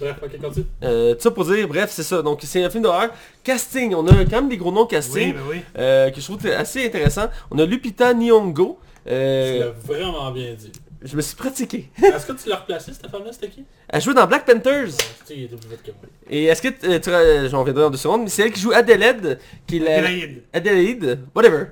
[0.00, 0.66] Bref, ok, continue.
[0.82, 2.20] Euh, tout ça pour dire, bref, c'est ça.
[2.22, 3.10] Donc c'est un film d'horreur.
[3.44, 5.60] Casting, on a quand même des gros noms casting Oui, ben oui.
[5.78, 7.26] euh, que je trouve assez intéressant.
[7.50, 8.78] On a Lupita Nyong'o.
[9.06, 10.72] Tu Euh, l'as vraiment bien dit.
[11.02, 11.90] je me suis pratiqué.
[12.02, 13.64] Est-ce que tu l'as replacé, cette femme-là, c'était qui?
[13.88, 14.86] Elle joue dans Black Panthers.
[14.86, 16.08] Ouais, tu moi.
[16.28, 18.60] Et est-ce que euh, tu euh, j'en reviendrai dans deux secondes, mais c'est elle qui
[18.60, 19.98] joue Adelaide, qui est la...
[19.98, 20.42] Adélaïde.
[20.52, 21.66] Adelaide, whatever.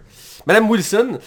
[0.46, 1.18] Madame Wilson.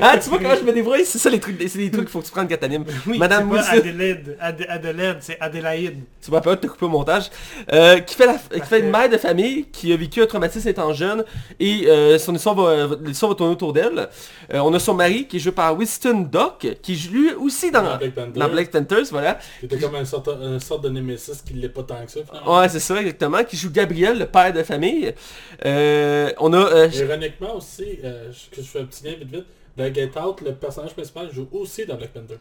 [0.00, 1.04] ah, tu vois comment je me débrouille?
[1.04, 2.84] C'est ça les trucs, c'est des trucs qu'il faut que tu prennes quand t'animes.
[3.06, 3.88] Oui, Madame c'est pas Wilson.
[3.88, 4.36] Adélaide.
[4.40, 6.00] Adé- Adélaide, c'est Adélaïde.
[6.22, 7.30] Tu vas pas te couper au montage.
[7.72, 10.68] Euh, qui, fait la, qui fait une mère de famille qui a vécu un traumatisme
[10.68, 11.24] étant jeune
[11.60, 14.08] et euh, son histoire va, l'histoire va tourner autour d'elle.
[14.52, 17.70] Euh, on a son mari qui est joué par Winston Duck qui joue lui aussi
[17.70, 18.40] dans, Dans Black Panther.
[18.40, 19.38] dans Black Panthers, voilà.
[19.60, 22.58] C'était comme une sorte, une sorte de Nemesis qui l'est pas tant que ça, finalement.
[22.60, 23.42] Ouais, c'est ça exactement.
[23.44, 25.12] Qui joue Gabriel, le père de famille.
[25.64, 26.73] Euh, on a...
[26.74, 29.46] euh, Ironiquement aussi, euh, je- que je fais un petit lien vite vite,
[29.76, 32.38] dans Get Out, le personnage principal joue aussi dans Black Panther.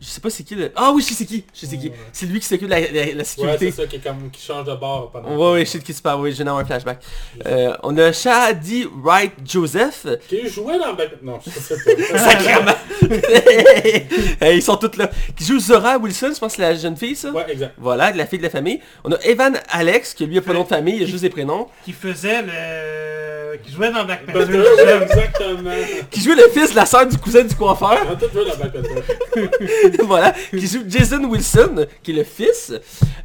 [0.00, 0.72] je sais pas c'est qui le...
[0.76, 1.44] Ah oui, je sais c'est qui.
[1.52, 1.88] Je sais c'est qui.
[1.90, 1.94] Ouais.
[2.10, 3.70] C'est lui qui s'occupe de la, la- la Ouais, sécurité.
[3.70, 5.36] c'est ça qui, est comme, qui change de bord pendant...
[5.36, 7.02] Ouais, ouais, je sais de qui tu parles, oui, j'ai dans un flashback.
[7.44, 12.18] Euh, on a Shadi Wright Joseph, Qui jouait dans Black Non, je sais pas.
[12.18, 12.72] Sacrément!
[14.42, 15.10] Ils sont tous là.
[15.36, 17.30] Qui joue Zora Wilson, je pense que c'est la jeune fille, ça?
[17.30, 17.74] ouais, exact.
[17.76, 18.80] Voilà, la fille de la famille.
[19.04, 21.22] On a Evan Alex, qui lui a pas de nom de famille, il a juste
[21.24, 21.68] des prénoms.
[21.84, 23.39] Qui faisait le...
[23.64, 24.62] Qui jouait dans Black Panther,
[25.02, 25.70] exactement.
[26.10, 27.98] Qui joue le fils de la sœur du cousin du coiffeur.
[28.08, 30.02] On a tous joué dans Black Panther.
[30.04, 30.34] voilà.
[30.50, 32.72] Qui joue Jason Wilson, qui est le fils.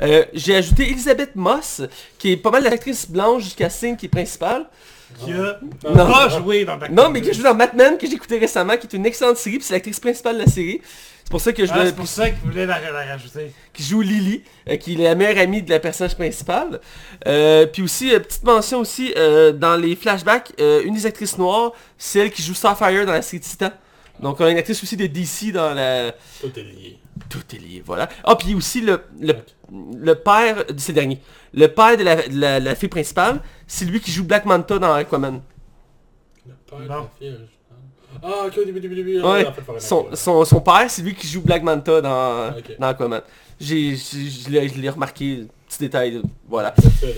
[0.02, 1.82] Euh, J'ai ajouté Elizabeth Moss,
[2.18, 4.66] qui est pas mal l'actrice blanche jusqu'à Sing, qui est principale.
[5.24, 5.60] Qui a
[5.94, 6.12] Non.
[6.12, 8.88] pas joué dans Black Non, mais qui joue dans Batman, que j'ai écouté récemment, qui
[8.88, 10.82] est une excellente série, puis c'est l'actrice principale de la série.
[11.26, 13.52] C'est pour ça que je Ah, c'est pour ça qu'il voulait la, la rajouter.
[13.74, 16.80] qui joue Lily, euh, qui est la meilleure amie de la personnage principale.
[17.28, 21.38] Euh, puis aussi, euh, petite mention aussi, euh, dans les flashbacks, euh, une des actrices
[21.40, 23.72] noires, c'est elle qui joue Starfire dans la série Titan.
[24.20, 26.12] Donc on a une actrice aussi de DC dans la...
[26.40, 27.00] Tout est lié.
[27.28, 28.08] Tout est lié, voilà.
[28.24, 29.34] Ah, puis aussi le, le,
[29.98, 31.20] le père, c'est le dernier,
[31.54, 34.78] le père de la, de la, la fille principale, c'est lui qui joue Black Manta
[34.78, 35.42] dans Aquaman.
[36.46, 37.55] Le père de la fille, je-
[38.24, 39.22] Ah, ok, au début, début, début.
[39.22, 39.46] Ouais,
[39.80, 42.76] son, son, son père, c'est lui qui joue Black Manta dans, Ok.
[42.80, 43.22] dans Aquaman.
[43.60, 44.50] J'ai, je
[44.80, 46.74] l'ai remarqué, petit détail, voilà.
[47.00, 47.16] Fait.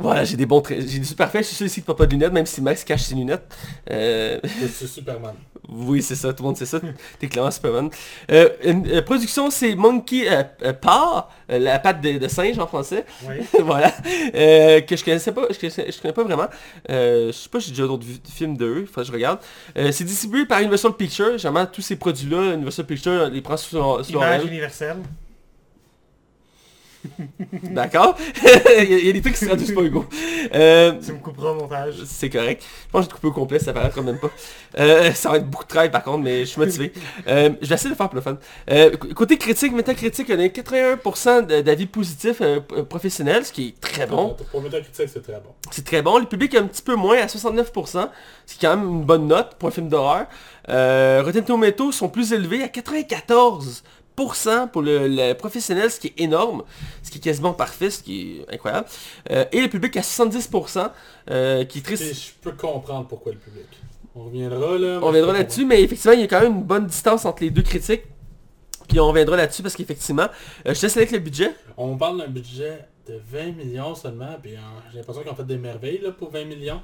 [0.00, 1.86] Voilà, j'ai des bons traits, j'ai des super faits, je suis sûr ici qu'il ne
[1.86, 3.52] porte pas de lunettes, même si Max cache ses lunettes.
[3.90, 4.38] Euh,
[4.72, 5.34] C'est Superman.
[5.68, 6.80] oui, c'est ça, tout le monde sait ça,
[7.18, 7.90] t'es clairement Superman.
[8.30, 12.58] Euh, une, euh, production, c'est Monkey euh, euh, Paw, euh, la patte de, de singe
[12.60, 13.36] en français, Oui.
[13.60, 13.92] voilà,
[14.34, 16.46] euh, que je connaissais pas, je connaissais, je connais pas vraiment.
[16.90, 19.40] Euh, je sais pas, j'ai déjà d'autres films d'eux, que je regarde.
[19.76, 23.76] Euh, c'est distribué par Universal Pictures, généralement tous ces produits-là, Universal Pictures les prend sous
[23.76, 24.96] leur, Image universelle.
[27.70, 28.16] D'accord
[28.78, 30.04] il, y a, il y a des trucs qui se traduisent pas, Hugo.
[30.54, 31.94] Euh, Tu me couperas au montage.
[32.06, 32.62] C'est correct.
[32.86, 34.30] Je pense que j'ai coupé au complet, ça paraît quand même pas.
[34.78, 36.92] Euh, ça va être beaucoup de travail par contre, mais je suis motivé.
[37.28, 38.36] Euh, je vais essayer de le faire pour le fun.
[38.70, 42.42] Euh, côté critique, Metacritic, on a 81% de- d'avis positifs
[42.88, 44.36] professionnels, ce qui est très bon.
[44.50, 45.50] Pour Metacritic, c'est très bon.
[45.70, 46.18] C'est très bon.
[46.18, 48.08] Le public est un petit peu moins, à 69%,
[48.46, 50.26] c'est quand même une bonne note pour un film d'horreur.
[50.68, 53.82] Euh, Rotten Tomatoes sont plus élevés à 94%
[54.72, 56.64] pour le, le professionnel, ce qui est énorme,
[57.02, 58.86] ce qui est quasiment parfait, ce qui est incroyable.
[59.30, 60.90] Euh, et le public à 70%,
[61.30, 62.14] euh, qui est Et triste.
[62.14, 63.66] je peux comprendre pourquoi le public.
[64.14, 64.98] On reviendra là.
[65.02, 67.50] On reviendra là-dessus, mais effectivement, il y a quand même une bonne distance entre les
[67.50, 68.02] deux critiques.
[68.88, 70.28] Puis on reviendra là-dessus parce qu'effectivement,
[70.66, 71.52] euh, je te laisse avec le budget.
[71.76, 74.52] On parle d'un budget de 20 millions seulement, puis
[74.90, 76.80] j'ai l'impression qu'ils ont fait des merveilles là, pour 20 millions.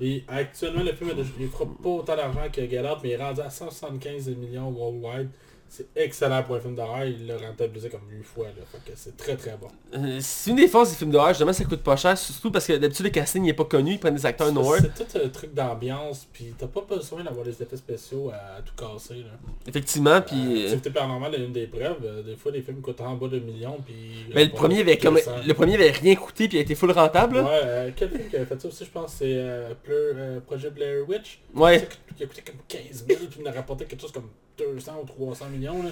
[0.00, 3.16] Et actuellement, le film, il ne fera pas autant d'argent que Out, mais il est
[3.16, 5.28] rendu à 175 millions worldwide.
[5.68, 8.62] C'est excellent pour un film d'horreur, il l'a rentabilisé comme 8 fois, là.
[8.72, 9.68] Fait que c'est très très bon.
[9.94, 12.66] Euh, c'est une des forces des films d'horreur, justement, ça coûte pas cher, surtout parce
[12.66, 14.80] que d'habitude le casting n'est pas connu, ils prennent des acteurs noirs.
[14.80, 18.74] C'est tout un truc d'ambiance, puis t'as pas besoin d'avoir des effets spéciaux à, tout
[18.74, 19.16] casser.
[19.16, 19.30] Là.
[19.66, 20.36] Effectivement, puis...
[20.36, 21.98] Euh, euh, Activité paranormale est une des preuves.
[22.04, 24.26] euh, Des fois, les films coûtent en bas de millions, puis...
[24.34, 25.18] mais le premier avait comme...
[25.46, 27.36] Le premier avait rien coûté puis il a été full rentable.
[27.36, 27.42] là.
[27.42, 30.70] Ouais, euh, quel film qui avait fait ça aussi, je pense, c'est euh, euh, Projet
[30.70, 31.40] Blair Witch.
[31.54, 31.86] Ouais.
[32.16, 34.28] Qui a coûté comme 15 000, puis il a rapporté quelque chose comme
[34.58, 35.82] 200 ou 300 millions.
[35.82, 35.90] Là.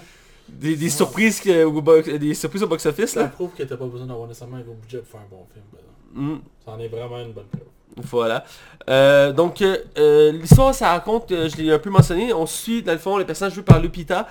[0.49, 1.81] des, des surprises que, au
[2.19, 3.29] des surprises au box-office Ça là?
[3.29, 5.65] prouve que t'as pas besoin d'avoir nécessairement un gros budget pour faire un bon film.
[6.15, 6.39] Mm.
[6.65, 7.63] Ça en est vraiment une bonne preuve.
[7.99, 8.45] Voilà.
[8.91, 12.83] Euh, donc, euh, euh, l'histoire, ça raconte, euh, je l'ai un peu mentionné, on suit,
[12.83, 14.29] dans le fond, le personnage joué par Lupita,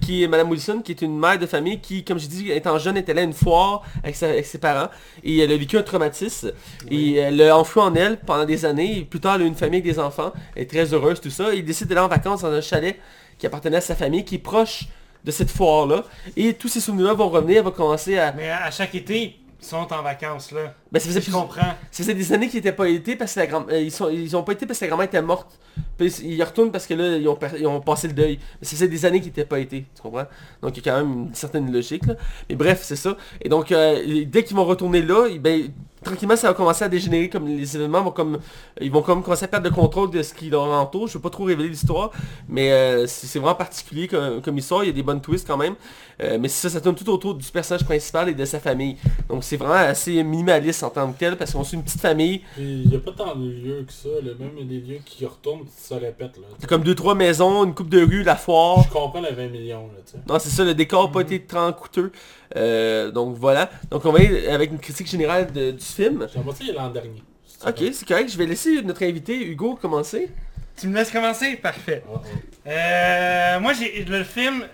[0.00, 2.78] qui est Madame Wilson, qui est une mère de famille qui, comme j'ai dit, étant
[2.78, 4.88] jeune, était là à une foire avec, sa- avec ses parents,
[5.22, 6.52] et elle a vécu un traumatisme,
[6.90, 9.54] et elle l'a enfoui en elle pendant des années, et plus tard, elle a une
[9.54, 12.08] famille avec des enfants, elle est très heureuse, tout ça, et il décide d'aller en
[12.08, 12.96] vacances dans un chalet
[13.38, 14.84] qui appartenait à sa famille, qui est proche
[15.24, 16.04] de cette foire-là,
[16.36, 18.32] et tous ces souvenirs-là vont revenir, va commencer à...
[18.32, 20.74] Mais à chaque été, ils sont en vacances, là.
[20.92, 21.62] Ben, ça faisait Je plus- comprends.
[21.90, 23.68] Ça faisait des années qu'ils n'étaient pas été parce que la grand...
[23.70, 24.08] euh, ils, sont...
[24.08, 25.58] ils ont pas été parce que la grand-mère était morte.
[25.98, 28.38] Puis ils y retournent parce que là, ils ont, per- ils ont passé le deuil.
[28.60, 30.26] Mais ça faisait des années qu'ils n'étaient pas été, tu comprends?
[30.62, 32.14] Donc il y a quand même une certaine logique là.
[32.48, 33.16] Mais bref, c'est ça.
[33.42, 35.68] Et donc euh, dès qu'ils vont retourner là, eh ben,
[36.04, 38.38] tranquillement ça va commencer à dégénérer comme les événements vont comme.
[38.80, 41.08] Ils vont comme commencer à perdre le contrôle de ce qui leur entoure.
[41.08, 42.10] Je veux pas trop révéler l'histoire.
[42.48, 44.84] Mais euh, c'est c'est vraiment particulier comme, comme histoire.
[44.84, 45.74] Il y a des bonnes twists quand même.
[46.22, 48.96] Euh, mais ça, ça tourne tout autour du personnage principal et de sa famille.
[49.28, 52.42] Donc c'est vraiment assez minimaliste en tant que tel parce qu'on suit une petite famille.
[52.58, 54.08] Il y a pas tant de lieux que ça.
[54.22, 54.32] Là.
[54.38, 56.36] Même des lieux qui retournent ça répète.
[56.36, 56.44] Là.
[56.58, 58.82] C'est comme deux trois maisons, une coupe de rue, la foire.
[58.84, 59.86] Je comprends les 20 millions.
[59.88, 60.18] Là, tu sais.
[60.28, 62.12] Non, c'est ça, le décor n'a pas été tant coûteux.
[62.56, 63.70] Euh, donc voilà.
[63.90, 66.26] Donc on va aller avec une critique générale de- du film.
[66.60, 67.22] Y a l'an dernier.
[67.44, 68.30] si Ok, c'est correct.
[68.30, 70.30] Je vais laisser notre invité Hugo commencer.
[70.78, 71.56] Tu me laisses commencer?
[71.56, 72.02] Parfait.
[72.06, 72.68] Ah, ah.
[72.68, 74.64] Euh, moi, j'ai le film...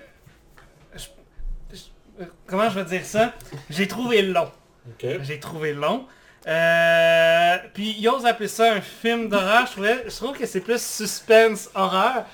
[2.46, 3.32] comment je vais dire ça?
[3.70, 4.48] J'ai trouvé long.
[5.22, 6.06] J'ai trouvé long.
[6.48, 9.66] Euh, puis ils osent appeler ça un film d'horreur.
[9.66, 12.24] Je, trouvais- je trouve que c'est plus suspense horreur.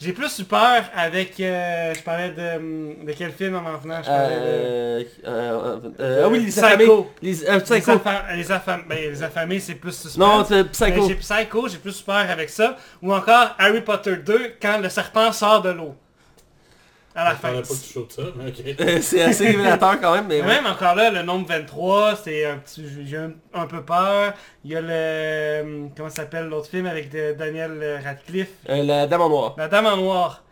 [0.00, 1.40] J'ai plus eu peur avec...
[1.40, 3.04] euh, je parlais de...
[3.04, 4.00] De quel film en venant?
[4.00, 4.40] Je parlais de...
[4.40, 6.86] Euh, euh, euh, ah oui, les affamés.
[7.20, 7.92] Les, euh, Les, Psycho.
[7.96, 10.16] affam- les, affam- ben, les affamés, c'est plus suspense.
[10.16, 11.08] Non, c'est Mais Psycho.
[11.08, 12.76] j'ai Psycho, j'ai plus peur avec ça.
[13.02, 15.96] Ou encore Harry Potter 2, quand le serpent sort de l'eau.
[17.20, 17.48] À la Je fin.
[17.48, 18.80] parlais pas que tu shows ça, mais ok.
[18.80, 20.46] Euh, c'est assez révélateur quand même, mais ouais.
[20.46, 22.86] même encore là, le nombre 23, c'est un petit...
[23.04, 24.34] J'ai un, un peu peur.
[24.64, 25.88] Il y a le...
[25.96, 28.50] Comment ça s'appelle l'autre film avec de- Daniel Radcliffe?
[28.68, 29.54] Euh, la Dame en Noir.
[29.58, 30.44] La Dame en Noir.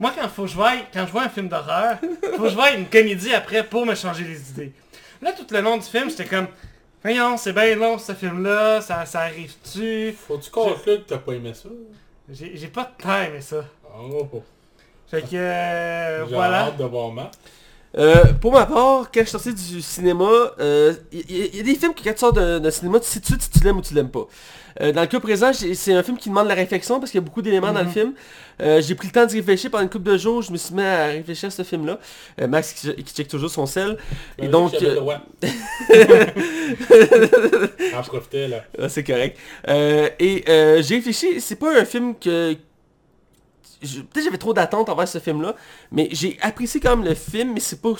[0.00, 1.98] Moi, quand faut que je voie, quand je vois un film d'horreur,
[2.36, 4.72] faut que je voie une comédie après pour me changer les idées.
[5.22, 6.48] Là, tout le long du film, j'étais comme...
[7.02, 10.12] Voyons, c'est bien long ce film-là, ça, ça arrive-tu?
[10.26, 11.68] Faut-tu conclure que t'as pas aimé ça?
[12.28, 13.64] J'ai pas de temps aimé ça.
[13.96, 14.42] Oh,
[15.10, 16.66] Fait que euh, J'ai voilà.
[16.66, 17.32] hâte de voir Matt.
[17.96, 20.28] Euh, pour ma part, quand je suis sorti du cinéma,
[20.60, 23.06] euh, il y, il y a des films que quand tu sors d'un cinéma, tu
[23.06, 24.26] sais tout si tu l'aimes ou tu l'aimes pas.
[24.82, 27.22] Euh, dans le cas présent, c'est un film qui demande la réflexion parce qu'il y
[27.22, 27.92] a beaucoup d'éléments dans le Mhm.
[27.92, 28.12] film.
[28.60, 30.74] Euh, j'ai pris le temps d'y réfléchir pendant une couple de jours, je me suis
[30.74, 31.98] mis à réfléchir à ce film-là.
[32.40, 33.96] Euh, Max qui, qui check toujours son sel.
[34.38, 35.20] Et donc, j'avais le euh, droit.
[37.96, 38.64] En profitais là.
[38.80, 39.36] Ah, c'est correct.
[39.68, 42.54] Euh, et euh, j'ai réfléchi, c'est pas un film que...
[43.80, 45.54] Peut-être j'avais trop d'attentes envers ce film-là,
[45.92, 47.90] mais j'ai apprécié quand même le film, mais c'est pas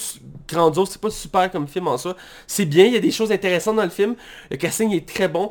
[0.49, 2.16] grandiose, c'est pas super comme film en soi.
[2.47, 4.16] C'est bien, il y a des choses intéressantes dans le film.
[4.51, 5.51] Le casting est très bon.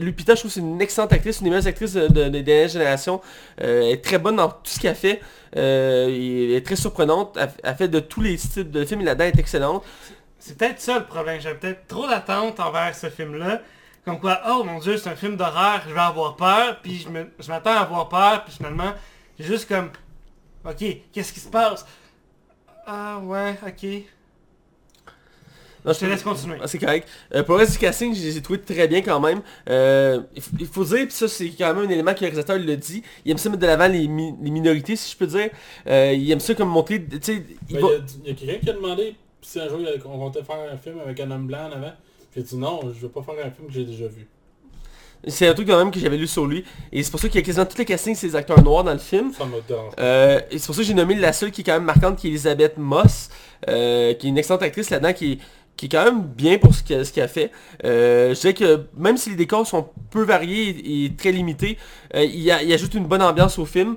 [0.00, 2.68] Lupita, je trouve c'est une excellente actrice, une des meilleures actrices de, de, des dernières
[2.68, 3.20] générations.
[3.62, 5.20] Euh, elle est très bonne dans tout ce qu'elle fait.
[5.56, 7.38] Euh, elle est très surprenante.
[7.40, 9.82] Elle, elle fait de tous les styles de films et là-dedans est excellente.
[10.38, 11.40] C'est peut-être ça le problème.
[11.40, 13.62] J'avais peut-être trop d'attentes envers ce film-là.
[14.04, 17.06] Comme quoi, oh mon dieu, c'est un film d'horreur, je vais avoir peur, puis
[17.38, 18.92] je m'attends à avoir peur, puis finalement,
[19.38, 19.90] j'ai juste comme,
[20.64, 21.86] ok, qu'est-ce qui se passe?
[22.86, 23.86] Ah ouais, ok.
[25.84, 26.58] Non, Je te laisse continuer.
[26.62, 27.08] Ah, c'est correct.
[27.34, 29.42] Euh, pour le reste du casting, je les ai trouvés très bien quand même.
[29.68, 32.66] Euh, il, faut dire, puis ça c'est quand même un élément que le réalisateur il
[32.66, 35.26] le dit, il aime ça mettre de l'avant les, mi- les minorités si je peux
[35.26, 35.50] dire.
[35.88, 37.88] Euh, il aime ça comme montrer, tu sais, il Ben, va...
[38.24, 41.00] Il y a, quelqu'un qui a demandé si un jour on comptait faire un film
[41.00, 41.92] avec un homme blanc en avant.
[42.34, 44.28] J'ai dit non, je veux pas faire un film que j'ai déjà vu.
[45.28, 46.64] C'est un truc quand même que j'avais lu sur lui.
[46.92, 48.82] Et c'est pour ça qu'il y a quasiment tous les castings, c'est des acteurs noirs
[48.84, 49.32] dans le film.
[50.00, 52.16] Euh, et c'est pour ça que j'ai nommé la seule qui est quand même marquante,
[52.16, 53.28] qui est Elisabeth Moss,
[53.68, 55.38] euh, qui est une excellente actrice là-dedans, qui est,
[55.76, 57.50] qui est quand même bien pour ce qu'elle ce qu'elle fait.
[57.84, 61.78] Euh, je dirais que même si les décors sont peu variés et, et très limités,
[62.14, 63.96] il, a- il ajoute une bonne ambiance au film.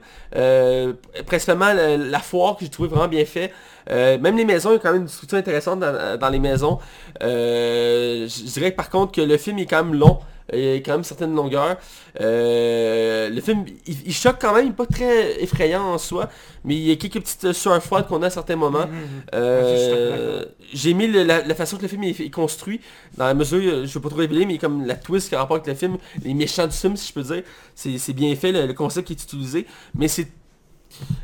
[1.25, 3.51] Principalement la, la foire que j'ai trouvé vraiment bien fait.
[3.89, 6.77] Même les maisons, il y a quand même une structure intéressante dans, dans les maisons.
[7.19, 10.19] Je dirais par contre que le film est quand même long.
[10.53, 11.77] Il y a quand même certaines longueurs.
[12.21, 16.29] Euh, le film, il, il choque quand même, il n'est pas très effrayant en soi,
[16.63, 18.85] mais il y a quelques petites sueurs froides qu'on a à certains moments.
[18.87, 19.23] Mhm.
[19.33, 22.79] Euh, J'ai aimé le- la, la façon que le film est, est construit,
[23.17, 25.39] dans la mesure, je ne veux pas trop révéler, mais comme la twist qui a
[25.39, 27.43] rapport avec le film, les méchants du film, si je peux dire,
[27.73, 29.65] c'est c'est bien fait, le, le concept qui est utilisé,
[29.95, 30.27] mais c'est...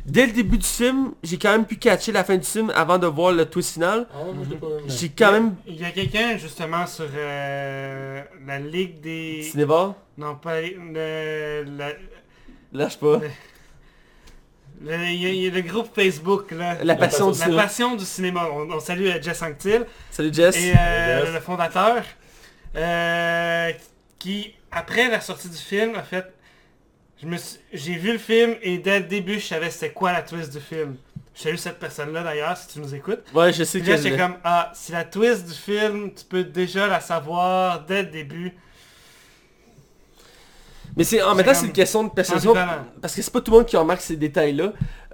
[0.04, 2.98] Dès le début du film, j'ai quand même pu catcher la fin du film avant
[2.98, 4.06] de voir le twist final.
[4.12, 4.72] Ah ouais, moi je l'ai pas vu.
[4.84, 5.54] mais- J'ai quand même...
[5.66, 9.42] Il y a quelqu'un justement sur euh, la Ligue des...
[9.50, 10.68] Cinévar, Non, pas la...
[10.68, 11.92] le- la-
[12.72, 13.20] lâche pas.
[14.84, 16.82] Le, il y a- il y a le groupe Facebook, là.
[16.82, 17.62] La passion du La cinéma.
[17.62, 18.48] passion du cinéma.
[18.52, 20.56] On, on salue euh, Jess Anctil Salut Jess.
[20.56, 21.34] et euh, Yes.
[21.34, 22.02] le fondateur,
[22.76, 23.70] euh,
[24.18, 26.26] qui, après la sortie du film, a fait...
[27.72, 30.60] J'ai vu le film et dès le début, je savais c'était quoi la twist du
[30.60, 30.96] film.
[31.34, 33.22] Je salue cette personne-là d'ailleurs, si tu nous écoutes.
[33.34, 33.86] Ouais, je sais que...
[33.86, 38.08] j'étais comme, ah, si la twist du film, tu peux déjà la savoir dès le
[38.08, 38.52] début.
[40.96, 42.54] Mais c'est en même temps, C'est une question de perception.
[43.00, 44.72] Parce que c'est pas tout le monde qui remarque ces détails-là.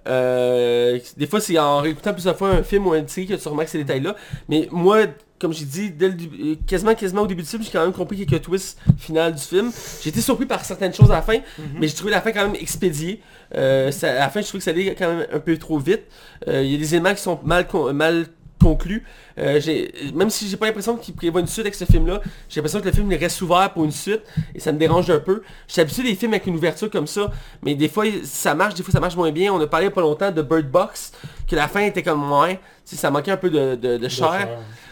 [0.09, 3.48] Euh, des fois, c'est en réécoutant plusieurs fois un film ou une série que tu
[3.48, 4.16] remarques ces détails-là.
[4.48, 5.02] Mais moi,
[5.39, 7.93] comme j'ai dit, dès le euh, quasiment, quasiment au début du film, j'ai quand même
[7.93, 9.70] compris quelques twists finales du film.
[10.03, 11.39] J'ai été surpris par certaines choses à la fin,
[11.78, 13.20] mais j'ai trouvé la fin quand même expédiée.
[13.55, 15.78] Euh, ça- à la fin, je trouve que ça allait quand même un peu trop
[15.78, 16.03] vite.
[16.49, 18.26] Euh, Il y a des éléments qui sont mal, con- mal
[18.61, 19.05] conclus.
[19.39, 22.57] Euh, j'ai- même si j'ai pas l'impression qu'il prévoit une suite avec ce film-là, j'ai
[22.61, 24.22] l'impression que le film il reste ouvert pour une suite
[24.53, 25.43] et ça me dérange un peu.
[25.68, 27.30] Je suis habitué des films avec une ouverture comme ça,
[27.62, 29.53] mais des fois ça marche, des fois ça marche moins bien.
[29.53, 31.12] On a parlé il y a pas longtemps de Bird Box,
[31.49, 34.49] que la fin était comme moins, ça manquait un peu de, de, de chair.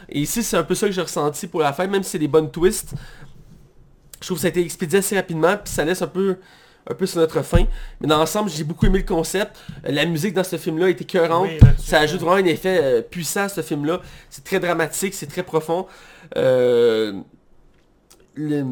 [0.08, 2.18] Et ici, c'est un peu ça que j'ai ressenti pour la fin, même si c'est
[2.18, 2.94] des bonnes twists.
[4.20, 6.36] Je trouve que ça a été expédié assez rapidement, puis ça laisse un peu,
[6.88, 7.64] un peu sur notre fin.
[8.00, 9.56] Mais dans l'ensemble, j'ai beaucoup aimé le concept.
[9.86, 11.48] Euh, La musique dans ce film-là était cœurante.
[11.50, 14.00] Oui, ça ajoute vraiment un effet euh, puissant à ce film-là.
[14.30, 15.86] C'est très dramatique, c'est très profond.
[16.36, 17.12] Euh,
[18.34, 18.64] le-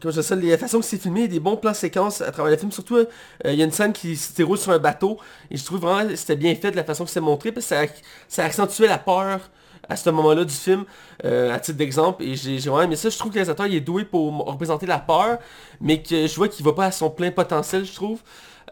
[0.00, 2.20] Comment je dis la façon que c'est filmé, il y a des bons plans séquences
[2.20, 2.70] à travers le film.
[2.70, 3.06] Surtout, euh,
[3.44, 5.18] il y a une scène qui se déroule sur un bateau.
[5.50, 7.50] Et je trouve vraiment que c'était bien fait de la façon que c'est montré.
[7.50, 7.82] Parce que ça,
[8.28, 9.50] ça accentuait la peur
[9.90, 10.84] à ce moment-là du film,
[11.24, 12.22] euh, à titre d'exemple.
[12.22, 13.10] Et j'ai vraiment aimé ça.
[13.10, 15.38] Je trouve que le réalisateur il est doué pour représenter la peur.
[15.80, 18.20] Mais que je vois qu'il va pas à son plein potentiel, je trouve.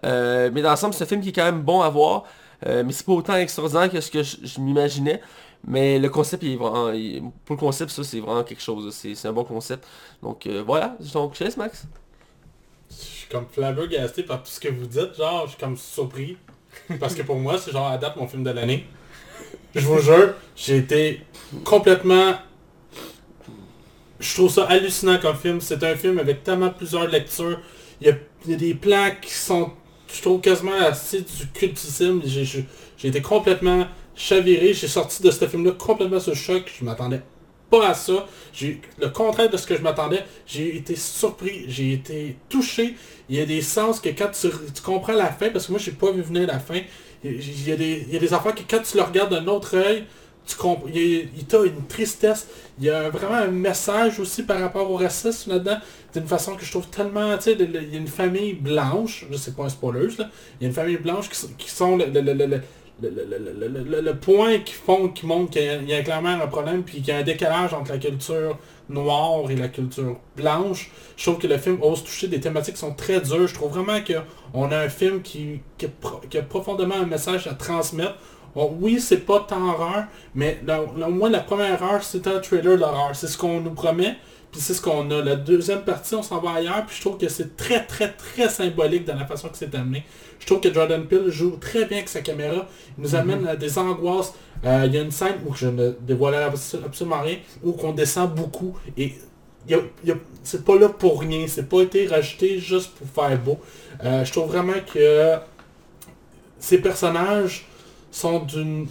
[0.06, 2.24] Euh, mais dans l'ensemble, c'est un film qui est quand même bon à voir.
[2.66, 5.20] Euh, mais c'est pas autant extraordinaire que ce que je, m'imaginais.
[5.66, 6.92] Mais le concept, il est vraiment,
[7.44, 8.94] pour le concept, ça c'est vraiment quelque chose.
[8.94, 9.86] C'est un bon concept.
[10.22, 10.96] Donc voilà.
[11.12, 11.84] Donc je Max.
[12.90, 16.36] Je suis comme flabbergasté par tout ce que vous dites, genre, je suis comme surpris.
[17.00, 18.86] Parce que pour moi, c'est genre, adapte mon film de l'année.
[19.78, 21.20] Je vous jure, j'ai été
[21.64, 22.34] complètement...
[24.18, 25.60] Je trouve ça hallucinant comme film.
[25.60, 27.60] C'est un film avec tellement plusieurs lectures.
[28.00, 29.70] Il y a, des plans qui sont,
[30.12, 32.20] je trouve, quasiment assez du cultissime.
[32.24, 32.66] J'ai j'ai-
[33.04, 34.74] été complètement chaviré.
[34.74, 36.72] J'ai sorti de ce film-là complètement le choc.
[36.76, 37.22] Je m'attendais
[37.70, 38.26] pas à ça.
[38.52, 40.24] J'ai le contraire de ce que je m'attendais.
[40.46, 42.96] J'ai été surpris, j'ai été touché.
[43.28, 45.80] Il y a des sens que quand tu, tu comprends la fin, parce que moi
[45.80, 46.80] j'ai pas vu venir la fin,
[47.24, 49.76] il y a- des, il y a des que quand tu le regardes d'un autre
[49.76, 50.04] œil,
[50.46, 50.88] tu comprends.
[50.94, 52.46] Il t'a une tristesse.
[52.78, 55.78] Il y a vraiment un message aussi par rapport au racisme là-dedans.
[56.14, 57.36] D'une façon que je trouve tellement.
[57.36, 60.30] Tu sais, il y a une famille blanche, je sais pas un spoiler là.
[60.60, 62.60] Il y a une famille blanche qui, qui sont le, le- le-
[63.00, 66.96] le- le- le, point qui font, qui montre qu'il y a, clairement un problème, puis
[66.98, 70.90] qu'il y a un décalage entre la culture noire et la culture blanche.
[71.16, 73.46] Je trouve que le film ose toucher des thématiques qui sont très dures.
[73.46, 75.86] Je trouve vraiment qu'on a un film qui, qui,
[76.30, 78.16] qui a profondément un message à transmettre.
[78.54, 80.58] Bon, oui, c'est pas tant horreur, mais
[81.06, 83.10] au moins la première heure, c'est un trailer d'horreur.
[83.14, 84.16] C'est ce qu'on nous promet,
[84.50, 85.22] puis c'est ce qu'on a.
[85.22, 88.48] La deuxième partie, on s'en va ailleurs, puis je trouve que c'est très, très, très
[88.48, 90.04] symbolique dans la façon que c'est amené.
[90.40, 92.66] Je trouve que Jordan Peele joue très bien avec sa caméra.
[92.96, 94.32] Il nous amène à des angoisses.
[94.64, 97.92] Euh, Il y a une scène où je ne dévoile abso- absolument rien, où on
[97.92, 98.76] descend beaucoup.
[98.96, 99.14] Et
[99.66, 101.46] il y a- il y a- c'est pas là pour rien.
[101.46, 103.58] C'est pas été rajouté juste pour faire beau.
[104.04, 105.34] Euh, je trouve vraiment que
[106.58, 107.66] ces personnages
[108.10, 108.86] sont d'une...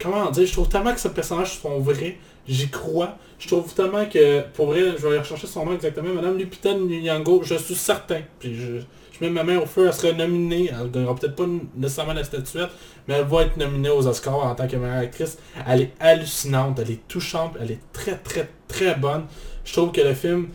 [0.00, 0.46] Comment dire?
[0.46, 2.18] Je trouve tellement que ces personnages sont vrais.
[2.46, 3.16] J'y crois.
[3.38, 6.74] Je trouve tellement que, pour vrai, je vais aller rechercher son nom exactement, Madame Lupita
[6.74, 8.80] Nyong'o, je suis certain, puis je,
[9.20, 12.70] mets ma main au feu, elle serait nominée, elle gagnera peut-être pas nécessairement la statuette,
[13.06, 15.38] mais elle va être nominée aux Oscars en tant que meilleure actrice.
[15.66, 19.24] Elle est hallucinante, elle est touchante, elle est très très très bonne.
[19.64, 20.48] Je trouve que le film,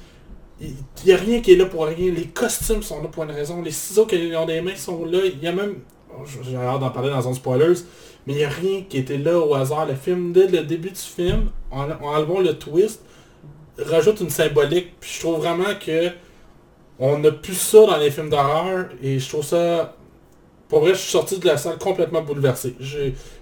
[0.61, 0.75] il
[1.05, 2.11] n'y a rien qui est là pour rien.
[2.11, 3.61] Les costumes sont là pour une raison.
[3.61, 5.19] Les ciseaux qui ont des mains sont là.
[5.25, 5.79] Il y a même...
[6.11, 7.79] oh, J'ai hâte d'en parler dans un spoilers.
[8.27, 9.85] Mais il n'y a rien qui était là au hasard.
[9.85, 13.01] Le film, dès le début du film, en, en enlevant le twist,
[13.77, 14.99] rajoute une symbolique.
[14.99, 16.09] Puis je trouve vraiment que
[16.99, 18.87] on n'a plus ça dans les films d'horreur.
[19.01, 19.95] Et je trouve ça...
[20.69, 22.75] Pour vrai, je suis sorti de la salle complètement bouleversé.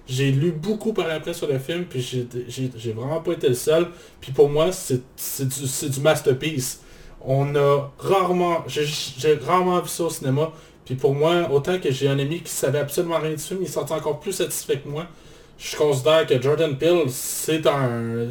[0.06, 3.88] J'ai lu beaucoup par après sur le film, puis j'ai- vraiment pas été le seul.
[4.20, 5.00] Puis pour moi, c'est
[5.48, 6.82] du, du masterpiece.
[7.24, 10.52] On a rarement, j'ai rarement vu ça au cinéma.
[10.84, 13.68] Puis pour moi, autant que j'ai un ami qui savait absolument rien du film, il
[13.68, 15.06] sortait encore plus satisfait que moi.
[15.58, 18.26] Je considère que Jordan Peele, c'est un...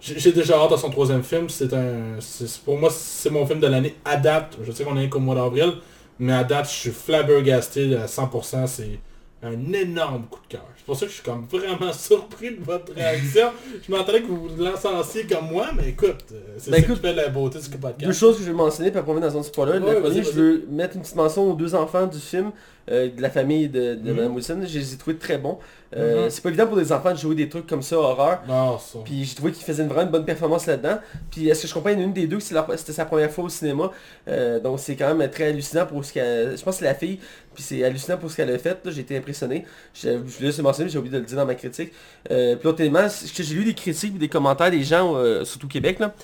[0.00, 1.48] J'ai déjà hâte à son troisième film.
[1.48, 2.18] C'est un...
[2.64, 4.58] Pour moi, c'est mon film de l'année à date.
[4.64, 5.74] Je sais qu'on est qu'au mois d'avril,
[6.18, 8.66] mais à date, je suis flabbergasté à 100%.
[8.66, 8.98] C'est
[9.44, 10.66] un énorme coup de cœur.
[10.82, 13.50] C'est pour ça que je suis comme vraiment surpris de votre réaction.
[13.86, 16.96] je m'attendais que vous vous lancenciez comme moi, mais écoute, euh, c'est Ben ça écoute,
[16.96, 18.04] qui fait la beauté du podcast.
[18.04, 19.74] Deux choses que je vais mentionner, puis après on va dans un spoiler.
[19.74, 22.50] Ouais, la première, vas-y, je veux mettre une petite mention aux deux enfants du film.
[22.90, 24.12] Euh, de la famille de, de.
[24.12, 24.60] Mme Wilson.
[24.66, 25.58] Je les ai trouvés très bons.
[25.94, 26.30] Euh, Mhm.
[26.30, 28.40] C'est pas évident pour des enfants de jouer des trucs comme ça, horreur.
[28.48, 28.98] Non, ça.
[29.04, 30.98] Puis j'ai trouvé qu'il faisait une vraiment une bonne performance là-dedans.
[31.30, 33.90] Puis est-ce que je comprends, une des deux, c'était sa première fois au cinéma.
[34.26, 36.56] Euh, donc c'est quand même très hallucinant pour ce qu'elle...
[36.56, 37.18] Je pense que c'est la fille,
[37.54, 38.78] puis c'est hallucinant pour ce qu'elle a fait.
[38.86, 39.66] J'ai été impressionné.
[39.92, 41.92] Je, je voulais juste le mentionner, j'ai oublié de le dire dans ma critique.
[42.24, 45.14] Puis l'autre élément, j'ai lu des critiques, des commentaires des gens,
[45.44, 46.14] surtout au Québec, là,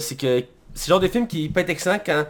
[0.00, 0.42] c'est que
[0.74, 2.24] c'est le genre de film qui peut être excellent quand...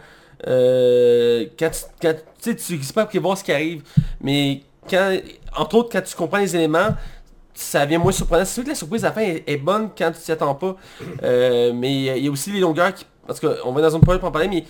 [0.45, 3.81] euh, quand tu, quand, tu sais, tu pas prévoir ce qui arrive,
[4.21, 5.17] mais quand,
[5.55, 6.89] entre autres, quand tu comprends les éléments,
[7.53, 8.45] ça vient moins surprenant.
[8.45, 10.55] C'est sûr que la surprise à la fin est, est bonne quand tu t'y attends
[10.55, 10.75] pas.
[11.23, 13.05] Euh, mais il y a aussi les longueurs qui.
[13.25, 14.63] Parce qu'on va dans une période pour en parler, mais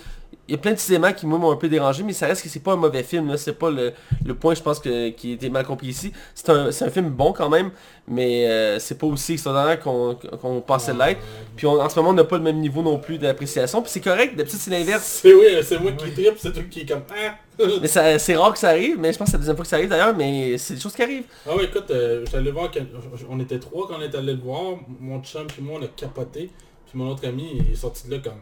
[0.48, 2.26] il y a plein de petits éléments qui moi, m'ont un peu dérangé, mais ça
[2.26, 3.28] reste que c'est pas un mauvais film.
[3.28, 3.36] là.
[3.36, 3.92] C'est pas le,
[4.24, 6.12] le point, je pense, que, qui été mal compris ici.
[6.34, 7.70] C'est un, c'est un film bon quand même,
[8.06, 11.20] mais euh, c'est pas aussi extraordinaire qu'on qu'on pensait l'être.
[11.54, 13.82] Puis on- en ce moment, on n'a pas le même niveau non plus d'appréciation.
[13.82, 15.20] Puis c'est correct, d'habitude c'est l'inverse.
[15.22, 17.34] C'est oui, c'est moi qui tripe, c'est toi qui est comme ah.
[17.82, 19.64] Mais ça- c'est rare que ça arrive, mais je pense que c'est la deuxième fois
[19.64, 21.24] que ça arrive d'ailleurs, mais c'est des choses qui arrivent.
[21.46, 22.80] Ah ouais, écoute, euh, j'allais voir, quand-
[23.28, 25.88] on était trois quand on est allé le voir, mon chum puis moi on a
[25.88, 26.50] capoté,
[26.88, 28.38] puis mon autre ami il est sorti de là comme,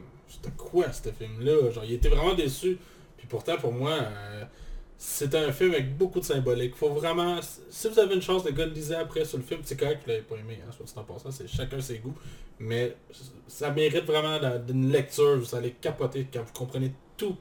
[0.47, 2.78] c'était quoi ce film-là, genre il était vraiment déçu,
[3.16, 4.44] puis pourtant pour moi, euh,
[4.99, 7.38] c'était un film avec beaucoup de symbolique, faut vraiment,
[7.70, 10.05] si vous avez une chance, les gars, lisez après sur le film, c'est correct que
[10.05, 12.14] vous l'avez pas aimé, hein, soit en passant, c'est chacun ses goûts,
[12.59, 12.97] mais
[13.47, 17.36] ça mérite vraiment d'une lecture, vous allez capoter quand vous comprenez tout,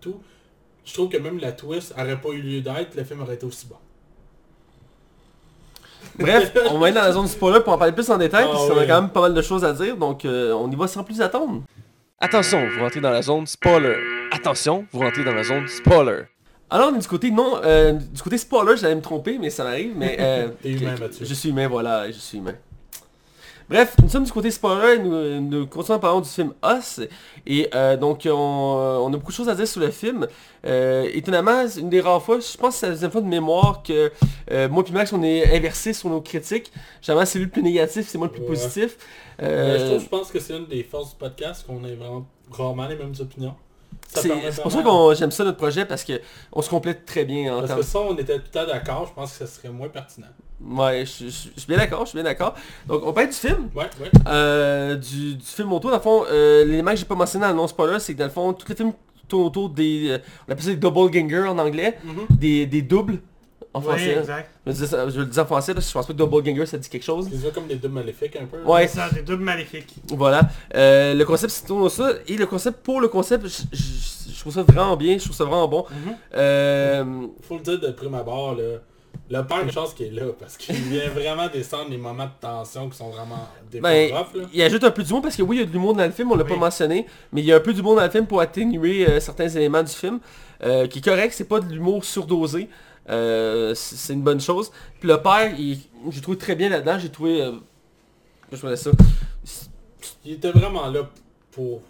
[0.00, 0.20] tout.
[0.84, 3.44] Je trouve que même la twist aurait pas eu lieu d'être, le film aurait été
[3.44, 3.76] aussi bon.
[6.18, 8.52] Bref, on va être dans la zone spoiler pour en parler plus en détail, Ah
[8.52, 10.74] parce qu'on a quand même pas mal de choses à dire, donc euh, on y
[10.74, 11.62] va sans plus attendre.
[12.20, 13.94] Attention, vous rentrez dans la zone spoiler.
[14.32, 16.22] Attention, vous rentrez dans la zone spoiler.
[16.68, 19.62] Alors, on est du côté non, euh, du côté spoiler, j'allais me tromper, mais ça
[19.64, 20.16] m'arrive, mais...
[20.18, 21.24] euh, T'es humain, Mathieu.
[21.24, 22.54] Je suis humain, voilà, je suis humain.
[23.68, 27.00] Bref, nous sommes du côté spoiler, nous, nous continuons en parlant du film Us,
[27.46, 30.26] et euh, donc on, on a beaucoup de choses à dire sur le film.
[30.66, 33.82] Euh, étonnamment, une des rares fois, je pense que c'est la deuxième fois de mémoire
[33.82, 34.10] que
[34.50, 36.72] euh, moi et Max on est inversé sur nos critiques.
[37.02, 38.48] Généralement c'est lui le plus négatif, c'est moi le plus Ouais.
[38.48, 38.96] positif.
[39.42, 41.94] Euh, Euh, je, trouve, je pense que c'est une des forces du podcast qu'on ait
[41.94, 43.54] vraiment rarement les mêmes opinions.
[44.08, 44.28] C'est
[44.62, 46.14] pour ça que j'aime ça notre projet parce que
[46.52, 49.12] on se complète très bien en Parce que ça, on était tout temps d'accord, je
[49.12, 50.28] pense que ça serait moins pertinent.
[50.60, 52.54] Ouais, je, suis bien d'accord, je suis bien d'accord.
[52.86, 53.68] Donc on parle du film.
[53.76, 54.10] Ouais, ouais.
[54.26, 57.52] Euh, du, du film autour, dans le fond, euh, l'élément que j'ai pas mentionné dans
[57.52, 58.92] le non-spoiler, c'est que dans le fond, tous les films
[59.28, 60.08] tournent autour des...
[60.10, 62.36] euh, on appelle ça des double gangers en anglais, Mhm.
[62.36, 63.20] des, des doubles
[63.72, 64.16] en Oui, français.
[64.18, 64.50] exact.
[64.66, 66.18] je, le dis ça- je le dis en français, parce que je pense pas que
[66.18, 67.28] double ganger ça dit quelque chose.
[67.30, 68.60] C'est comme des deux maléfiques un peu.
[68.64, 68.88] Ouais.
[68.88, 69.94] C'est ça, des doubles maléfiques.
[70.08, 70.40] Voilà.
[70.74, 72.10] Euh, le concept c'est tourne ça.
[72.26, 75.36] Et le concept pour le concept, je, je- je trouve ça vraiment bien, je trouve
[75.36, 75.84] ça vraiment bon.
[75.90, 76.14] Mhm.
[76.34, 77.04] Euh,
[77.42, 78.78] Faut le dire de prime abord, là.
[79.30, 82.30] Le père, une chance qu'il est là, parce qu'il vient vraiment descendre les moments de
[82.40, 84.44] tension qui sont vraiment des Ben, rough, là.
[84.54, 86.12] il ajoute un peu d'humour parce que oui, il y a de l'humour dans le
[86.12, 86.48] film, on l'a Oui.
[86.50, 89.20] pas mentionné, mais il y a un peu d'humour dans le film pour atténuer euh,
[89.20, 90.18] certains éléments du film,
[90.62, 92.70] euh, qui est correct, c'est pas de l'humour surdosé,
[93.10, 94.70] euh, c'est une bonne chose.
[94.98, 95.78] Puis le père, il-
[96.10, 97.42] j'ai trouvé très bien là-dedans, j'ai trouvé...
[97.42, 97.52] euh,
[98.50, 98.90] je faisais ça?
[100.24, 101.00] Il était vraiment là
[101.52, 101.82] pour,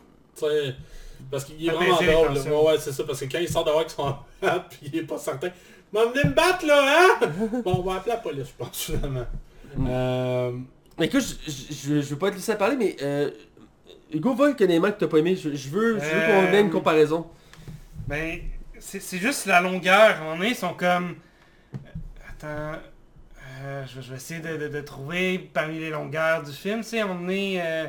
[1.30, 2.36] parce qu'il est vraiment drôle.
[2.36, 4.14] Ouais, ouais, c'est ça, parce que quand il sort dehors avec son
[4.70, 5.50] puis il est pas certain.
[5.92, 6.84] M'en venez me battre là,
[7.22, 7.26] hein?
[7.64, 9.26] bon, on va appeler la police, je pense, finalement.
[9.86, 10.52] Euh,
[10.98, 13.30] Mais écoute, je, je, je- je veux pas te laisser parler, mais euh,
[14.12, 16.52] Hugo, va un élément que t'as pas aimé, je, je veux, je veux qu'on Euh,
[16.52, 17.26] ait une comparaison.
[18.06, 18.40] Ben,
[18.78, 20.16] c'est juste la longueur.
[20.26, 21.16] On est, ils sont comme...
[22.28, 22.78] Attends...
[23.62, 26.88] euh, je, je vais essayer de, de- de trouver parmi les longueurs du film, tu
[26.90, 27.60] sais, on est...
[27.60, 27.86] euh,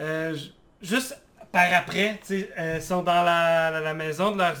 [0.00, 1.18] euh, j- juste
[1.52, 4.56] par après, tu sais, euh, ils sont dans la, la- la maison de leurs.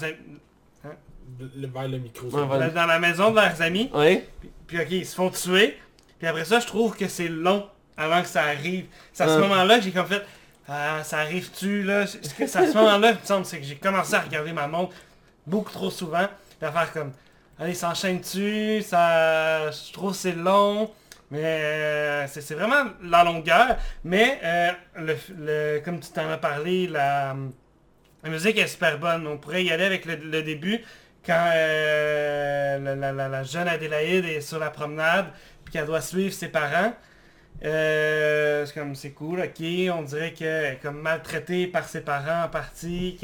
[1.56, 2.26] Le- vers le micro.
[2.26, 2.68] Ouais, c'est voilà.
[2.70, 3.90] Dans la maison de leurs amis.
[3.94, 4.26] Ouais
[4.66, 5.78] Puis ok, ils se font tuer.
[6.18, 8.86] Puis après ça, je trouve que c'est long avant que ça arrive.
[9.12, 10.22] C'est à ce moment-là que j'ai comme fait...
[10.68, 12.06] Ah, ça arrive-tu là?
[12.06, 14.94] C'est à ce moment-là, il me semble, c'est que j'ai commencé à regarder ma montre
[15.46, 16.26] beaucoup trop souvent.
[16.58, 17.12] Puis à faire comme...
[17.58, 18.82] Allez, s'enchaîne-tu?
[18.82, 19.70] Ça...
[19.70, 20.90] Je trouve que c'est long.
[21.30, 23.76] Mais euh, c'est c'est vraiment la longueur.
[24.04, 27.34] Mais euh, le, le- comme tu t'en as parlé, la,
[28.22, 29.26] la musique est super bonne.
[29.26, 30.82] On pourrait y aller avec le, le début
[31.26, 32.78] quand euh,
[33.12, 35.26] la, jeune Adélaïde est sur la promenade
[35.64, 36.94] puis qu'elle doit suivre ses parents.
[37.64, 39.64] Euh, c'est comme c'est cool, ok.
[39.92, 43.18] On dirait qu'elle est comme maltraitée par ses parents en partie,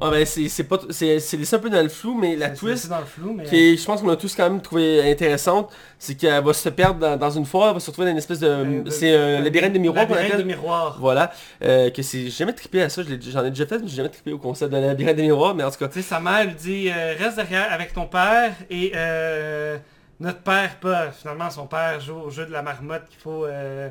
[0.00, 0.78] Ouais, ben c'est c'est pas...
[0.90, 2.82] C'est c'est laissé un peu dans le flou, mais la c'est- twist...
[2.84, 5.10] c'est dans le flou, mais qui est- je pense qu'on a tous quand même trouvé
[5.10, 8.12] intéressante, c'est qu'elle va se perdre dans, dans une foire, elle va se retrouver dans
[8.12, 8.46] une espèce de...
[8.46, 10.96] Euh, c'est un labyrinthe de miroirs qu'on labyrinthe de miroir.
[11.00, 11.32] Voilà,
[11.64, 12.24] euh, que c'est...
[12.24, 14.70] J'ai jamais trippé à ça, j'en ai déjà fait, mais j'ai jamais trippé au concept
[14.70, 15.88] d'un labyrinthe de miroirs, mais en tout cas...
[15.88, 19.76] Tu sais, sa mère lui dit euh, reste derrière avec ton père et euh,
[20.20, 21.10] notre père pas.
[21.10, 23.44] Finalement, son père joue au jeu de la marmotte qu'il faut.
[23.46, 23.88] Euh,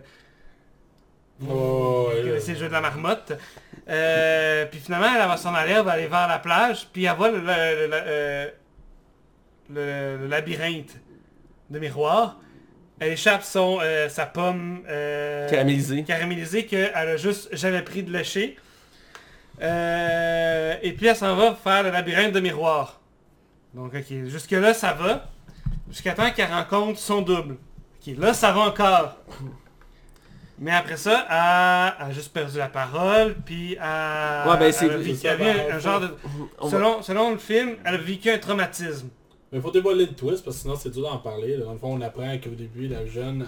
[1.48, 2.10] Oh,
[2.40, 3.34] c'est le jeu de la marmotte.
[3.90, 7.16] Euh, puis finalement, elle va s'en aller, elle va aller vers la plage, puis elle
[7.16, 7.44] voit le, le-
[7.88, 8.48] le- euh,
[9.70, 10.92] le, labyrinthe
[11.70, 12.38] de miroir,
[13.00, 16.04] elle échappe son, euh, sa pomme euh, Caramélisée.
[16.04, 18.58] caramélisée qu'elle a juste jamais pris de lécher.
[19.60, 23.00] Et puis elle s'en va faire le labyrinthe de miroir.
[23.74, 25.26] Donc ok, jusque là ça va.
[25.90, 27.56] Jusqu'à temps qu'elle rencontre son double.
[28.06, 29.18] Ok, là ça va encore.
[30.60, 34.92] Mais après ça, elle a juste perdu la parole, puis elle, Ouais, ben, c'est- elle
[34.94, 36.10] a vécu- elle a eu un, un genre de...
[36.70, 39.10] Selon, selon le film, elle a vécu un traumatisme.
[39.52, 41.58] Mais faut dévoiler le twist parce que sinon c'est dur d'en parler.
[41.58, 43.46] Dans le fond, on apprend qu'au début, la jeune,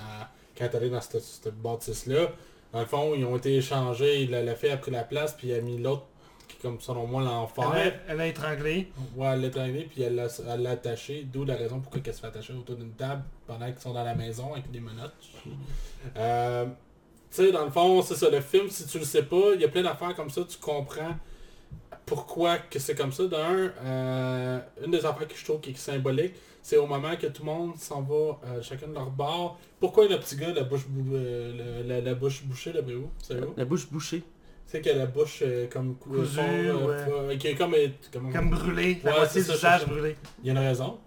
[0.58, 2.28] quand elle est dans cette, cette bâtisse-là,
[2.72, 4.28] dans le fond, ils ont été échangés.
[4.28, 6.04] La, la fille a pris la place, puis elle a mis l'autre,
[6.48, 7.70] qui est comme selon moi l'enfer.
[7.76, 8.92] Elle, a- elle a étranglé.
[9.18, 11.24] Ouais, elle l'a étranglé, puis elle l'a elle l'a attaché.
[11.30, 14.04] D'où la raison pourquoi elle se fait attacher autour d'une table pendant qu'ils sont dans
[14.06, 15.12] la maison avec des menottes.
[16.18, 16.66] Euh,
[17.32, 18.30] tu sais, dans le fond, c'est ça.
[18.30, 20.58] Le film, si tu le sais pas, il y a plein d'affaires comme ça, tu
[20.58, 21.16] comprends
[22.06, 23.28] pourquoi que c'est comme ça.
[23.28, 27.28] D'un, euh, une des affaires que je trouve qui est symbolique, c'est au moment que
[27.28, 28.16] tout le monde s'en va
[28.46, 29.60] euh, chacun de leur bord.
[29.80, 33.40] Pourquoi le petit gars, la bouche, bou- euh, la, la bouche bouchée, là, où C'est
[33.44, 34.20] où La bouche bouchée.
[34.22, 34.26] Tu
[34.78, 37.30] sais qu'il a la bouche euh, comme cou- Cousue, fond, euh, ouais.
[37.32, 37.76] fa- qui est comme,
[38.14, 39.00] comment- Comme brûlé.
[39.04, 39.92] La moitié c'est du ça, visage c'est ça.
[39.92, 40.16] brûlé.
[40.44, 41.00] Il y a une raison.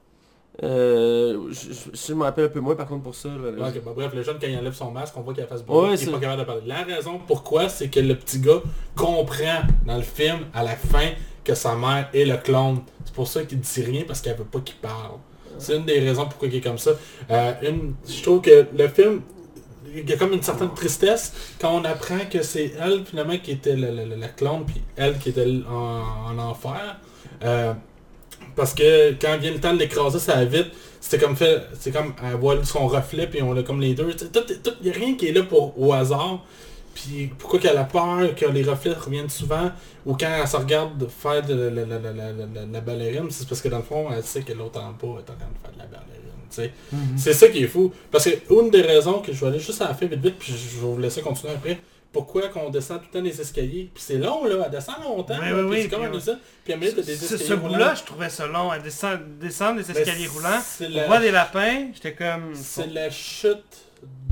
[0.62, 3.28] Euh, je, je- me rappelle un peu moins par contre pour ça.
[3.28, 3.70] là.
[3.84, 5.66] Bah, bref, le jeune, quand il enlève son masque, on voit qu'il a face Ouais,
[5.66, 6.62] brûlée, il c'est- est pas capable de parler.
[6.66, 8.60] La raison pourquoi, c'est que le petit gars
[8.94, 11.08] comprend dans le film, à la fin,
[11.42, 12.80] que sa mère est le clone.
[13.04, 15.12] C'est pour ça qu'il dit rien, parce qu'elle veut pas qu'il parle.
[15.58, 16.92] C'est une des raisons pourquoi il est comme ça.
[17.30, 19.22] Euh, une, je trouve que le film,
[19.94, 23.52] il y a comme une certaine tristesse quand on apprend que c'est elle finalement qui
[23.52, 26.96] était la, la- la- la clone, puis elle qui était en, en enfer.
[27.44, 27.72] Euh,
[28.56, 30.68] parce que quand vient le temps de l'écraser, ça va vite.
[31.00, 34.10] C'était comme fait, c'est comme elle voit son reflet, puis on a comme les deux.
[34.80, 36.44] Il n'y a rien qui est là pour au hasard.
[36.94, 39.70] Puis pourquoi qu'elle a peur que les reflets reviennent souvent,
[40.04, 43.28] ou quand elle se regarde faire de la, la, la, la, la, la- la ballerine,
[43.30, 45.48] c'est parce que dans le fond, elle sait que l'autre en bas est en train
[45.48, 46.46] de faire de la ballerine.
[46.50, 46.70] sais.
[47.16, 47.90] C'est ça qui est fou.
[48.10, 50.36] Parce que une des raisons que je vais aller juste à la fin vite vite,
[50.38, 51.80] puis je vais vous laisser continuer après.
[52.12, 53.90] Pourquoi qu'on descend tout le temps les escaliers?
[53.94, 55.34] Puis c'est long là, elle descend longtemps.
[55.40, 56.38] Oui, là, oui, puis oui, c'est comme on- ça.
[56.64, 57.68] Puis à t'as des Ce, escaliers ce roulants.
[57.72, 58.72] bout-là, je trouvais ça long.
[58.72, 60.60] Elle descend, descendre les Mais escaliers roulants.
[60.80, 61.88] On la- voit des lapins.
[61.94, 62.54] J'étais comme...
[62.54, 63.64] C'est la chute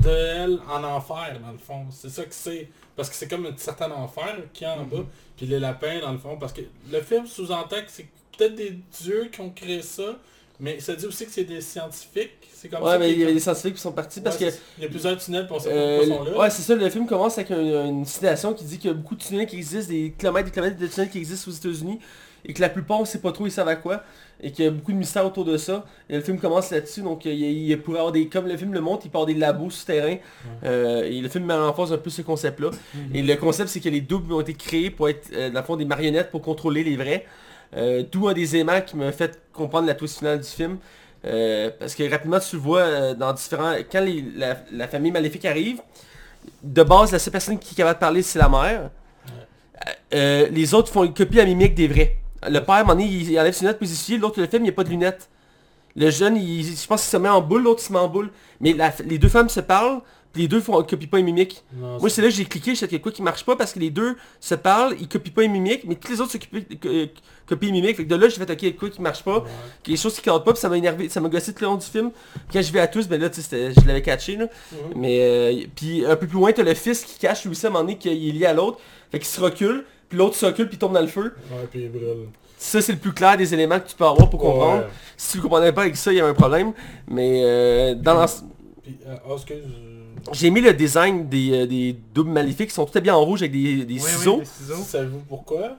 [0.03, 1.85] de elle en enfer, dans le fond.
[1.91, 2.69] C'est ça que c'est.
[2.95, 5.03] Parce que c'est comme un certain enfer qui est en bas.
[5.37, 6.37] Puis les lapins, dans le fond.
[6.37, 10.17] Parce que le film sous-entend que c'est peut-être des dieux qui ont créé ça.
[10.63, 12.29] Mais ça dit aussi que c'est des scientifiques.
[12.53, 12.99] C'est comme Ouais, ça.
[12.99, 14.45] mais il y avait des scientifiques qui sont partis parce que
[14.77, 16.37] Il y a plusieurs tunnels, pas Euh, sont là.
[16.37, 18.95] ouais, c'est ça, le film commence avec un- une citation qui dit qu'il y a
[18.95, 21.53] beaucoup de tunnels qui existent, des kilomètres et des kilomètres de tunnels qui existent aux
[21.55, 21.99] États-Unis,
[22.45, 24.03] et que la plupart, on sait pas trop ils savent à quoi,
[24.39, 25.83] et qu'il y a beaucoup de mystères autour de ça.
[26.09, 27.33] Et le film commence là-dessus, donc il, a-
[27.73, 30.17] il pourrait avoir des, comme le film le montre, il part des labos souterrains,
[30.63, 32.69] euh, et le film met en face un peu ce concept-là.
[33.15, 35.65] Et le concept, c'est que les doubles ont été créés pour être, euh, dans le
[35.65, 37.25] fond, des marionnettes pour contrôler les vrais.
[37.75, 40.77] Euh, D'où un des éléments qui m'a fait comprendre la twist finale du film.
[41.23, 43.75] Euh, parce que rapidement tu le vois euh, dans différents...
[43.91, 44.05] Quand
[44.71, 45.81] la, famille maléfique arrive,
[46.63, 48.89] de base la seule personne qui est capable de parler c'est la mère.
[50.13, 52.17] Euh, les autres font une copie à mimique des vrais.
[52.47, 53.79] Le père, à un moment donné, il, enlève ses lunettes
[54.09, 55.29] les l'autre le fait, mais il n'y a pas de lunettes.
[55.95, 58.31] Le jeune, il- je pense qu'il se met en boule, l'autre se met en boule.
[58.59, 58.75] Mais
[59.05, 60.01] les deux femmes se parlent,
[60.35, 61.63] les deux font copie pas et mimique.
[61.73, 63.43] Non, Moi, c'est là que j'ai cliqué, je sais qu'il y a quoi qui marche
[63.45, 66.21] pas parce que les deux se parlent, ils copient pas et mimiques, mais tous les
[66.21, 67.07] autres se copient, euh,
[67.47, 67.97] copient et mimiques.
[67.97, 69.49] Fait que de là, j'ai fait, ok, quoi qui marche pas, Ouais.
[69.85, 71.75] des choses qui cadrent pas, puis ça m'a énervé, ça m'a gossé tout le long
[71.75, 72.11] du film.
[72.51, 74.45] Quand je vais à tous, ben là, tu sais, je l'avais catché, là.
[74.71, 74.77] Mhm.
[74.95, 77.69] Mais, euh, puis un peu plus loin, t'as le fils qui cache lui aussi à
[77.69, 78.79] un moment donné qu'il est lié à l'autre.
[79.11, 81.33] Fait qu'il se recule, puis l'autre se recule, puis tombe dans le feu.
[81.51, 82.29] Ouais, puis il brûle.
[82.57, 84.83] Ça, c'est le plus clair des éléments que tu peux avoir pour comprendre.
[84.83, 84.89] Ouais.
[85.17, 86.73] Si tu le comprenais pas avec ça, il y avait un problème.
[87.07, 88.51] Mais euh, dans l'ensemble...
[89.35, 89.63] Excuse.
[90.33, 93.41] J'ai aimé le design des, euh, des doubles maléfiques qui sont tout habillés en rouge
[93.41, 94.39] avec des, des Oui, oui, ciseaux.
[94.39, 94.83] des ciseaux.
[94.83, 95.75] Savez-vous pourquoi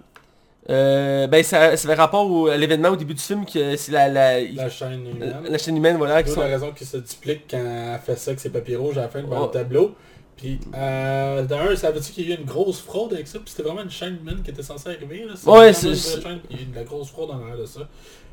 [0.71, 3.91] Euh, ben ça, ça fait rapport au- à l'événement au début du film que c'est
[3.91, 5.35] la, la, La chaîne humaine.
[5.49, 6.41] la chaîne humaine voilà qui sont...
[6.41, 9.09] la raison qui se duplique quand elle fait ça avec ses papiers rouges à la
[9.09, 9.95] fin devant le tableau.
[10.37, 13.39] Puis, euh, d'un, ça veut dire qu'il y a eu une grosse fraude avec ça,
[13.41, 15.25] puis c'était vraiment une chaîne humaine qui était censée arriver.
[15.27, 15.35] Là.
[15.53, 17.81] Ouais, c'est- chaîne, il y a eu de la grosse fraude en arrière de ça.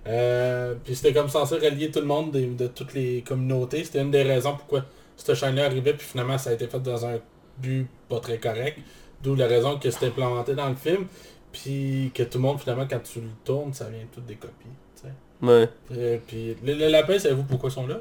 [0.08, 3.84] Euh, puis c'était comme censé relier tout le monde des- de toutes les communautés.
[3.84, 4.86] C'était une des raisons pourquoi
[5.20, 7.18] cette chaîne-là arrivait, puis finalement ça a été fait dans un
[7.58, 8.80] but pas très correct.
[9.22, 11.06] D'où la raison que c'était implémenté dans le film.
[11.52, 14.68] Puis que tout le monde, finalement, quand tu le tournes, ça vient toutes des copies.
[14.96, 15.14] tu sais.
[15.42, 15.68] Ouais.
[15.92, 18.00] Euh, puis les, les lapins, savez-vous pourquoi ils sont là?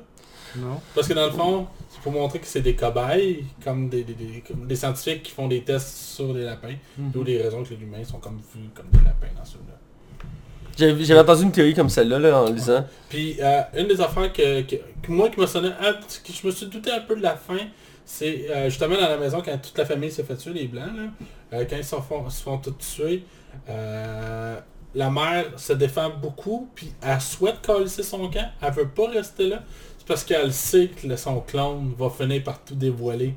[0.57, 0.78] Non.
[0.95, 4.12] Parce que dans le fond, c'est pour montrer que c'est des cobayes, comme des, des,
[4.15, 6.74] des- comme des scientifiques qui font des tests sur des lapins.
[6.99, 9.77] D'où les raisons que les humains sont comme vus comme des lapins dans celui-là.
[10.78, 12.84] J'avais entendu une théorie comme celle-là là, en lisant.
[13.09, 14.76] Puis euh, une des affaires que, que,
[15.09, 17.59] moi qui un petit- que je me suis douté un peu de la fin,
[18.05, 20.90] c'est euh, justement dans la maison quand toute la famille s'est fait tuer, les blancs,
[20.96, 23.24] là, euh, quand ils se font, se font tous tuer,
[24.94, 29.48] la mère se défend beaucoup, puis elle souhaite coller son camp, elle veut pas rester
[29.48, 29.62] là.
[29.98, 33.34] C'est parce qu'elle sait que son clone va finir par tout dévoiler.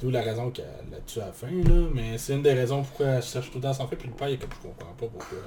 [0.00, 1.86] D'où la raison qu'elle l'a tué à la fin, là.
[1.94, 4.14] Mais c'est une des raisons pourquoi elle cherche tout le temps son fait, puis le
[4.14, 5.38] père, il est comme je comprends pas pourquoi.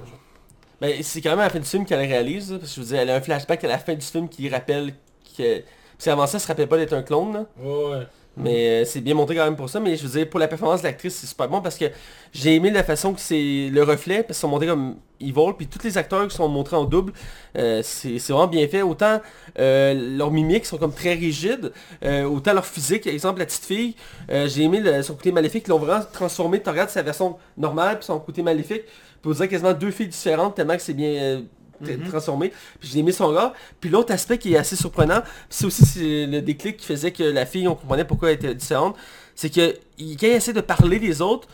[0.82, 2.88] Ben, c'est quand même à la fin du film qu'elle réalise, parce que je veux
[2.88, 4.94] dire, elle a un flashback à la fin du film qui rappelle
[5.38, 5.62] que...
[5.98, 7.46] Parce qu'avant ça, elle se rappelait pas d'être un clone, là.
[7.58, 8.08] Ouais, ouais.
[8.38, 9.80] Mais euh, c'est bien monté quand même pour ça.
[9.80, 11.86] Mais je veux dire, pour la performance de l'actrice, c'est super bon parce que
[12.34, 15.68] j'ai aimé la façon que c'est le reflet, parce qu'ils sont montés comme evil, puis
[15.68, 17.14] tous les acteurs qui sont montrés en double,
[17.58, 18.82] euh, c'est vraiment bien fait.
[18.82, 19.22] Autant
[19.60, 21.72] euh, leurs mimiques sont comme très rigides,
[22.04, 23.96] autant leur physique, exemple la petite fille,
[24.30, 28.06] j'ai aimé son côté maléfique, ils l'ont vraiment transformé, tu regardes sa version normale, puis
[28.06, 28.84] son côté maléfique,
[29.22, 31.44] puis on dirait quasiment deux filles différentes tellement que c'est bien...
[31.84, 32.52] t- transformé.
[32.80, 36.42] Puis j'ai aimé son gars puis l'autre aspect qui est assez surprenant c'est aussi le
[36.42, 38.96] déclic qui faisait que la fille on comprenait pourquoi elle était différente
[39.36, 41.48] c'est que il- quand il essaie de parler des autres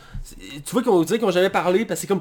[0.64, 2.20] tu vois qu'on dirait qu'ils ont jamais parlé parce que c'est comme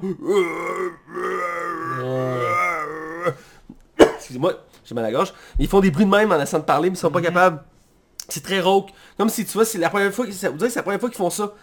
[4.00, 4.54] excusez-moi
[4.84, 5.34] j'ai mal à la gorge.
[5.60, 7.22] Mais ils font des bruits de même en essayant de parler mais ils sont pas
[7.22, 7.64] capables.
[8.28, 8.90] C'est très rauque.
[9.18, 11.00] Comme si tu vois c'est la première fois ça vous dirait que c'est la première
[11.00, 11.54] fois qu'ils font ça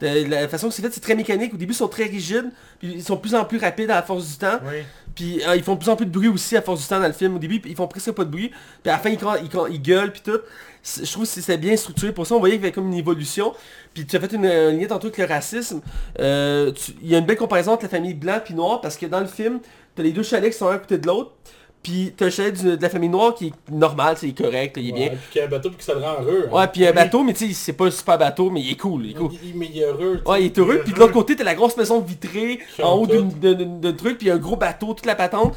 [0.00, 2.50] De la façon que c'est fait c'est très mécanique au début ils sont très rigides
[2.78, 4.82] puis ils sont de plus en plus rapides à la force du temps Oui.
[5.14, 7.00] puis euh, ils font de plus en plus de bruit aussi à force du temps
[7.00, 7.36] dans le film.
[7.36, 8.50] Au début, ils font presque pas de bruit.
[8.82, 10.38] Puis à la fin, ils, ils, ils gueulent puis tout.
[10.84, 12.34] Je trouve que c'est bien structuré pour ça.
[12.34, 13.54] On voyait qu'il y avait comme une évolution.
[13.94, 15.80] Puis tu as fait une, un lien tantôt avec le racisme.
[16.20, 18.96] Euh, tu- Il y a une belle comparaison entre la famille blanc puis noire parce
[18.98, 19.60] que dans le film,
[19.94, 21.32] tu as les deux chalets qui sont un à côté de l'autre.
[21.86, 24.88] Puis tu as le chalet de la famille noire qui est normal, c'est correct, il
[24.88, 25.08] est bien.
[25.10, 26.48] Puis qu'il y a un bateau, puis que ça le rend heureux.
[26.50, 26.56] hein.
[26.58, 28.76] Ouais, puis un bateau, mais tu sais, c'est pas un super bateau, mais il est
[28.76, 29.30] cool, il est cool.
[29.54, 30.20] Mais il est heureux.
[30.26, 30.80] Ouais, il est heureux.
[30.84, 34.36] Puis de l'autre côté, t'as la grosse maison vitrée en haut d'un truc, puis un
[34.38, 35.54] gros bateau, toute la patente.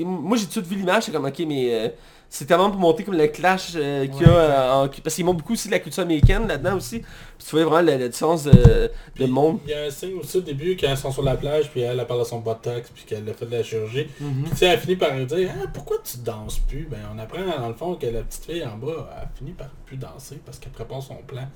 [0.00, 1.88] Moi, j'ai tout de suite vu l'image, c'est comme, ok, mais euh,
[2.34, 5.14] c'est tellement pour montrer comme le clash euh, qu'il y a, Ouais, euh, en- parce
[5.14, 7.00] qu'ils montrent beaucoup aussi de la culture américaine là-dedans aussi.
[7.00, 9.58] Puis tu vois vraiment la, la différence de, de monde.
[9.66, 11.82] Il y a un signe aussi au début quand elles sont sur la plage, puis
[11.82, 14.06] elle, elle parle de son botox, puis qu'elle a fait de la chirurgie.
[14.18, 14.42] Mhm.
[14.44, 17.44] Puis tu sais, elle finit par dire ah, pourquoi tu danses plus Ben on apprend
[17.60, 20.58] dans le fond que la petite fille en bas, elle finit par plus danser parce
[20.58, 21.46] qu'elle prépare son plan.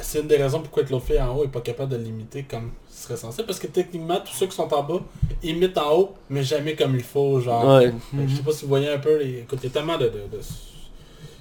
[0.00, 2.72] C'est une des raisons pourquoi l'autre fille en haut est pas capable de l'imiter comme
[3.00, 3.42] ce serait censé.
[3.44, 5.00] Parce que techniquement, tous ceux qui sont en bas
[5.42, 7.40] imitent en haut, mais jamais comme il faut.
[7.40, 7.64] Genre.
[7.78, 7.92] Ouais.
[8.28, 9.38] Je sais pas si vous voyez un peu les.
[9.40, 10.04] Écoute, il y a tellement de.
[10.04, 10.40] de, de-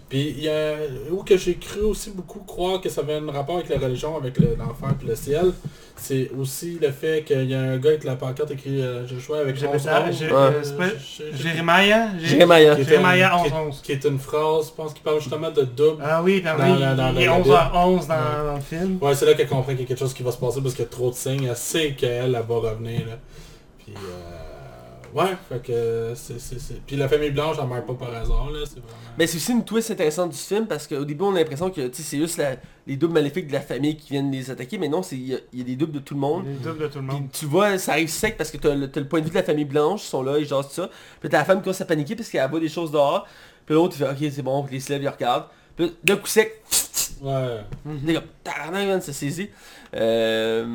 [0.09, 0.73] Puis il y a
[1.11, 4.17] où que j'ai cru aussi beaucoup croire que ça avait un rapport avec la religion,
[4.17, 5.51] avec le- l'enfer et le ciel.
[5.95, 9.39] C'est aussi le fait qu'il y a un gars avec la pancarte écrit euh, Joshua
[9.41, 10.17] avec J'ai 11 ça, 11.
[10.17, 10.31] j'ai- Ouais.
[10.33, 12.75] euh, Je- Jérémia Jé- Jérémia.
[12.75, 13.81] qui est Jérémia un- qui est- 11-11.
[13.83, 16.01] Qui est une phrase, je pense, qui parle justement de double.
[16.03, 18.47] Ah oui, puis Dans après, la- dans il, il est la 11h11 dans, Ouais.
[18.47, 18.97] dans le film.
[19.01, 20.73] Ouais, c'est là qu'elle comprend qu'il y a quelque chose qui va se passer parce
[20.73, 21.43] qu'il y a trop de signes.
[21.49, 23.01] Elle sait qu'elle, elle va revenir.
[23.05, 23.17] Là.
[23.77, 23.99] Puis, euh,
[25.13, 26.39] ouais, fait que c'est...
[26.39, 28.59] c'est- c'est- Puis la famille blanche, elle meurt pas par hasard, là.
[28.65, 28.87] C'est vraiment...
[29.17, 31.89] Mais c'est aussi une twist intéressante du film parce qu'au début on a l'impression que
[31.93, 32.55] c'est juste la-
[32.87, 35.35] les doubles maléfiques de la famille qui viennent les attaquer, mais non, c'est- il y,
[35.35, 36.45] a- il y a des doubles de tout le monde.
[36.45, 37.29] Les doubles de tout le monde.
[37.31, 39.31] Puis tu vois, ça arrive sec parce que t'as le, t'as le point de vue
[39.31, 40.89] de la famille blanche, ils sont là, ils jasent tout ça.
[41.19, 43.27] Puis t'as la femme qui commence à paniquer parce qu'elle voit des choses dehors.
[43.65, 45.45] Puis l'autre il fait ok c'est bon, puis il se lève, il regarde.
[46.03, 46.61] D'un coup sec,
[47.21, 47.59] Ouais.
[47.85, 49.49] comme tabarnak, man, saisit.
[49.95, 50.65] Euh,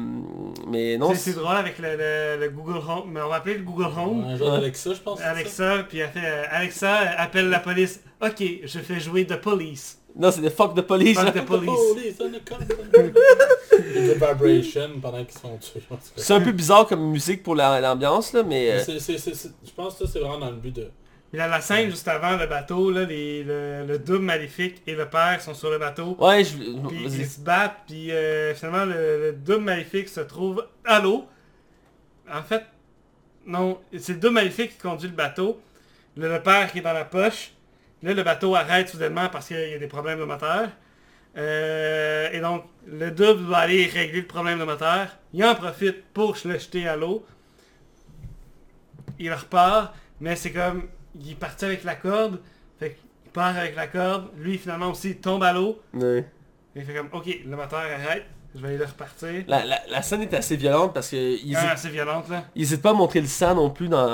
[0.67, 3.55] mais non, C'est c'est drôle avec le, le- le Google Home, mais on va appeler
[3.59, 4.25] le Google Home.
[4.25, 4.51] Un Ouais.
[4.51, 5.19] d'Alexa, je pense.
[5.19, 5.31] c'est ça?
[5.31, 8.01] Alexa, puis elle fait euh, Alexa, appelle la police.
[8.21, 9.99] Ok, je fais jouer The Police.
[10.17, 11.19] non c'est des fuck de police.
[11.19, 11.71] Fuck the police.
[11.95, 13.13] Police, on a come.
[13.95, 15.59] Les good vibrations pendant qu'ils sont
[16.15, 16.23] cas.
[16.23, 18.71] C'est un peu bizarre comme musique pour la- l'ambiance là, mais...
[18.73, 20.89] euh, C'est- c'est- c'est- c'est- Je pense que ça, c'est vraiment dans le but de...
[21.35, 24.95] Puis là, la scène juste avant le bateau, là, les- le, le double maléfique et
[24.95, 26.17] le père sont sur le bateau.
[26.21, 26.57] Ouais, je...
[26.87, 31.27] Puis ils se battent, puis euh, finalement le, le double maléfique se trouve à l'eau.
[32.33, 32.63] En fait,
[33.47, 35.61] non, c'est le double maléfique qui conduit le bateau.
[36.17, 37.51] Le père qui est dans la poche.
[38.05, 40.69] Là, le bateau arrête soudainement parce qu'il y a des problèmes de moteur.
[41.37, 45.09] Euh, et donc, le double va aller régler le problème de moteur.
[45.33, 47.27] Il en profite pour le jeter à l'eau.
[49.19, 50.85] Il repart, mais c'est comme,
[51.21, 52.41] il est parti avec la corde.
[52.79, 54.29] Fait qu'il part avec la corde.
[54.39, 55.81] Lui, finalement aussi, il tombe à l'eau.
[55.95, 56.25] Ouais.
[56.77, 58.25] Il fait comme, ok, le moteur arrête,
[58.55, 59.45] je vais aller le repartir.
[59.47, 62.45] La, la, la scène est assez violente parce que ils Ah, hésitent, c'est violente là.
[62.57, 64.09] ils hésitent pas à montrer le sang non plus dans,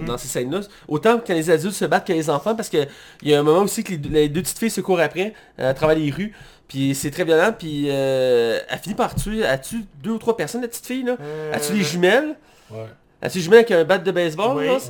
[0.00, 0.04] Mhm.
[0.06, 0.60] dans ces scènes-là.
[0.88, 2.86] Autant quand les adultes se battent que les enfants parce que
[3.22, 5.00] il y a un moment aussi que les, deux- les deux petites filles se courent
[5.00, 6.32] après euh, à travers les rues.
[6.66, 7.52] Puis c'est très violent.
[7.56, 11.02] Puis euh, elle finit par tuer, elle tue deux ou trois personnes la petite fille
[11.04, 11.16] là.
[11.20, 12.36] Euh, Elle tue les jumelles.
[12.70, 12.86] Ouais.
[13.20, 14.56] Elle tue les jumelles avec un bat de baseball.
[14.56, 14.66] Oui.
[14.66, 14.74] là.
[14.74, 14.80] Ouais.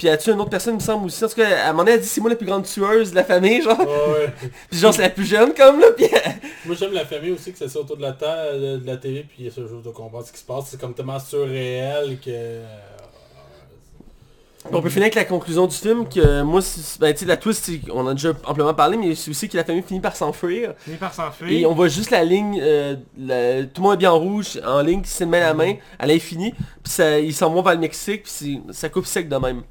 [0.00, 1.22] Puis elle tue une autre personne il me semble aussi?
[1.22, 3.10] En tout cas, à un moment donné, elle dit c'est moi la plus grande tueuse
[3.10, 3.78] de la famille genre.
[3.78, 4.32] Ouais, ouais.
[4.70, 5.88] Puis genre c'est la plus jeune comme là.
[5.94, 6.06] Puis
[6.64, 9.36] Moi j'aime la famille aussi que c'est autour de la table, de, la télé puis
[9.40, 10.68] il y a ce jour de comprendre ce qui se passe.
[10.70, 12.30] C'est comme tellement surréel que...
[12.30, 12.64] euh,
[14.72, 16.60] On peut finir avec la conclusion du film que moi,
[17.00, 19.56] ben, tu sais, la twist, on en a déjà amplement parlé, mais c'est aussi que
[19.56, 20.74] la famille finit par s'enfuir.
[20.78, 21.50] Fini par s'enfuir.
[21.50, 24.60] Et on voit juste la ligne, euh, la- tout le monde est bien en rouge,
[24.66, 27.74] en ligne, qui se met la main à l'infini, puis ça, ils s'en vont vers
[27.74, 29.62] le Mexique, puis ça coupe sec de même.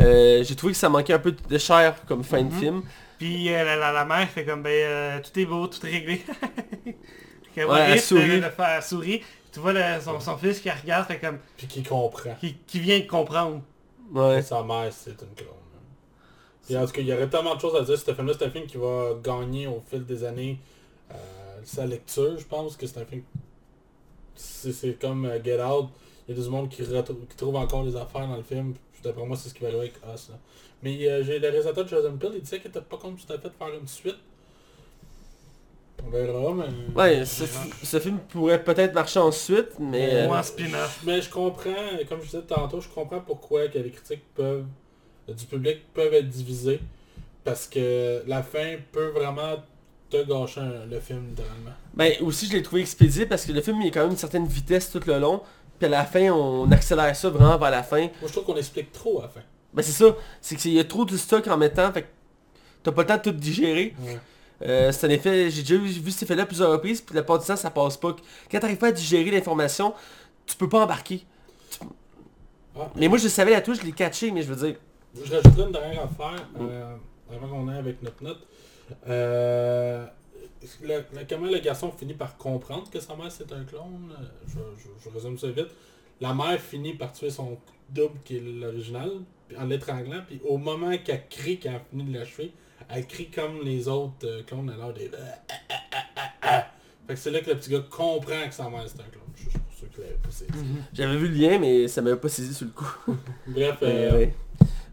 [0.00, 2.58] Euh, J'ai trouvé que ça manquait un peu de chair comme fin de Mhm.
[2.58, 2.82] film.
[3.18, 5.90] Puis euh, la, la, la mère fait comme ben euh, tout est beau, tout est
[5.90, 6.22] réglé.
[7.56, 8.40] Ouais, elle sourit.
[8.40, 9.22] de faire- elle sourit.
[9.52, 12.34] Tu vois le- son, son fils qui la regarde, fait comme Puis qui comprend.
[12.40, 13.60] qui, qui vient de comprendre.
[14.12, 14.40] Ouais.
[14.40, 15.48] Sa mère, c'est une clone.
[16.64, 18.32] Puis en tout cas, il y aurait tellement de choses à dire ce film-là.
[18.38, 20.58] C'est un film qui va gagner au fil des années
[21.10, 21.14] euh,
[21.64, 23.22] sa lecture, je pense que c'est un film...
[24.34, 25.88] C'est c'est comme Get Out.
[26.28, 28.74] Il y a des monde qui, qui trouve encore des affaires dans le film.
[29.02, 30.28] D'après moi, c'est ce qui va arriver avec Us.
[30.30, 30.36] là.
[30.82, 33.32] Mais euh, j'ai le réalisateur de Jordan Peele, il disait qu'il était pas contre tout
[33.32, 34.16] à fait de faire une suite.
[36.06, 36.94] On verra, mais...
[36.94, 37.44] Ouais, ce,
[37.82, 40.26] ce film pourrait peut-être marcher ensuite, mais...
[40.26, 41.00] Ou euh, en spin-off.
[41.04, 41.74] Mais je comprends,
[42.08, 44.64] comme je disais tantôt, je comprends pourquoi que les critiques peuvent
[45.28, 46.80] du public peuvent être divisées.
[47.44, 49.56] Parce que la fin peut vraiment
[50.10, 50.60] te gâcher
[50.90, 51.70] le film littéralement.
[51.94, 54.16] Ben aussi je l'ai trouvé expédié parce que le film il est quand même une
[54.16, 55.42] certaine vitesse tout le long.
[55.80, 58.00] Puis à la fin on accélère ça vraiment vers la fin.
[58.02, 59.40] Moi je trouve qu'on explique trop à la fin.
[59.72, 62.08] Ben c'est ça, c'est qu'il y a trop de stock en même temps, fait que
[62.82, 63.94] t'as pas le temps de tout digérer.
[64.62, 67.46] Euh, c'est un effet, j'ai déjà vu, cet effet-là plusieurs reprises, puis la plupart du
[67.46, 68.14] temps ça passe pas.
[68.50, 69.94] Quand t'arrives pas à digérer l'information,
[70.44, 71.24] tu peux pas embarquer.
[72.78, 74.76] Ah, Mais moi je le savais la touche, je l'ai catché, mais je veux dire.
[75.14, 76.94] Je rajouterais une dernière affaire euh,
[77.32, 78.46] avant qu'on aille avec notre note.
[79.08, 80.04] Euh,
[80.82, 84.24] le, le- comment le garçon finit par comprendre que sa mère c'est un clone, euh,
[84.46, 85.68] je, je- je résume ça vite.
[86.20, 87.58] La mère finit par tuer son
[87.88, 89.10] double qui est l'original,
[89.48, 92.52] puis en l'étranglant, puis au moment qu'elle crie, qu'elle a fini de l'achever,
[92.88, 95.10] elle crie comme les autres euh, clones alors des...
[97.06, 99.22] Fait que c'est là que le petit gars comprend que sa mère c'est un clone.
[99.34, 100.50] Je suis pour ceux qui l'avaient pas saisi.
[100.92, 102.94] J'avais vu le lien, mais ça m'avait pas saisi sur le coup.
[103.48, 104.34] Bref, Euh, euh, ouais.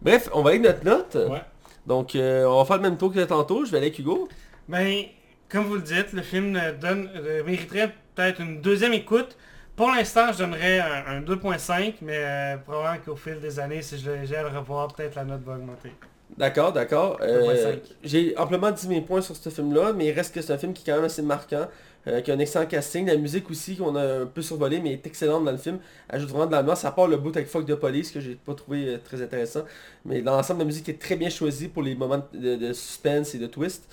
[0.02, 1.30] Bref, on va aller avec notre note.
[1.32, 1.42] ouais.
[1.86, 4.28] Donc euh, on va faire le même tour que tantôt, je vais aller avec Hugo.
[4.68, 5.06] Ben,
[5.50, 7.10] comme vous le dites, le film donne,
[7.46, 9.38] mériterait peut-être une deuxième écoute.
[9.76, 13.98] Pour l'instant, je donnerais un, un 2.5, mais euh, probablement qu'au fil des années, si
[14.00, 15.92] je le- j'ai à le revoir, peut-être la note va augmenter.
[16.38, 17.18] D'accord, d'accord.
[17.22, 17.82] Euh, 2.5.
[18.04, 20.74] J'ai amplement dit mes points sur ce film-là, mais il reste que c'est un film
[20.74, 21.68] qui est quand même assez marquant,
[22.08, 23.08] euh, qui a un excellent casting.
[23.08, 25.80] La musique aussi, qu'on a un peu survolé, mais est excellente dans le film.
[26.10, 28.54] Ajoute vraiment de l'ambiance, à part le bout avec Fuck de Police, que j'ai pas
[28.56, 29.64] trouvé euh, très intéressant.
[30.06, 33.34] Mais dans l'ensemble, la musique est très bien choisie pour les moments de, de suspense
[33.34, 33.88] et de twist.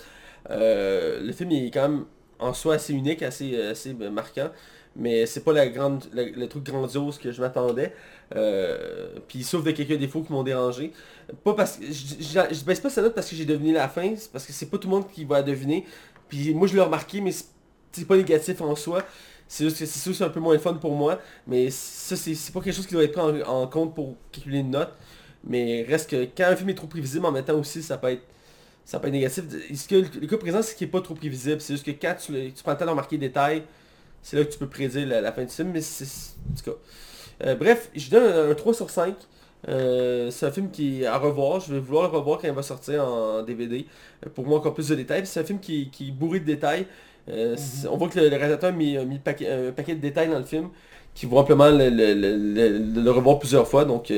[0.50, 2.04] Euh, le film est quand même
[2.38, 4.50] en soi assez unique, assez, euh, assez euh, marquant.
[4.96, 7.92] Mais c'est pas la grande, le, truc grandiose que je m'attendais.
[9.26, 10.92] Puis sauf de quelques défauts qui m'ont dérangé.
[11.42, 14.52] Pas parce je, baisse pas sa note parce que j'ai deviné la fin, parce que
[14.52, 15.84] c'est pas tout le monde qui va deviner.
[16.28, 19.02] Puis moi je l'ai remarqué, mais c'est- pas négatif en soi.
[19.48, 21.18] C'est juste que c'est sûr c'est un peu moins fun pour moi.
[21.48, 24.14] Mais ça c'est c'est pas quelque chose qui doit être pris en, en compte pour
[24.30, 24.92] calculer une note.
[25.44, 28.10] Mais reste que quand un film est trop prévisible en même temps aussi ça peut
[28.10, 28.22] être
[28.85, 29.44] ça peut être négatif.
[29.74, 31.61] Ce que le, cas présent c'est qu'il est pas trop prévisible?
[31.61, 32.32] C'est juste que quand tu,
[32.62, 33.62] prends le temps de remarquer les détails,
[34.23, 35.70] c'est là que tu peux prédire la, la fin du film.
[35.73, 36.05] Mais c'est.
[36.05, 36.77] En tout cas.
[37.47, 39.15] Euh, bref, je donne un, un 3 sur 5.
[39.69, 41.61] Euh, c'est un film qui est à revoir.
[41.61, 43.86] Je vais vouloir le revoir quand il va sortir en DVD.
[44.27, 45.27] euh, pour moi encore plus de détails.
[45.27, 46.86] C'est un film qui, qui est bourré de détails.
[47.28, 49.94] Euh, c'est- On voit que le, le réalisateur a mis, a mis paquet- un paquet
[49.94, 50.69] de détails dans le film
[51.15, 53.85] qui vont amplement le, le- revoir plusieurs fois.
[53.85, 54.11] Donc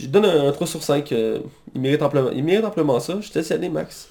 [0.00, 1.12] je donne un, un 3 sur 5.
[1.12, 1.38] euh,
[1.74, 3.18] il, mérite amplement, il mérite amplement ça.
[3.20, 4.08] Je y aller, Max.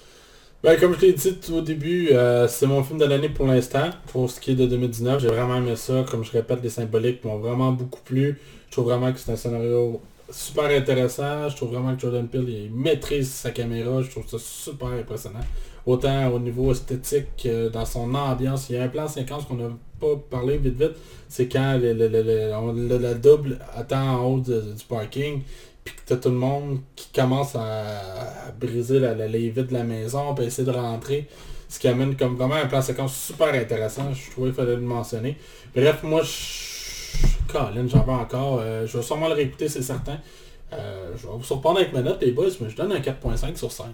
[0.62, 3.90] Ben, comme je l'ai dit au début, euh, c'est mon film de l'année pour l'instant.
[4.08, 6.04] Pour ce qui est de 2019, j'ai vraiment aimé ça.
[6.10, 8.40] Comme je répète, les symboliques m'ont vraiment beaucoup plu.
[8.66, 10.00] Je trouve vraiment que c'est un scénario
[10.30, 11.48] super intéressant.
[11.48, 14.02] Je trouve vraiment que Jordan Peele il maîtrise sa caméra.
[14.02, 15.40] Je trouve ça super impressionnant.
[15.84, 18.68] Autant au niveau esthétique que dans son ambiance.
[18.70, 19.68] Il y a un plan séquence qu'on n'a
[20.00, 20.94] pas parlé vite vite.
[21.28, 24.52] C'est quand le, le- le- la double attend en haut du
[24.88, 25.42] parking.
[25.86, 29.68] Puis que t'as tout le monde qui commence à, à briser la, la, les vitres
[29.68, 31.28] de la maison, puis essayer de rentrer.
[31.68, 34.12] Ce qui amène comme vraiment un plan séquence super intéressant.
[34.12, 35.36] Je trouvais qu'il fallait le mentionner.
[35.74, 37.26] Bref, moi, je...
[37.50, 38.58] Colin, j'en veux encore.
[38.60, 40.18] Euh, je vais sûrement le réécouter, c'est certain.
[40.72, 43.56] Euh, je vais vous surprendre avec ma note, les boys, mais je donne un 4.5
[43.56, 43.86] sur 5.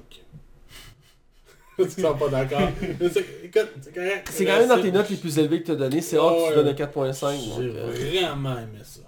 [1.78, 2.69] tu sont pas d'accord.
[3.12, 6.01] C'est- quand même dans tes notes les plus élevées que tu as données.
[6.01, 7.36] C'est rare que tu donnes un 4.5.
[7.59, 7.90] J'ai euh,
[8.31, 9.01] vraiment aimé ça.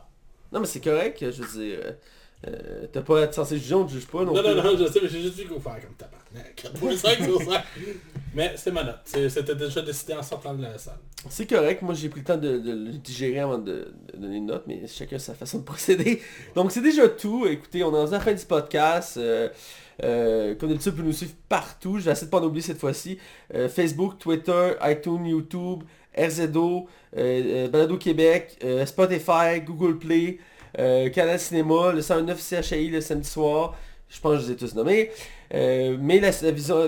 [0.53, 1.79] Non mais c'est correct, je veux dire.
[2.47, 4.55] Euh, T'as pas à être censé juger, on te juge pas non, Non, plus.
[4.55, 6.55] non, non, je sais, mais j'ai juste dit qu'on faire comme tabarnak.
[7.17, 7.63] 4.5 sur 5.
[8.35, 9.01] Mais c'est ma note.
[9.05, 10.99] C'était déjà décidé en sortant de la salle.
[11.31, 14.37] C'est correct, moi j'ai pris le temps de, de le digérer avant de, de donner
[14.37, 16.21] une note, mais chacun sa façon de procéder.
[16.55, 17.47] Donc c'est déjà tout.
[17.47, 19.17] Écoutez, on est à la fin du podcast.
[19.17, 19.49] Euh,
[20.03, 21.99] euh, comme d'habitude, vous pouvez nous suivre partout.
[21.99, 23.19] Je vais essayer de pas en oublier cette fois-ci.
[23.55, 25.85] Euh, Facebook, Twitter, iTunes, YouTube,
[26.19, 30.39] RZO, euh, Balado Québec, Spotify, Google Play,
[30.79, 33.77] euh, Canal Cinéma, le 109 CHI le samedi soir.
[34.09, 35.11] Je pense que je les ai tous nommés.
[35.55, 36.31] Euh, mais la,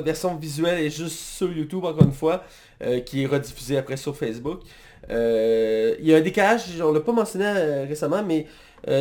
[0.00, 2.44] version visuelle est juste sur YouTube, encore une fois,
[2.82, 4.60] euh, qui est rediffusée après sur Facebook.
[5.08, 7.46] Il y a un décalage, on l'a pas mentionné
[7.88, 8.46] récemment, mais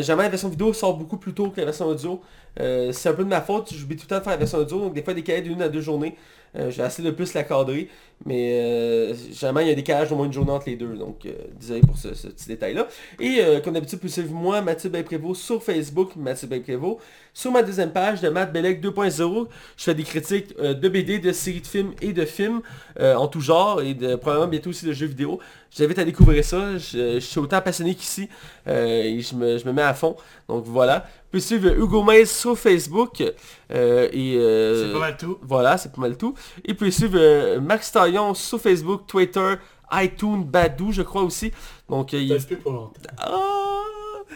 [0.02, 2.22] jamais la version vidéo sort beaucoup plus tôt que la version audio.
[2.58, 4.80] C'est un peu de ma faute, j'oublie tout le temps de faire la version audio,
[4.80, 6.16] donc des fois décalé d'une à deux journées.
[6.58, 7.90] Euh, J'ai essayé de plus la cadrer,
[8.26, 10.96] mais euh, jamais il y a un décalage d'au moins une journée entre les deux,
[10.96, 12.88] donc euh, désolé pour ce, petit détail-là.
[13.20, 17.00] Et euh, comme d'habitude, vous suivre moi, Mathieu Bain-Prévost, sur Facebook, Mathieu Bain-Prévost,
[17.34, 21.20] sur ma deuxième page de Matt Bellec 2.0, je fais des critiques euh, de BD,
[21.20, 22.62] de séries de films et de films
[23.00, 25.40] euh, en tout genre, et probablement bientôt aussi de jeux vidéo.
[25.70, 28.30] Je t'invite à découvrir ça, je, je suis autant passionné qu'ici,
[28.68, 30.16] euh, et je me, je me mets à fond,
[30.48, 31.06] donc voilà.
[31.36, 33.22] Pouvez suivre Hugo Mays sur Facebook,
[33.74, 34.38] euh, et...
[34.38, 35.38] euh, C'est pas mal tout.
[35.42, 36.34] voilà, c'est pas mal tout.
[36.64, 39.56] Et puis suivre euh, Max Taillon sur Facebook, Twitter,
[39.92, 41.52] iTunes, Badou, je crois aussi.
[41.90, 43.02] Donc il peut pour longtemps.
[43.18, 43.82] Ah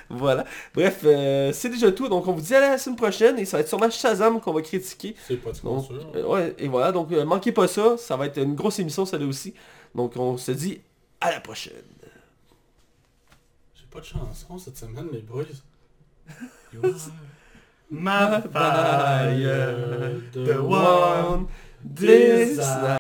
[0.10, 0.44] voilà.
[0.76, 2.10] Bref, euh, c'est déjà tout.
[2.10, 4.52] Donc on vous dit à la semaine prochaine et ça va être sûrement Shazam qu'on
[4.52, 5.16] va critiquer.
[5.26, 5.96] C'est pas du Donc, sûr.
[6.16, 6.92] euh, ouais, et voilà.
[6.92, 7.96] Donc euh, manquez pas ça.
[7.98, 9.54] Ça va être une grosse émission celle-là aussi.
[9.96, 10.82] Donc on se dit
[11.22, 11.76] à la prochaine.
[13.74, 15.46] J'ai pas de chanson cette semaine, les boys.
[16.72, 16.94] You are
[17.90, 21.48] my fire, the one
[21.94, 22.99] desire.